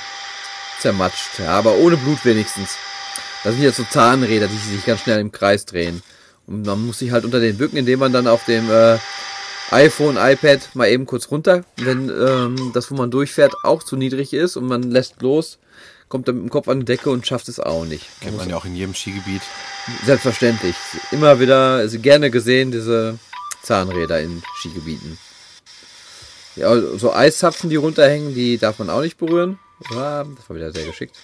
[0.79, 1.39] zermatscht.
[1.39, 2.77] Ja, aber ohne Blut wenigstens.
[3.43, 6.03] Das sind jetzt so Zahnräder, die sich ganz schnell im Kreis drehen.
[6.47, 8.99] Und man muss sich halt unter den Bücken, indem man dann auf dem äh,
[9.71, 14.35] iPhone, iPad mal eben kurz runter, wenn ähm, das, wo man durchfährt, auch zu niedrig
[14.35, 15.59] ist und man lässt los,
[16.09, 18.07] kommt dann mit dem Kopf an die Decke und schafft es auch nicht.
[18.21, 19.43] Kennt man ja auch in jedem Skigebiet.
[20.05, 20.75] Selbstverständlich.
[21.13, 23.19] Immer wieder also gerne gesehen, diese
[23.63, 25.19] Zahnräder in Skigebieten.
[26.57, 29.59] Ja, so Eiszapfen, die runterhängen, die darf man auch nicht berühren.
[29.93, 31.17] Ja, das war wieder sehr geschickt.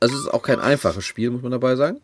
[0.00, 2.00] Also es ist auch kein einfaches Spiel, muss man dabei sagen.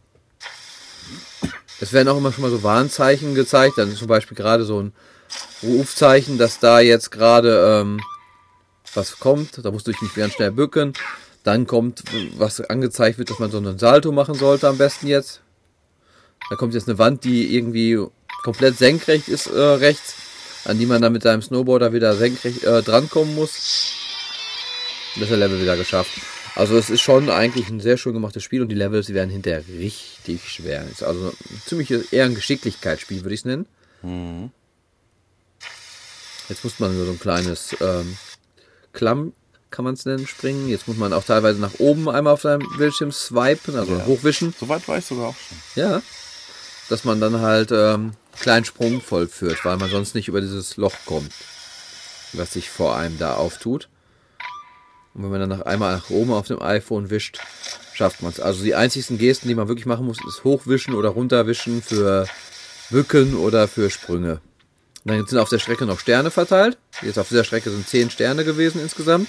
[1.81, 3.77] Es werden auch immer schon mal so Warnzeichen gezeigt.
[3.77, 4.93] Dann ist zum Beispiel gerade so ein
[5.63, 8.01] Rufzeichen, dass da jetzt gerade ähm,
[8.95, 9.65] was kommt.
[9.65, 10.93] Da musst du dich nicht ganz schnell bücken.
[11.43, 12.05] Dann kommt,
[12.37, 15.41] was angezeigt wird, dass man so einen Salto machen sollte am besten jetzt.
[16.51, 17.99] Da kommt jetzt eine Wand, die irgendwie
[18.43, 20.15] komplett senkrecht ist äh, rechts,
[20.65, 23.95] an die man dann mit seinem Snowboarder wieder senkrecht äh, drankommen muss.
[25.15, 26.13] Das ist der Level wieder geschafft.
[26.55, 29.31] Also es ist schon eigentlich ein sehr schön gemachtes Spiel und die Levels die werden
[29.31, 30.87] hinterher richtig schwer.
[30.91, 31.33] Ist also
[31.67, 33.67] ziemlich eher ein Geschicklichkeitsspiel, würde ich es nennen.
[34.03, 34.51] Mhm.
[36.49, 38.17] Jetzt muss man so ein kleines ähm,
[38.93, 39.33] Klamm,
[39.71, 40.69] kann man es nennen, springen.
[40.69, 44.05] Jetzt muss man auch teilweise nach oben einmal auf seinem Bildschirm swipen, also ja.
[44.05, 44.55] hochwischen.
[44.59, 45.59] Soweit war ich sogar auch schon.
[45.77, 46.03] Ja.
[46.91, 48.13] Dass man dann halt ähm,
[48.43, 51.33] kleinen Sprung vollführt, weil man sonst nicht über dieses Loch kommt,
[52.33, 53.89] was sich vor einem da auftut.
[55.15, 57.39] Und wenn man dann noch einmal nach oben auf dem iPhone wischt,
[57.95, 58.41] schafft man es.
[58.41, 62.27] Also die einzigsten Gesten, die man wirklich machen muss, ist hochwischen oder runterwischen für
[62.91, 64.41] Bücken oder für Sprünge.
[65.05, 66.79] Dann sind auf der Strecke noch Sterne verteilt.
[67.03, 69.29] Jetzt auf dieser Strecke sind zehn Sterne gewesen insgesamt.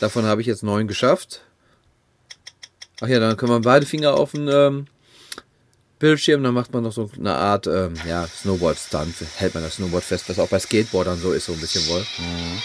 [0.00, 1.42] Davon habe ich jetzt neun geschafft.
[3.00, 4.86] Ach ja, dann können wir beide Finger auf den ähm,
[5.98, 9.14] Bildschirm, dann macht man noch so eine Art ähm, ja, Snowboard-Stunt.
[9.36, 12.06] Hält man das Snowboard fest, was auch bei Skateboardern so ist, so ein bisschen wohl.
[12.18, 12.62] Mhm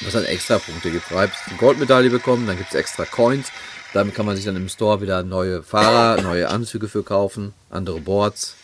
[0.00, 1.10] was dann extra Punkte gibt.
[1.10, 3.50] Du hast eine Goldmedaille bekommen, dann gibt es extra Coins.
[3.94, 8.00] Damit kann man sich dann im Store wieder neue Fahrer, neue Anzüge für kaufen, andere
[8.00, 8.54] Boards.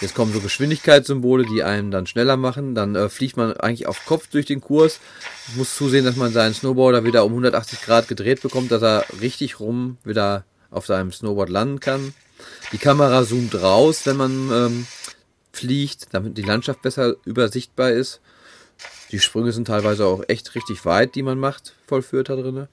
[0.00, 2.74] Jetzt kommen so Geschwindigkeitssymbole, die einen dann schneller machen.
[2.74, 4.98] Dann äh, fliegt man eigentlich auf Kopf durch den Kurs.
[5.56, 9.60] Muss zusehen, dass man seinen Snowboarder wieder um 180 Grad gedreht bekommt, dass er richtig
[9.60, 10.44] rum wieder
[10.74, 12.14] auf seinem Snowboard landen kann.
[12.72, 14.86] Die Kamera zoomt raus, wenn man ähm,
[15.52, 18.20] fliegt, damit die Landschaft besser übersichtbar ist.
[19.12, 22.66] Die Sprünge sind teilweise auch echt richtig weit, die man macht, vollführt da drin.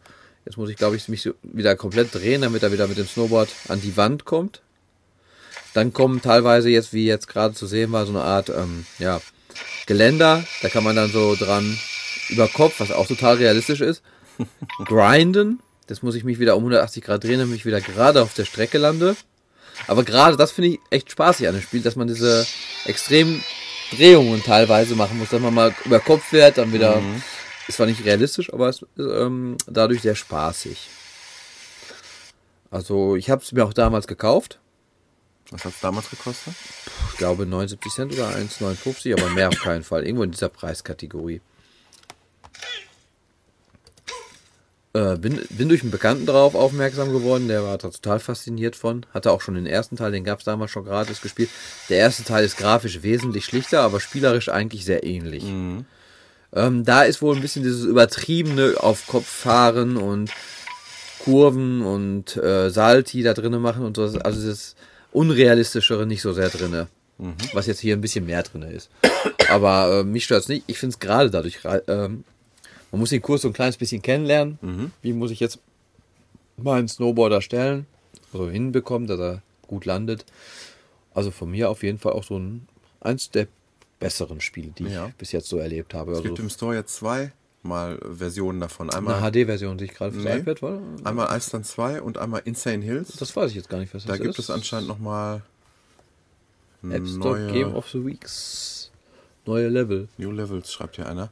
[0.45, 3.49] Jetzt muss ich, glaube ich, mich wieder komplett drehen, damit er wieder mit dem Snowboard
[3.67, 4.61] an die Wand kommt.
[5.73, 9.21] Dann kommen teilweise jetzt, wie jetzt gerade zu sehen war, so eine Art, ähm, ja,
[9.85, 10.43] Geländer.
[10.61, 11.77] Da kann man dann so dran
[12.29, 14.01] über Kopf, was auch total realistisch ist,
[14.85, 15.59] grinden.
[15.91, 18.45] Das muss ich mich wieder um 180 Grad drehen, damit ich wieder gerade auf der
[18.45, 19.17] Strecke lande.
[19.87, 22.47] Aber gerade das finde ich echt spaßig an dem Spiel, dass man diese
[22.85, 23.43] extrem
[23.91, 27.01] Drehungen teilweise machen muss, dass man mal über Kopf fährt, dann wieder.
[27.01, 27.21] Mhm.
[27.67, 30.87] Ist zwar nicht realistisch, aber es ist ähm, dadurch sehr spaßig.
[32.69, 34.59] Also ich habe es mir auch damals gekauft.
[35.49, 36.53] Was hat es damals gekostet?
[37.11, 40.05] Ich glaube 79 Cent oder 1,59, aber mehr auf keinen Fall.
[40.05, 41.41] Irgendwo in dieser Preiskategorie.
[44.93, 49.05] Äh, bin, bin durch einen Bekannten drauf aufmerksam geworden, der war total fasziniert von.
[49.13, 51.49] Hatte auch schon den ersten Teil, den gab es damals schon gratis gespielt.
[51.89, 55.43] Der erste Teil ist grafisch wesentlich schlichter, aber spielerisch eigentlich sehr ähnlich.
[55.43, 55.85] Mhm.
[56.53, 60.31] Ähm, da ist wohl ein bisschen dieses übertriebene auf Kopf fahren und
[61.19, 64.03] Kurven und äh, Salti da drinnen machen und so.
[64.03, 64.75] Also das
[65.13, 66.87] Unrealistischere nicht so sehr drinne.
[67.17, 67.35] Mhm.
[67.53, 68.89] Was jetzt hier ein bisschen mehr drin ist.
[69.49, 70.63] Aber äh, mich stört es nicht.
[70.67, 72.25] Ich finde es gerade dadurch ähm,
[72.91, 74.59] man muss den Kurs so ein kleines bisschen kennenlernen.
[74.61, 74.91] Mhm.
[75.01, 75.59] Wie muss ich jetzt
[76.57, 77.85] meinen Snowboarder stellen?
[78.33, 80.25] Also hinbekommen, dass er gut landet.
[81.13, 82.67] Also von mir auf jeden Fall auch so ein
[82.99, 83.47] eins der
[83.99, 85.07] besseren Spiele, die ja.
[85.07, 86.11] ich bis jetzt so erlebt habe.
[86.11, 87.31] Es also gibt im Store jetzt zwei
[87.63, 88.89] mal Versionen davon.
[88.89, 90.81] Einmal eine HD-Version, die ich gerade fürs nee, iPad war.
[91.03, 93.13] Einmal Iceland 2 und einmal Insane Hills.
[93.13, 95.43] Das weiß ich jetzt gar nicht, was das Da gibt es anscheinend nochmal
[96.89, 98.91] App Store neue Game of the Weeks.
[99.45, 100.07] Neue Level.
[100.17, 101.31] New Levels, schreibt hier einer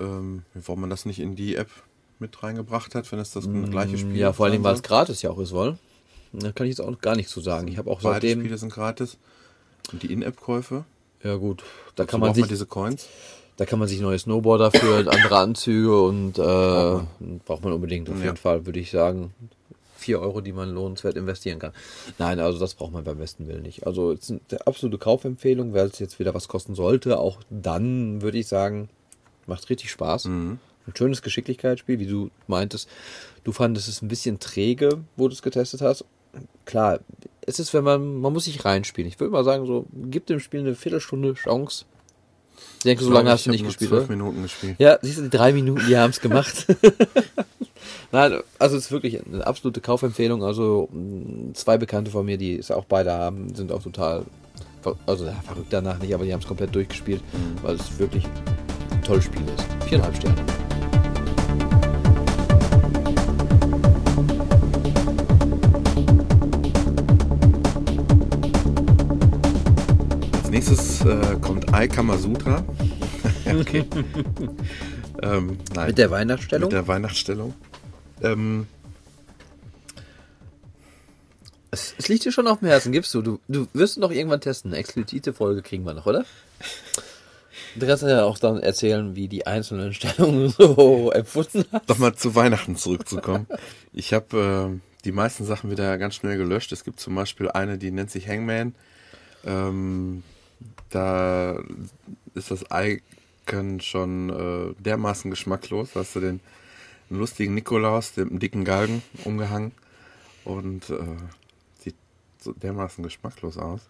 [0.00, 1.68] ähm, warum man das nicht in die App
[2.18, 4.18] mit reingebracht hat, wenn es das mm, gleiche Spiel ist.
[4.18, 5.78] Ja, vor allem, weil es gratis ja auch ist, wohl.
[6.32, 7.68] Da kann ich jetzt auch gar nichts zu sagen.
[7.68, 8.40] Ich habe auch Beide seitdem...
[8.40, 9.16] Spiele sind gratis.
[9.92, 10.84] Und die In-App-Käufe?
[11.22, 11.64] Ja gut,
[11.96, 12.46] da kann man sich...
[12.46, 13.08] diese Coins?
[13.56, 17.38] Da kann man sich neue Snowboarder für andere Anzüge und äh, braucht, man.
[17.40, 18.26] braucht man unbedingt auf ja.
[18.26, 19.34] jeden Fall, würde ich sagen.
[19.96, 21.72] 4 Euro, die man lohnenswert investieren kann.
[22.18, 23.86] Nein, also das braucht man beim besten Willen nicht.
[23.86, 27.18] Also es ist eine absolute Kaufempfehlung, weil es jetzt wieder was kosten sollte.
[27.18, 28.88] Auch dann würde ich sagen,
[29.50, 30.26] Macht richtig Spaß.
[30.26, 30.60] Mhm.
[30.86, 32.88] Ein schönes Geschicklichkeitsspiel, wie du meintest.
[33.42, 36.04] Du fandest es ein bisschen träge, wo du es getestet hast.
[36.64, 37.00] Klar,
[37.40, 39.08] es ist, wenn man, man muss sich reinspielen.
[39.08, 41.84] Ich würde mal sagen, so, gib dem Spiel eine Viertelstunde Chance.
[42.78, 44.76] Ich denke, so lange hast du nicht gespielt, zwölf Minuten gespielt.
[44.78, 46.66] Ja, siehst du, die drei Minuten, die haben es gemacht.
[48.12, 50.44] Nein, also es ist wirklich eine absolute Kaufempfehlung.
[50.44, 50.88] Also
[51.54, 54.24] zwei Bekannte von mir, die es auch beide haben, sind auch total,
[55.06, 57.62] also verrückt danach nicht, aber die haben es komplett durchgespielt, mhm.
[57.62, 58.24] weil es wirklich
[59.10, 59.88] tolles Spiel ist.
[59.88, 60.36] Viereinhalb Sterne.
[70.36, 72.64] Als nächstes äh, kommt Ai Kamasutra.
[73.52, 73.84] okay.
[75.22, 75.86] ähm, nein.
[75.88, 76.68] Mit der Weihnachtsstellung?
[76.68, 77.54] Mit der Weihnachtsstellung.
[78.22, 78.68] Ähm,
[81.72, 83.22] es, es, liegt dir schon auf dem Herzen, gibst du.
[83.22, 84.70] Du, du wirst noch irgendwann testen.
[84.70, 86.24] Eine explizite Folge kriegen wir noch, oder?
[87.76, 91.88] Du kannst ja auch dann erzählen, wie die einzelnen Stellungen so empfunden hast.
[91.88, 93.46] Doch mal zu Weihnachten zurückzukommen.
[93.92, 96.72] ich habe äh, die meisten Sachen wieder ganz schnell gelöscht.
[96.72, 98.74] Es gibt zum Beispiel eine, die nennt sich Hangman.
[99.44, 100.22] Ähm,
[100.90, 101.62] da
[102.34, 105.90] ist das Icon schon äh, dermaßen geschmacklos.
[105.94, 106.40] Da hast du den
[107.08, 109.72] lustigen Nikolaus, dem dicken Galgen, umgehangen.
[110.44, 111.16] Und äh,
[111.78, 111.96] sieht
[112.40, 113.80] so dermaßen geschmacklos aus.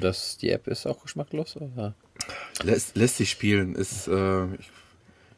[0.00, 1.56] Das, die App ist auch geschmacklos?
[1.56, 1.94] Oder?
[2.62, 3.74] Lässt, lässt sich spielen.
[3.74, 4.70] Ist, äh, ich,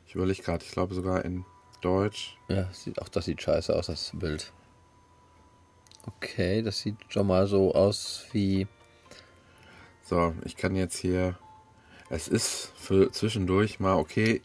[0.06, 1.44] ich überlege gerade, ich glaube sogar in
[1.80, 2.36] Deutsch.
[2.48, 4.52] Ja, sieht, auch das sieht scheiße aus, das Bild.
[6.06, 8.66] Okay, das sieht schon mal so aus wie.
[10.02, 11.38] So, ich kann jetzt hier.
[12.10, 14.42] Es ist für zwischendurch mal okay.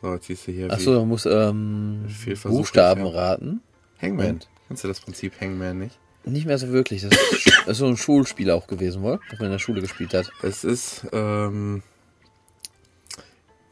[0.00, 0.70] So, jetzt siehst du hier.
[0.70, 2.06] Achso, du musst ähm,
[2.44, 3.62] Buchstaben raten.
[4.00, 4.40] Hangman.
[4.68, 5.98] Kennst du das Prinzip Hangman nicht?
[6.24, 7.02] Nicht mehr so wirklich.
[7.02, 7.12] Das
[7.66, 10.30] ist, so ein Schulspiel auch gewesen, wohl, das man in der Schule gespielt hat.
[10.42, 11.82] Es ist, ähm,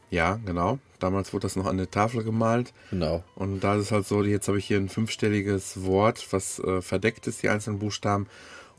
[0.09, 0.79] ja, genau.
[0.99, 2.73] Damals wurde das noch an der Tafel gemalt.
[2.89, 3.23] Genau.
[3.35, 6.81] Und da ist es halt so, jetzt habe ich hier ein fünfstelliges Wort, was äh,
[6.81, 8.27] verdeckt ist, die einzelnen Buchstaben.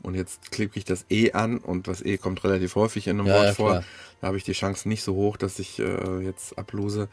[0.03, 3.27] Und jetzt klicke ich das E an und das E kommt relativ häufig in einem
[3.27, 3.83] ja, Wort ja, vor.
[4.19, 7.07] Da habe ich die Chance nicht so hoch, dass ich äh, jetzt ablose.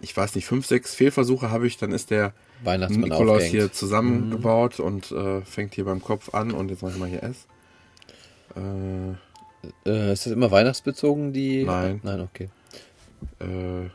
[0.00, 3.52] Ich weiß nicht, fünf, sechs Fehlversuche habe ich, dann ist der Weihnachtsmann Nikolaus aufgehängt.
[3.52, 4.84] hier zusammengebaut mhm.
[4.84, 7.46] und äh, fängt hier beim Kopf an und jetzt mache ich mal hier S.
[8.56, 11.64] Äh, äh, ist das immer weihnachtsbezogen, die.
[11.64, 12.00] Nein.
[12.02, 12.50] Nein, okay.
[13.40, 13.88] Äh,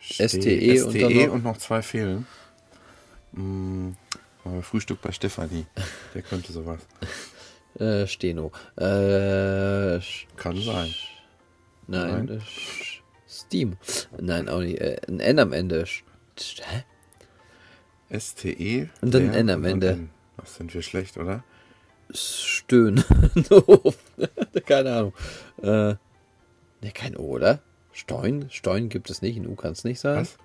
[0.00, 2.26] STE, und, STE und noch zwei fehlen.
[3.34, 3.96] Hm,
[4.62, 5.66] Frühstück bei Stefanie.
[6.14, 6.80] Der könnte sowas.
[7.78, 8.52] Äh, Steno.
[8.76, 10.00] Äh,
[10.38, 10.94] Kann sein.
[11.86, 12.26] Nein.
[12.26, 12.42] Nein.
[13.28, 13.76] Steam.
[14.20, 14.80] Nein, auch nicht.
[14.80, 15.84] Äh, ein N am Ende.
[15.84, 16.84] Hä?
[18.18, 18.88] STE.
[19.00, 20.08] Und dann ein N am Ende.
[20.36, 21.44] Was sind wir schlecht, oder?
[22.12, 23.04] Stöhnen.
[24.66, 25.12] Keine Ahnung.
[25.62, 27.60] Äh, ne, kein O, oder?
[27.92, 28.48] Steun?
[28.50, 29.36] Steun gibt es nicht.
[29.36, 30.20] Ein U kann es nicht sein.
[30.20, 30.38] Was?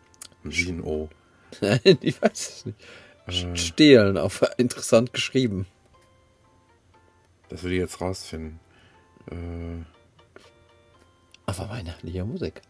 [0.44, 1.10] Wie ein O.
[1.62, 2.78] Nein, ich weiß es nicht.
[3.28, 5.68] Äh, Stehlen, auf interessant geschrieben.
[7.50, 8.60] Das würde ich jetzt rausfinden.
[9.30, 9.84] Äh.
[11.60, 12.62] Aber weihnachtliche Musik.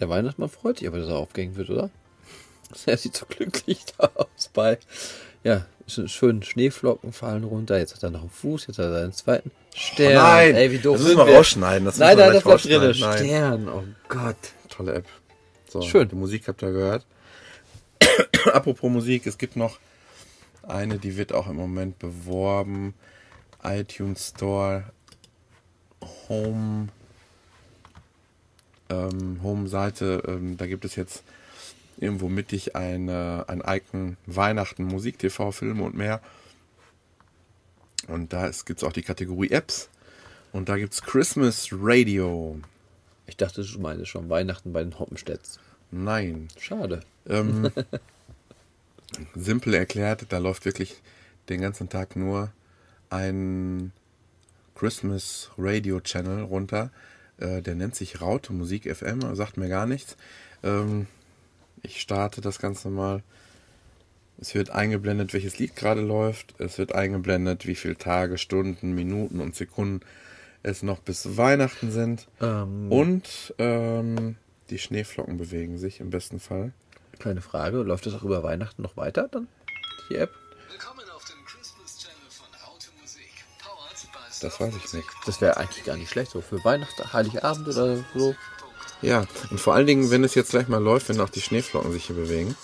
[0.00, 1.90] Der Weihnachtsmann freut sich aber, dass er aufgehängt wird, oder?
[2.86, 4.78] Er sieht so glücklich aus bei.
[5.44, 7.78] Ja, schön Schneeflocken fallen runter.
[7.78, 10.12] Jetzt hat er noch einen Fuß, jetzt hat er einen zweiten Stern.
[10.12, 10.96] Oh nein, ey, wie doof.
[10.96, 11.84] Das müssen wir rausschneiden.
[11.84, 12.94] Das nein, nein, das bleibt drin.
[12.94, 14.36] Stern, oh Gott.
[14.68, 15.06] Tolle App.
[15.68, 16.08] So, schön.
[16.08, 17.06] Die Musik habt ihr gehört.
[18.52, 19.78] Apropos Musik, es gibt noch
[20.66, 22.94] eine, die wird auch im Moment beworben.
[23.66, 24.84] iTunes Store
[26.28, 26.88] Home
[28.88, 31.22] ähm, Home-Seite, ähm, da gibt es jetzt
[31.98, 36.20] irgendwo mittig eine, ein Icon Weihnachten, Musik, TV, Filme und mehr.
[38.08, 39.88] Und da gibt es auch die Kategorie Apps.
[40.52, 42.60] Und da gibt es Christmas Radio.
[43.26, 45.58] Ich dachte, du meinst schon Weihnachten bei den Hoppenstädts.
[45.90, 46.48] Nein.
[46.58, 47.00] Schade.
[47.28, 47.70] Ähm,
[49.34, 51.02] simpel erklärt, da läuft wirklich
[51.48, 52.52] den ganzen Tag nur
[53.10, 53.92] ein
[54.74, 56.90] Christmas Radio Channel runter.
[57.38, 60.16] Äh, der nennt sich Raute Musik FM, sagt mir gar nichts.
[60.62, 61.06] Ähm,
[61.82, 63.22] ich starte das Ganze mal.
[64.38, 66.54] Es wird eingeblendet, welches Lied gerade läuft.
[66.60, 70.00] Es wird eingeblendet, wie viele Tage, Stunden, Minuten und Sekunden
[70.62, 72.28] es noch bis Weihnachten sind.
[72.40, 74.36] Ähm, und ähm,
[74.68, 76.72] die Schneeflocken bewegen sich im besten Fall.
[77.18, 79.48] Kleine Frage, läuft das auch über Weihnachten noch weiter dann,
[80.10, 80.34] die App?
[84.46, 85.08] Das weiß ich nicht.
[85.26, 88.36] Das wäre eigentlich gar nicht schlecht, so für Weihnachten, Heiligabend oder so.
[89.02, 91.90] Ja, und vor allen Dingen, wenn es jetzt gleich mal läuft, wenn auch die Schneeflocken
[91.90, 92.54] sich hier bewegen.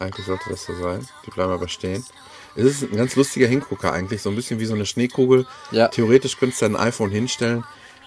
[0.00, 1.06] Eigentlich sollte das so sein.
[1.24, 2.04] Die bleiben aber stehen.
[2.56, 5.46] Es ist ein ganz lustiger Hingucker eigentlich, so ein bisschen wie so eine Schneekugel.
[5.70, 5.86] Ja.
[5.86, 7.62] Theoretisch könntest du dein iPhone hinstellen,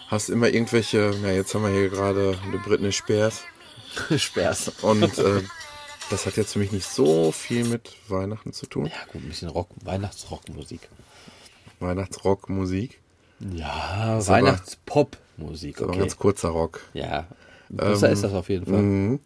[0.09, 3.43] hast immer irgendwelche, na jetzt haben wir hier gerade eine Britney Spears.
[4.17, 4.73] Spears.
[4.81, 5.41] Und äh,
[6.09, 8.85] das hat jetzt für mich nicht so viel mit Weihnachten zu tun.
[8.87, 10.89] Ja, gut, ein bisschen Rock, Weihnachtsrockmusik.
[11.79, 12.99] Weihnachtsrockmusik.
[13.39, 15.81] Ja, Weihnachtspop-Musik.
[15.81, 15.99] Okay.
[15.99, 16.81] ganz kurzer Rock.
[16.93, 17.27] Ja,
[17.69, 18.81] besser ähm, ist das auf jeden Fall.
[18.81, 19.19] Mhm.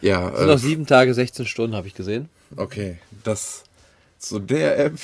[0.00, 0.30] Ja.
[0.30, 2.28] Es sind äh, noch sieben Tage, 16 Stunden, habe ich gesehen.
[2.56, 3.64] Okay, das
[4.18, 4.98] zu der App.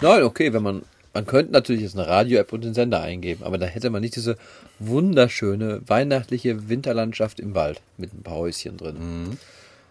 [0.00, 0.82] Nein, okay, wenn man
[1.14, 4.16] man könnte natürlich jetzt eine Radio-App und den Sender eingeben, aber da hätte man nicht
[4.16, 4.36] diese
[4.80, 8.96] wunderschöne weihnachtliche Winterlandschaft im Wald mit ein paar Häuschen drin.
[8.98, 9.38] Mhm.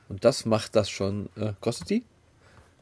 [0.10, 1.30] Und das macht das schon.
[1.36, 2.04] Äh, kostet die?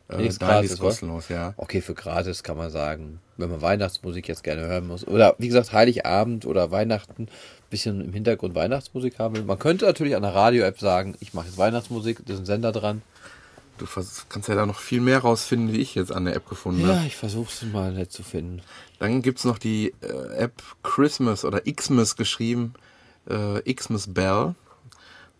[0.09, 1.53] Äh, ist gratis, ist kostenlos, ja.
[1.57, 5.07] Okay, für gratis kann man sagen, wenn man Weihnachtsmusik jetzt gerne hören muss.
[5.07, 7.27] Oder wie gesagt, Heiligabend oder Weihnachten,
[7.69, 9.43] bisschen im Hintergrund Weihnachtsmusik haben will.
[9.43, 12.71] Man könnte natürlich an der Radio-App sagen, ich mache jetzt Weihnachtsmusik, da ist ein Sender
[12.71, 13.01] dran.
[13.77, 16.85] Du kannst ja da noch viel mehr rausfinden, wie ich jetzt an der App gefunden
[16.85, 16.99] habe.
[16.99, 18.61] Ja, ich versuche es mal nett zu finden.
[18.99, 22.73] Dann gibt's noch die äh, App Christmas oder Xmas geschrieben.
[23.27, 24.53] Äh, Xmas Bell.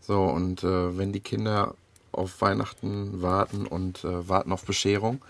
[0.02, 1.76] So, und äh, wenn die Kinder
[2.12, 5.22] auf Weihnachten warten und äh, warten auf Bescherung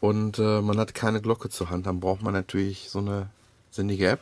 [0.00, 3.28] und äh, man hat keine Glocke zur Hand, dann braucht man natürlich so eine
[3.70, 4.20] sinnige App.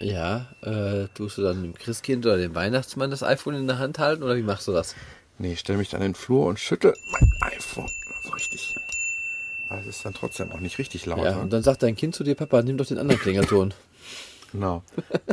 [0.00, 3.98] Ja, äh, tust du dann dem Christkind oder dem Weihnachtsmann das iPhone in der Hand
[3.98, 4.96] halten oder wie machst du das?
[5.38, 7.90] Nee, ich stelle mich dann in den Flur und schüttel mein iPhone.
[8.24, 8.76] So richtig.
[9.68, 11.24] Aber es ist dann trotzdem auch nicht richtig laut.
[11.24, 11.40] Ja, ne?
[11.40, 13.72] und dann sagt dein Kind zu dir, Papa, nimm doch den anderen Klingelton.
[14.52, 14.82] Genau.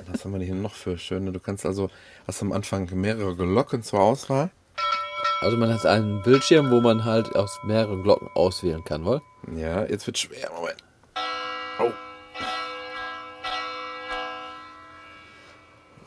[0.08, 1.32] Was haben wir hier noch für schöne?
[1.32, 1.90] Du kannst also,
[2.26, 4.50] hast am Anfang mehrere Glocken zur Auswahl.
[5.42, 9.22] Also man hat einen Bildschirm, wo man halt aus mehreren Glocken auswählen kann, wohl?
[9.56, 10.50] Ja, jetzt wird schwer.
[10.54, 10.84] Moment.
[11.80, 11.92] Oh.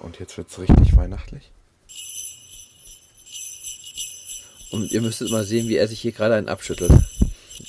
[0.00, 1.52] Und jetzt wird's richtig weihnachtlich.
[4.70, 6.92] Und ihr müsstet mal sehen, wie er sich hier gerade einen abschüttelt.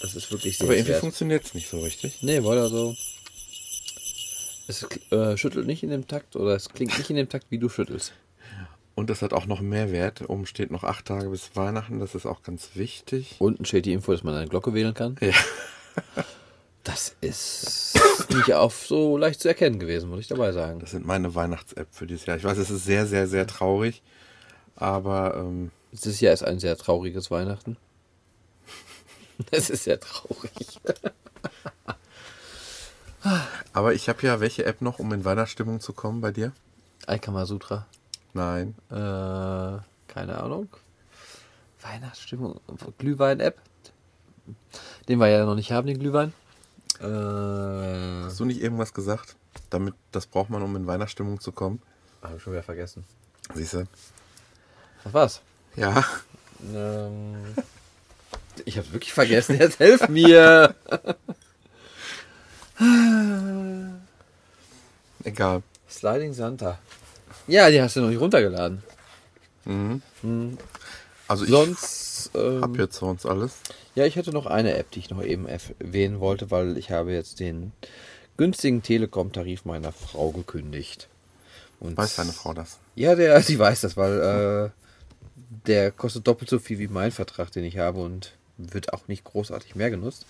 [0.01, 2.23] Das ist wirklich sehr Aber irgendwie funktioniert's nicht so richtig.
[2.23, 2.95] Nee, wohl also.
[4.67, 7.57] Es äh, schüttelt nicht in dem Takt oder es klingt nicht in dem Takt, wie
[7.57, 8.13] du schüttelst.
[8.95, 10.29] Und das hat auch noch mehr Wert.
[10.29, 11.99] Oben steht noch acht Tage bis Weihnachten.
[11.99, 13.35] Das ist auch ganz wichtig.
[13.39, 15.17] Unten steht die Info, dass man eine Glocke wählen kann.
[15.19, 15.33] Ja.
[16.83, 17.97] Das ist
[18.29, 20.79] nicht auf so leicht zu erkennen gewesen, muss ich dabei sagen.
[20.79, 22.35] Das sind meine Weihnachts-App für dieses Jahr.
[22.35, 24.01] Ich weiß, es ist sehr, sehr, sehr traurig.
[24.75, 27.77] Aber ähm, Dieses Jahr ist ein sehr trauriges Weihnachten.
[29.51, 30.79] Es ist sehr traurig.
[33.83, 36.53] Aber ich habe ja welche App noch, um in Weihnachtsstimmung zu kommen bei dir?
[37.05, 37.85] Aikamasutra.
[38.33, 38.75] Nein.
[38.89, 38.93] Äh,
[40.07, 40.69] keine Ahnung.
[41.81, 42.61] Weihnachtsstimmung.
[42.97, 43.57] Glühwein-App.
[45.09, 46.31] Den wir ja noch nicht haben, den Glühwein.
[47.01, 49.35] Äh, Hast du nicht irgendwas gesagt?
[49.69, 51.81] Damit, das braucht man, um in Weihnachtsstimmung zu kommen.
[52.21, 53.03] Habe ich schon wieder vergessen.
[53.53, 53.83] Siehst du?
[55.03, 55.41] Was war's?
[55.75, 56.05] Ja.
[56.73, 57.35] Ähm,
[58.63, 59.59] ich hab's wirklich vergessen.
[59.59, 60.73] Jetzt helf mir!
[65.23, 65.63] Egal.
[65.89, 66.79] Sliding Santa.
[67.47, 68.83] Ja, die hast du noch nicht runtergeladen.
[71.27, 72.31] Also ich Sonst.
[72.35, 73.53] Ähm, habe jetzt sonst alles.
[73.95, 77.13] Ja, ich hätte noch eine App, die ich noch eben erwähnen wollte, weil ich habe
[77.13, 77.71] jetzt den
[78.37, 81.07] günstigen Telekom-Tarif meiner Frau gekündigt.
[81.79, 82.79] Und Weiß deine Frau das?
[82.95, 84.69] Ja, der, sie weiß das, weil äh,
[85.67, 89.23] der kostet doppelt so viel wie mein Vertrag, den ich habe und wird auch nicht
[89.23, 90.25] großartig mehr genutzt.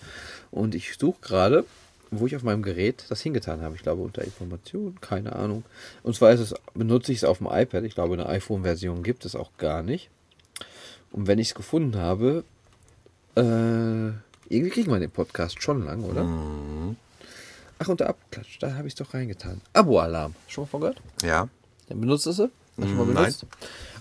[0.50, 1.64] Und ich suche gerade,
[2.10, 3.76] wo ich auf meinem Gerät das hingetan habe.
[3.76, 5.64] Ich glaube unter Informationen, keine Ahnung.
[6.02, 7.84] Und zwar ist es, benutze ich es auf dem iPad.
[7.84, 10.10] Ich glaube, eine iPhone-Version gibt es auch gar nicht.
[11.12, 12.44] Und wenn ich es gefunden habe,
[13.36, 13.40] äh,
[14.48, 16.26] irgendwie kriegen wir den Podcast schon lang, oder?
[17.78, 19.60] Ach, unter Abklatsch, da habe ich es doch reingetan.
[19.72, 20.34] Abo-Alarm.
[20.48, 21.00] Schon mal von gehört?
[21.22, 21.48] Ja.
[21.88, 22.50] Dann benutzt du sie?
[22.78, 23.46] Hast du mal benutzt?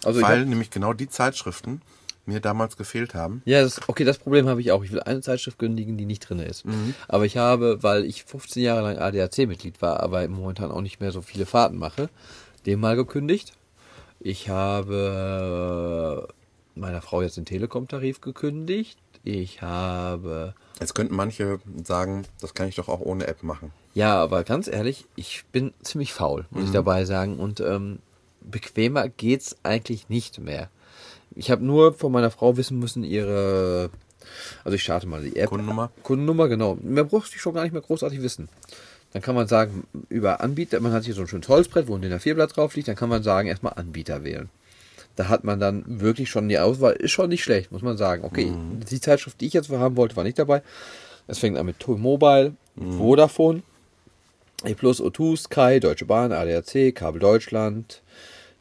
[0.04, 1.82] Also ich Weil nämlich genau die Zeitschriften
[2.26, 3.42] mir damals gefehlt haben.
[3.46, 4.84] ja, das, okay, das Problem habe ich auch.
[4.84, 6.64] Ich will eine Zeitschrift kündigen, die nicht drin ist.
[7.08, 11.12] Aber ich habe, weil ich 15 Jahre lang ADAC-Mitglied war, aber momentan auch nicht mehr
[11.12, 12.10] so viele Fahrten mache,
[12.66, 13.54] den mal gekündigt.
[14.20, 18.98] Ich habe äh, meiner Frau jetzt den Telekom-Tarif gekündigt.
[19.26, 23.72] Ich habe Jetzt könnten manche sagen, das kann ich doch auch ohne App machen.
[23.94, 27.38] Ja, aber ganz ehrlich, ich bin ziemlich faul, muss ich dabei sagen.
[27.38, 28.00] Und ähm,
[28.42, 30.70] bequemer geht's eigentlich nicht mehr.
[31.36, 33.90] Ich habe nur von meiner Frau wissen müssen, ihre.
[34.64, 35.50] Also ich starte mal die App.
[35.50, 35.92] Kundennummer?
[36.04, 36.78] Kundennummer, genau.
[36.82, 38.50] Mehr brauchst du schon gar nicht mehr großartig wissen.
[39.12, 42.02] Dann kann man sagen, über Anbieter, man hat hier so ein schönes Holzbrett, wo ein
[42.02, 44.50] DIN A4-Blatt drauf liegt, dann kann man sagen, erstmal Anbieter wählen.
[45.16, 48.24] Da hat man dann wirklich schon die Auswahl, ist schon nicht schlecht, muss man sagen.
[48.24, 48.52] Okay,
[48.90, 50.64] die Zeitschrift, die ich jetzt haben wollte, war nicht dabei.
[51.28, 53.62] Es fängt an mit T-Mobile, Vodafone,
[54.66, 58.02] E Plus, O2, Sky, Deutsche Bahn, ADAC, Kabel Deutschland.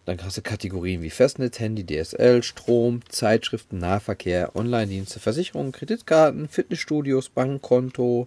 [0.04, 7.28] Dann hast du Kategorien wie Festnetz, Handy, DSL, Strom, Zeitschriften, Nahverkehr, Online-Dienste, Versicherungen, Kreditkarten, Fitnessstudios,
[7.28, 8.26] Bankkonto,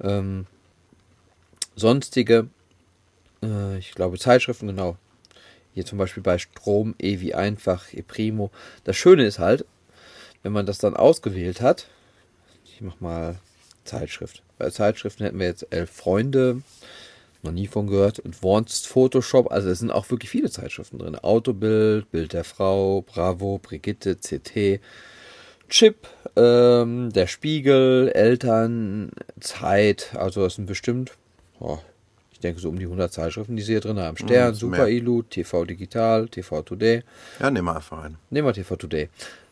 [0.00, 0.46] ähm,
[1.74, 2.48] sonstige,
[3.42, 4.96] äh, ich glaube Zeitschriften, genau.
[5.74, 8.50] Hier zum Beispiel bei Strom, E wie einfach, E Primo.
[8.84, 9.64] Das Schöne ist halt,
[10.42, 11.88] wenn man das dann ausgewählt hat,
[12.64, 13.38] ich mach mal
[13.84, 14.42] Zeitschrift.
[14.58, 16.62] Bei Zeitschriften hätten wir jetzt elf Freunde,
[17.42, 18.24] noch nie von gehört.
[18.24, 21.16] Advanced Photoshop, also es sind auch wirklich viele Zeitschriften drin.
[21.16, 24.80] Autobild, Bild der Frau, Bravo, Brigitte, CT,
[25.68, 26.06] Chip,
[26.36, 29.10] ähm, der Spiegel, Eltern,
[29.40, 31.12] Zeit, also es sind bestimmt,
[31.60, 31.78] oh,
[32.32, 34.16] ich denke so um die 100 Zeitschriften, die sie hier drin haben.
[34.16, 34.88] Stern, Mhm, Super.
[34.88, 37.02] Ilu, TV Digital, TV Today.
[37.40, 38.16] Ja, nehmen wir einfach ein.
[38.30, 39.08] Nehmen wir TV Today.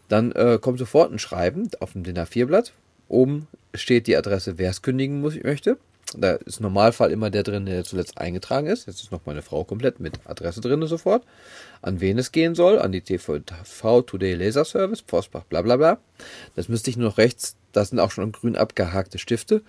[0.08, 2.72] Dann äh, kommt sofort ein Schreiben auf dem DIN A4-Blatt.
[3.08, 5.78] Oben steht die Adresse, wer es kündigen muss, möchte.
[6.16, 8.86] Da ist im Normalfall immer der drin, der zuletzt eingetragen ist.
[8.86, 11.24] Jetzt ist noch meine Frau komplett mit Adresse drin sofort.
[11.82, 13.38] An wen es gehen soll, an die TV
[14.02, 15.98] Today Laser Service, Postbach, bla bla bla.
[16.56, 19.62] Das müsste ich nur noch rechts, das sind auch schon grün abgehakte Stifte.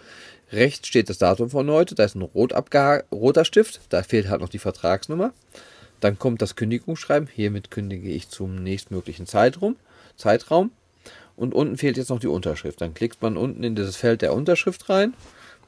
[0.51, 2.53] Rechts steht das Datum von heute, da ist ein rot
[3.11, 5.33] roter Stift, da fehlt halt noch die Vertragsnummer.
[6.01, 7.29] Dann kommt das Kündigungsschreiben.
[7.31, 9.75] Hiermit kündige ich zum nächstmöglichen Zeitraum.
[10.17, 10.71] Zeitraum.
[11.37, 12.81] Und unten fehlt jetzt noch die Unterschrift.
[12.81, 15.13] Dann klickt man unten in dieses Feld der Unterschrift rein,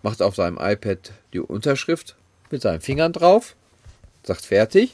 [0.03, 2.15] macht auf seinem iPad die Unterschrift
[2.51, 3.55] mit seinen Fingern drauf,
[4.23, 4.93] sagt fertig,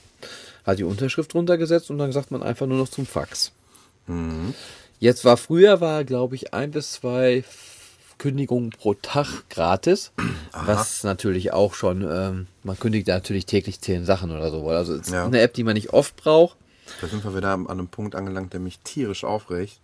[0.66, 3.52] hat die Unterschrift runtergesetzt und dann sagt man einfach nur noch zum Fax.
[5.00, 7.44] Jetzt war früher, war glaube ich ein bis zwei
[8.18, 10.12] Kündigungen pro Tag gratis,
[10.52, 14.68] was natürlich auch schon, ähm, man kündigt natürlich täglich zehn Sachen oder so.
[14.70, 15.26] Also es ist Ja.
[15.26, 16.58] eine App, die man nicht oft braucht.
[17.02, 19.80] Da sind wir wieder an einem Punkt angelangt, der mich tierisch aufregt.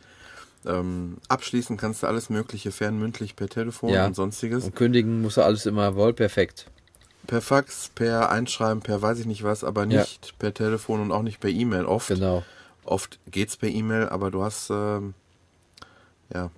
[0.67, 4.05] Ähm, abschließen kannst du alles Mögliche fernmündlich per Telefon Ja.
[4.07, 4.65] und sonstiges.
[4.65, 6.65] Und kündigen muss er alles immer wohl perfekt.
[7.27, 9.99] Per Fax, per Einschreiben, per weiß ich nicht was, aber Ja.
[10.01, 11.85] nicht per Telefon und auch nicht per E-Mail.
[11.85, 12.43] Oft, Genau.
[12.83, 15.13] oft geht's per E-Mail, aber du hast, ähm,
[16.33, 16.51] ja,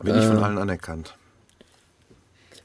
[0.00, 0.42] wird nicht von Ähm.
[0.44, 1.16] allen anerkannt.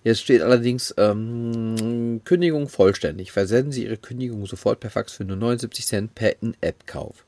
[0.03, 3.31] Jetzt steht allerdings ähm, Kündigung vollständig.
[3.33, 7.25] Versenden Sie Ihre Kündigung sofort per Fax für nur 79 Cent per In-App-Kauf.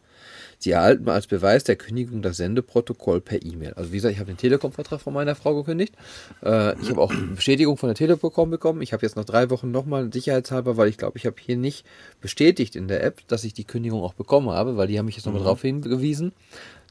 [0.62, 3.74] Sie erhalten als Beweis der Kündigung das Sendeprotokoll per E-Mail.
[3.74, 5.96] Also wie gesagt, ich habe den Telekom-Vertrag von meiner Frau gekündigt.
[6.44, 8.84] Äh, ich habe auch eine Bestätigung von der Telekom bekommen.
[8.84, 11.84] Ich habe jetzt noch drei Wochen nochmal sicherheitshalber, weil ich glaube, ich habe hier nicht
[12.22, 15.16] bestätigt in der App, dass ich die Kündigung auch bekommen habe, weil die haben mich
[15.16, 16.32] jetzt nochmal darauf hingewiesen,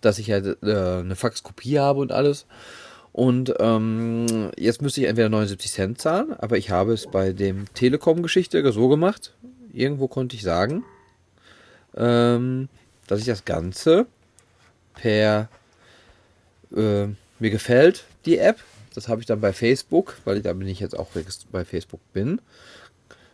[0.01, 2.47] dass ich ja äh, eine Faxkopie habe und alles.
[3.13, 7.67] Und ähm, jetzt müsste ich entweder 79 Cent zahlen, aber ich habe es bei dem
[7.75, 9.33] Telekom-Geschichte so gemacht.
[9.73, 10.85] Irgendwo konnte ich sagen,
[11.97, 12.69] ähm,
[13.11, 14.07] dass ich das Ganze
[14.95, 15.49] per
[16.75, 17.07] äh,
[17.39, 18.61] mir gefällt die App.
[18.95, 21.09] Das habe ich dann bei Facebook, weil da bin ich jetzt auch
[21.51, 22.41] bei Facebook bin.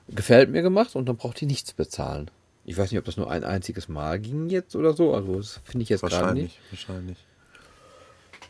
[0.08, 2.30] Gefällt mir gemacht und dann braucht ihr nichts bezahlen.
[2.64, 5.14] Ich weiß nicht, ob das nur ein einziges Mal ging jetzt oder so.
[5.14, 6.58] Also das finde ich jetzt gerade nicht.
[6.70, 7.18] Wahrscheinlich, wahrscheinlich.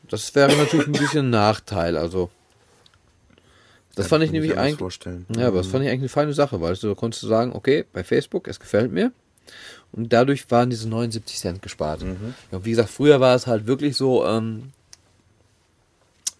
[0.08, 1.96] Das wäre natürlich ein bisschen ein Nachteil.
[1.96, 2.30] Also,
[3.94, 4.78] das Kann fand ich nämlich eigentlich.
[4.78, 5.26] vorstellen.
[5.36, 8.04] Ja, aber das fand ich eigentlich eine feine Sache, weil du konntest sagen, okay, bei
[8.04, 9.12] Facebook, es gefällt mir.
[9.92, 12.02] Und dadurch waren diese 79 Cent gespart.
[12.02, 12.08] Ja,
[12.50, 14.72] und wie gesagt, früher war es halt wirklich so, ähm,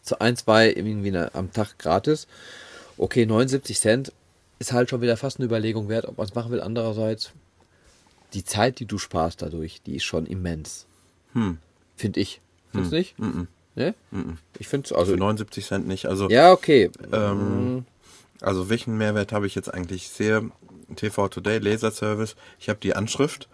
[0.03, 2.27] zu ein, zwei irgendwie eine- am Tag gratis.
[2.97, 4.13] Okay, 79 Cent
[4.59, 6.61] ist halt schon wieder fast eine Überlegung wert, ob man es machen will.
[6.61, 7.31] Andererseits,
[8.33, 10.87] die Zeit, die du sparst dadurch, die ist schon immens.
[11.33, 11.59] Hm.
[11.97, 12.41] Finde ich.
[12.73, 13.19] Findest du nicht?
[13.19, 13.49] Mhm.
[13.75, 13.95] Ne?
[14.59, 15.13] Ich finde es also.
[15.13, 16.07] Für 79 Cent nicht.
[16.07, 16.91] Also, Ja, okay.
[17.13, 17.85] ähm,
[18.41, 20.05] also welchen Mehrwert habe ich jetzt eigentlich?
[20.05, 20.51] Ich sehe
[20.95, 22.37] TV Today, Laser Service.
[22.59, 23.49] Ich habe die Anschrift.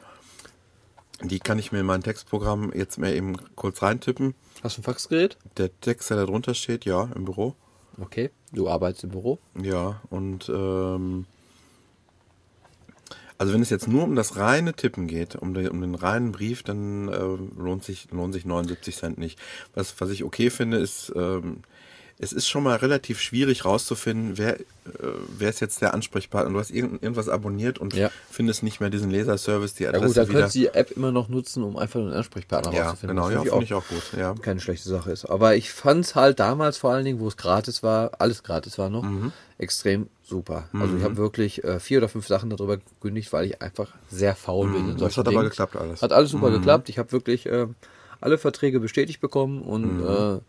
[1.23, 4.35] Die kann ich mir in mein Textprogramm jetzt mal eben kurz reintippen.
[4.63, 5.39] Hast du ein Faxgerät?
[5.57, 7.55] Der Text, der da drunter steht, ja, im Büro.
[8.01, 8.31] Okay.
[8.53, 9.39] Du arbeitest im Büro?
[9.61, 11.27] Ja, und ähm,
[13.39, 16.33] also wenn es jetzt nur um das reine Tippen geht, um, den- um den reinen
[16.33, 17.19] Brief, dann äh,
[17.61, 19.39] lohnt sich lohnt sich 79 Cent nicht.
[19.75, 21.63] Was was ich okay finde, ist ähm,
[22.23, 24.65] es ist schon mal relativ schwierig rauszufinden, wer äh,
[25.39, 26.53] wer ist jetzt der Ansprechpartner.
[26.53, 28.11] Du hast irgend, irgendwas abonniert und Ja.
[28.31, 30.39] findest nicht mehr diesen Leserservice, die Ja Adresse gut, dann wieder.
[30.41, 33.17] könntest du die App immer noch nutzen, um einfach einen Ansprechpartner ja, rauszufinden.
[33.17, 34.03] genau, ja, finde ich auch gut.
[34.17, 34.35] Ja.
[34.41, 35.25] keine schlechte Sache ist.
[35.27, 38.79] Aber ich fand es halt damals vor allen Dingen, wo es gratis war, alles gratis
[38.79, 39.33] war noch, Mhm.
[39.59, 40.69] extrem super.
[40.73, 44.35] Also ich habe wirklich äh, vier oder fünf Sachen darüber gekündigt, weil ich einfach sehr
[44.37, 44.77] faul bin.
[44.77, 44.91] in Mhm.
[44.93, 45.51] Das solchen hat aber Dingen.
[45.51, 46.03] geklappt alles.
[46.03, 46.89] Hat alles super geklappt.
[46.89, 47.67] Ich habe wirklich äh,
[48.21, 50.07] alle Verträge bestätigt bekommen und Mhm.
[50.07, 50.41] äh,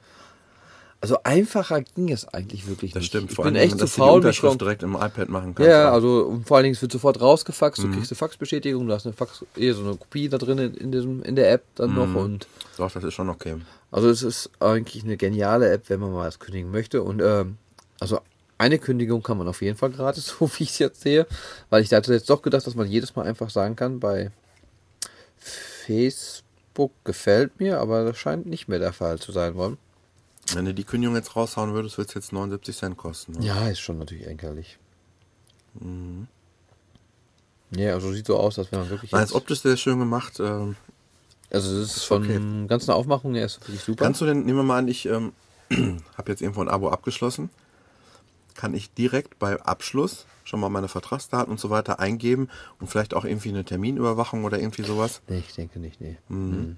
[1.04, 3.10] also einfacher ging es eigentlich wirklich Das nicht.
[3.10, 3.32] stimmt.
[3.32, 5.70] Ich Vor allem, echt zu die faul, mich Unterschrift direkt im iPad machen kannst.
[5.70, 9.06] ja, also vor allen Dingen, es wird sofort rausgefaxt, du kriegst eine Faxbestätigung, du hast
[9.06, 12.16] eine Fax, eh, so eine Kopie da drin in, diesem, in der App dann noch
[12.16, 12.48] und
[12.78, 13.58] Doch, das ist schon okay.
[13.92, 17.58] also es ist eigentlich eine geniale App, wenn man mal was kündigen möchte und ähm,
[18.00, 18.22] also
[18.58, 21.28] eine Kündigung kann man auf jeden Fall gratis, so wie ich es jetzt sehe,
[21.70, 24.32] weil ich hatte jetzt doch gedacht, dass man jedes Mal einfach sagen kann, bei
[25.38, 29.78] Facebook gefällt mir, aber das scheint nicht mehr der Fall zu sein wollen.
[30.56, 33.34] Wenn du die Kündigung jetzt raushauen würdest, würde es jetzt 79 Cent kosten.
[33.34, 33.46] ne?
[33.46, 34.78] Ja, ist schon natürlich ärgerlich.
[37.72, 40.40] Ja, also sieht so aus, als wenn man wirklich Nein, ist optisch sehr schön gemacht.
[40.40, 40.76] Ähm,
[41.50, 42.68] Also es ist von okay.
[42.68, 44.06] ganzen Aufmachung her ist wirklich super.
[44.06, 45.34] kannst du denn, nehmen wir mal an, ich ähm,
[46.18, 47.50] habe jetzt irgendwo ein Abo abgeschlossen.
[48.56, 52.50] Kann ich direkt bei Abschluss schon mal meine Vertragsdaten und so weiter eingeben
[52.80, 55.22] und vielleicht auch irgendwie eine Terminüberwachung oder irgendwie sowas?
[55.28, 56.18] nee, ich denke nicht, nee.
[56.30, 56.52] Mhm.
[56.52, 56.76] Weil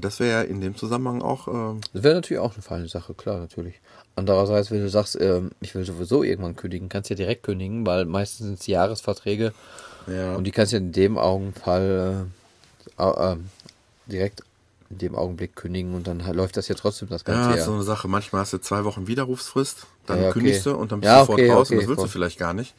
[0.00, 1.48] das wäre ja in dem Zusammenhang auch.
[1.48, 3.74] Äh, Das wäre natürlich auch eine feine Sache, klar, natürlich.
[4.16, 7.84] Andererseits, wenn du sagst, ähm, ich will sowieso irgendwann kündigen, kannst du ja direkt kündigen,
[7.86, 9.52] weil meistens sind es Jahresverträge
[10.06, 10.34] ja.
[10.36, 12.26] und die kannst du in dem Augenfall
[12.98, 13.50] äh, ähm,
[14.06, 14.42] direkt
[14.90, 17.58] in dem Augenblick kündigen und dann halt läuft das ja trotzdem das ganze ja, Jahr.
[17.58, 18.06] ist so eine Sache.
[18.06, 20.32] Manchmal hast du zwei Wochen Widerrufsfrist, dann Ja, okay.
[20.34, 22.08] kündigst du und dann bist Ja, du sofort okay, raus und okay, das willst du
[22.08, 22.74] vielleicht gar nicht.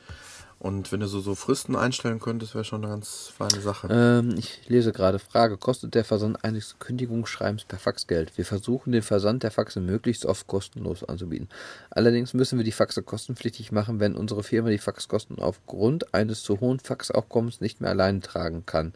[0.66, 3.88] Und wenn du so, so Fristen einstellen könntest, wäre schon eine ganz feine Sache.
[3.92, 5.58] Ähm, ich lese gerade Frage.
[5.58, 8.36] Kostet der Versand eines Kündigungsschreibens per Fax Geld?
[8.36, 11.50] Wir versuchen den Versand der Faxe möglichst oft kostenlos anzubieten.
[11.92, 16.60] Allerdings müssen wir die Faxe kostenpflichtig machen, wenn unsere Firma die Faxkosten aufgrund eines zu
[16.60, 18.94] hohen Faxaufkommens nicht mehr alleine tragen kann.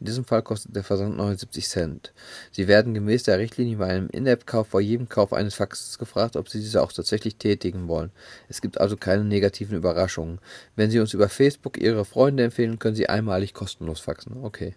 [0.00, 2.12] In diesem Fall kostet der Versand 79 Cent.
[2.50, 6.48] Sie werden gemäß der Richtlinie bei einem In-App-Kauf vor jedem Kauf eines Faxes gefragt, ob
[6.48, 8.10] Sie diese auch tatsächlich tätigen wollen.
[8.48, 10.40] Es gibt also keine negativen Überraschungen.
[10.74, 14.36] Wenn Sie uns über Facebook Ihre Freunde empfehlen, können Sie einmalig kostenlos faxen.
[14.42, 14.74] Okay.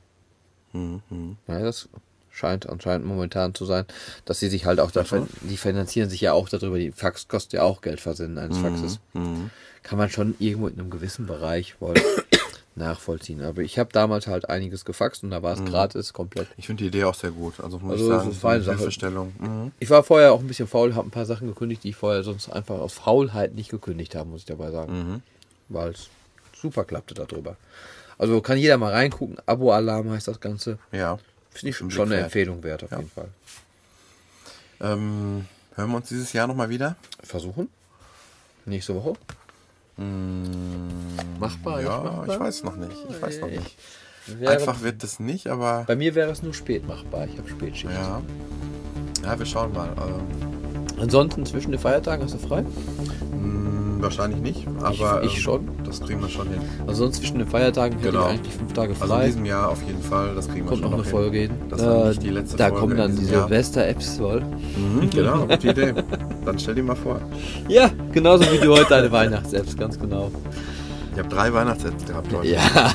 [0.73, 1.37] Mhm.
[1.47, 1.89] Ja, das
[2.31, 3.85] scheint anscheinend momentan zu sein,
[4.25, 7.53] dass sie sich halt auch davon, die finanzieren sich ja auch darüber, die Fax kostet
[7.53, 8.99] ja auch Geld versenden eines Faxes.
[9.13, 9.51] Mhm.
[9.83, 11.93] Kann man schon irgendwo in einem gewissen Bereich wohl
[12.75, 13.41] nachvollziehen.
[13.41, 16.47] Aber ich habe damals halt einiges gefaxt und da war es gratis komplett.
[16.57, 17.61] Ich finde die Idee auch sehr gut.
[17.61, 18.77] Also muss Also, ich das sagen, ist eine.
[18.77, 19.33] Hilfestellung.
[19.39, 19.71] Mhm.
[19.79, 22.23] Ich war vorher auch ein bisschen faul, habe ein paar Sachen gekündigt, die ich vorher
[22.23, 24.93] sonst einfach aus Faulheit nicht gekündigt habe, muss ich dabei sagen.
[24.93, 25.21] Mhm.
[25.69, 26.09] Weil es
[26.65, 27.55] super klappte darüber.
[28.17, 29.37] Also kann jeder mal reingucken.
[29.45, 30.77] Abo-Alarm heißt das Ganze.
[30.91, 31.17] Ja.
[31.51, 32.21] Finde ich schon eine.
[32.23, 32.97] Empfehlung wert, auf Ja.
[32.97, 33.27] jeden Fall.
[34.81, 36.95] Ähm, hören wir uns dieses Jahr nochmal wieder?
[37.23, 37.69] Versuchen?
[38.65, 39.13] Nächste Woche?
[41.39, 41.77] Machbar?
[41.77, 42.27] nicht ja, machbar?
[42.27, 42.95] ich weiß noch nicht.
[43.09, 43.77] Ich weiß noch nicht.
[44.27, 47.27] Wäre, Einfach wird es nicht, aber Bei mir wäre es nur spät machbar.
[47.27, 47.93] Ich habe Spätschicht.
[47.93, 48.21] ja.
[49.23, 49.89] Ja, wir schauen mal.
[49.97, 52.61] Ähm, Ansonsten zwischen den Feiertagen hast du frei?
[52.61, 53.54] mh,
[54.01, 55.69] wahrscheinlich nicht, aber ich ähm, schon.
[55.85, 56.59] das kriegen wir schon hin.
[56.87, 58.25] Ansonsten zwischen den Feiertagen hätte Genau.
[58.27, 59.25] ich eigentlich fünf Tage Also in frei.
[59.27, 61.11] diesem Jahr auf jeden Fall, das kriegen wir Kommt schon noch eine hin.
[61.11, 61.51] Folge hin.
[61.69, 63.25] Das war Äh, nicht die letzte da Folge kommen dann die.
[63.25, 64.41] Silvester-Apps wohl.
[64.41, 65.93] Mhm, genau, gute Idee.
[66.45, 67.19] Dann stell dir mal vor.
[67.67, 70.31] Ja, genauso wie du heute deine Weihnachts-Apps, ganz genau.
[71.13, 72.47] Ich habe drei Weihnachtssets gehabt heute.
[72.47, 72.59] Ja.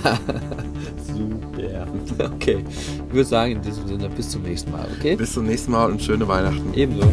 [1.06, 1.86] Super.
[2.35, 2.64] Okay.
[3.09, 5.16] Ich würde sagen, in diesem Sinne, bis zum nächsten Mal, okay?
[5.16, 6.72] Bis zum nächsten Mal und schöne Weihnachten.
[6.74, 7.06] Ebenso.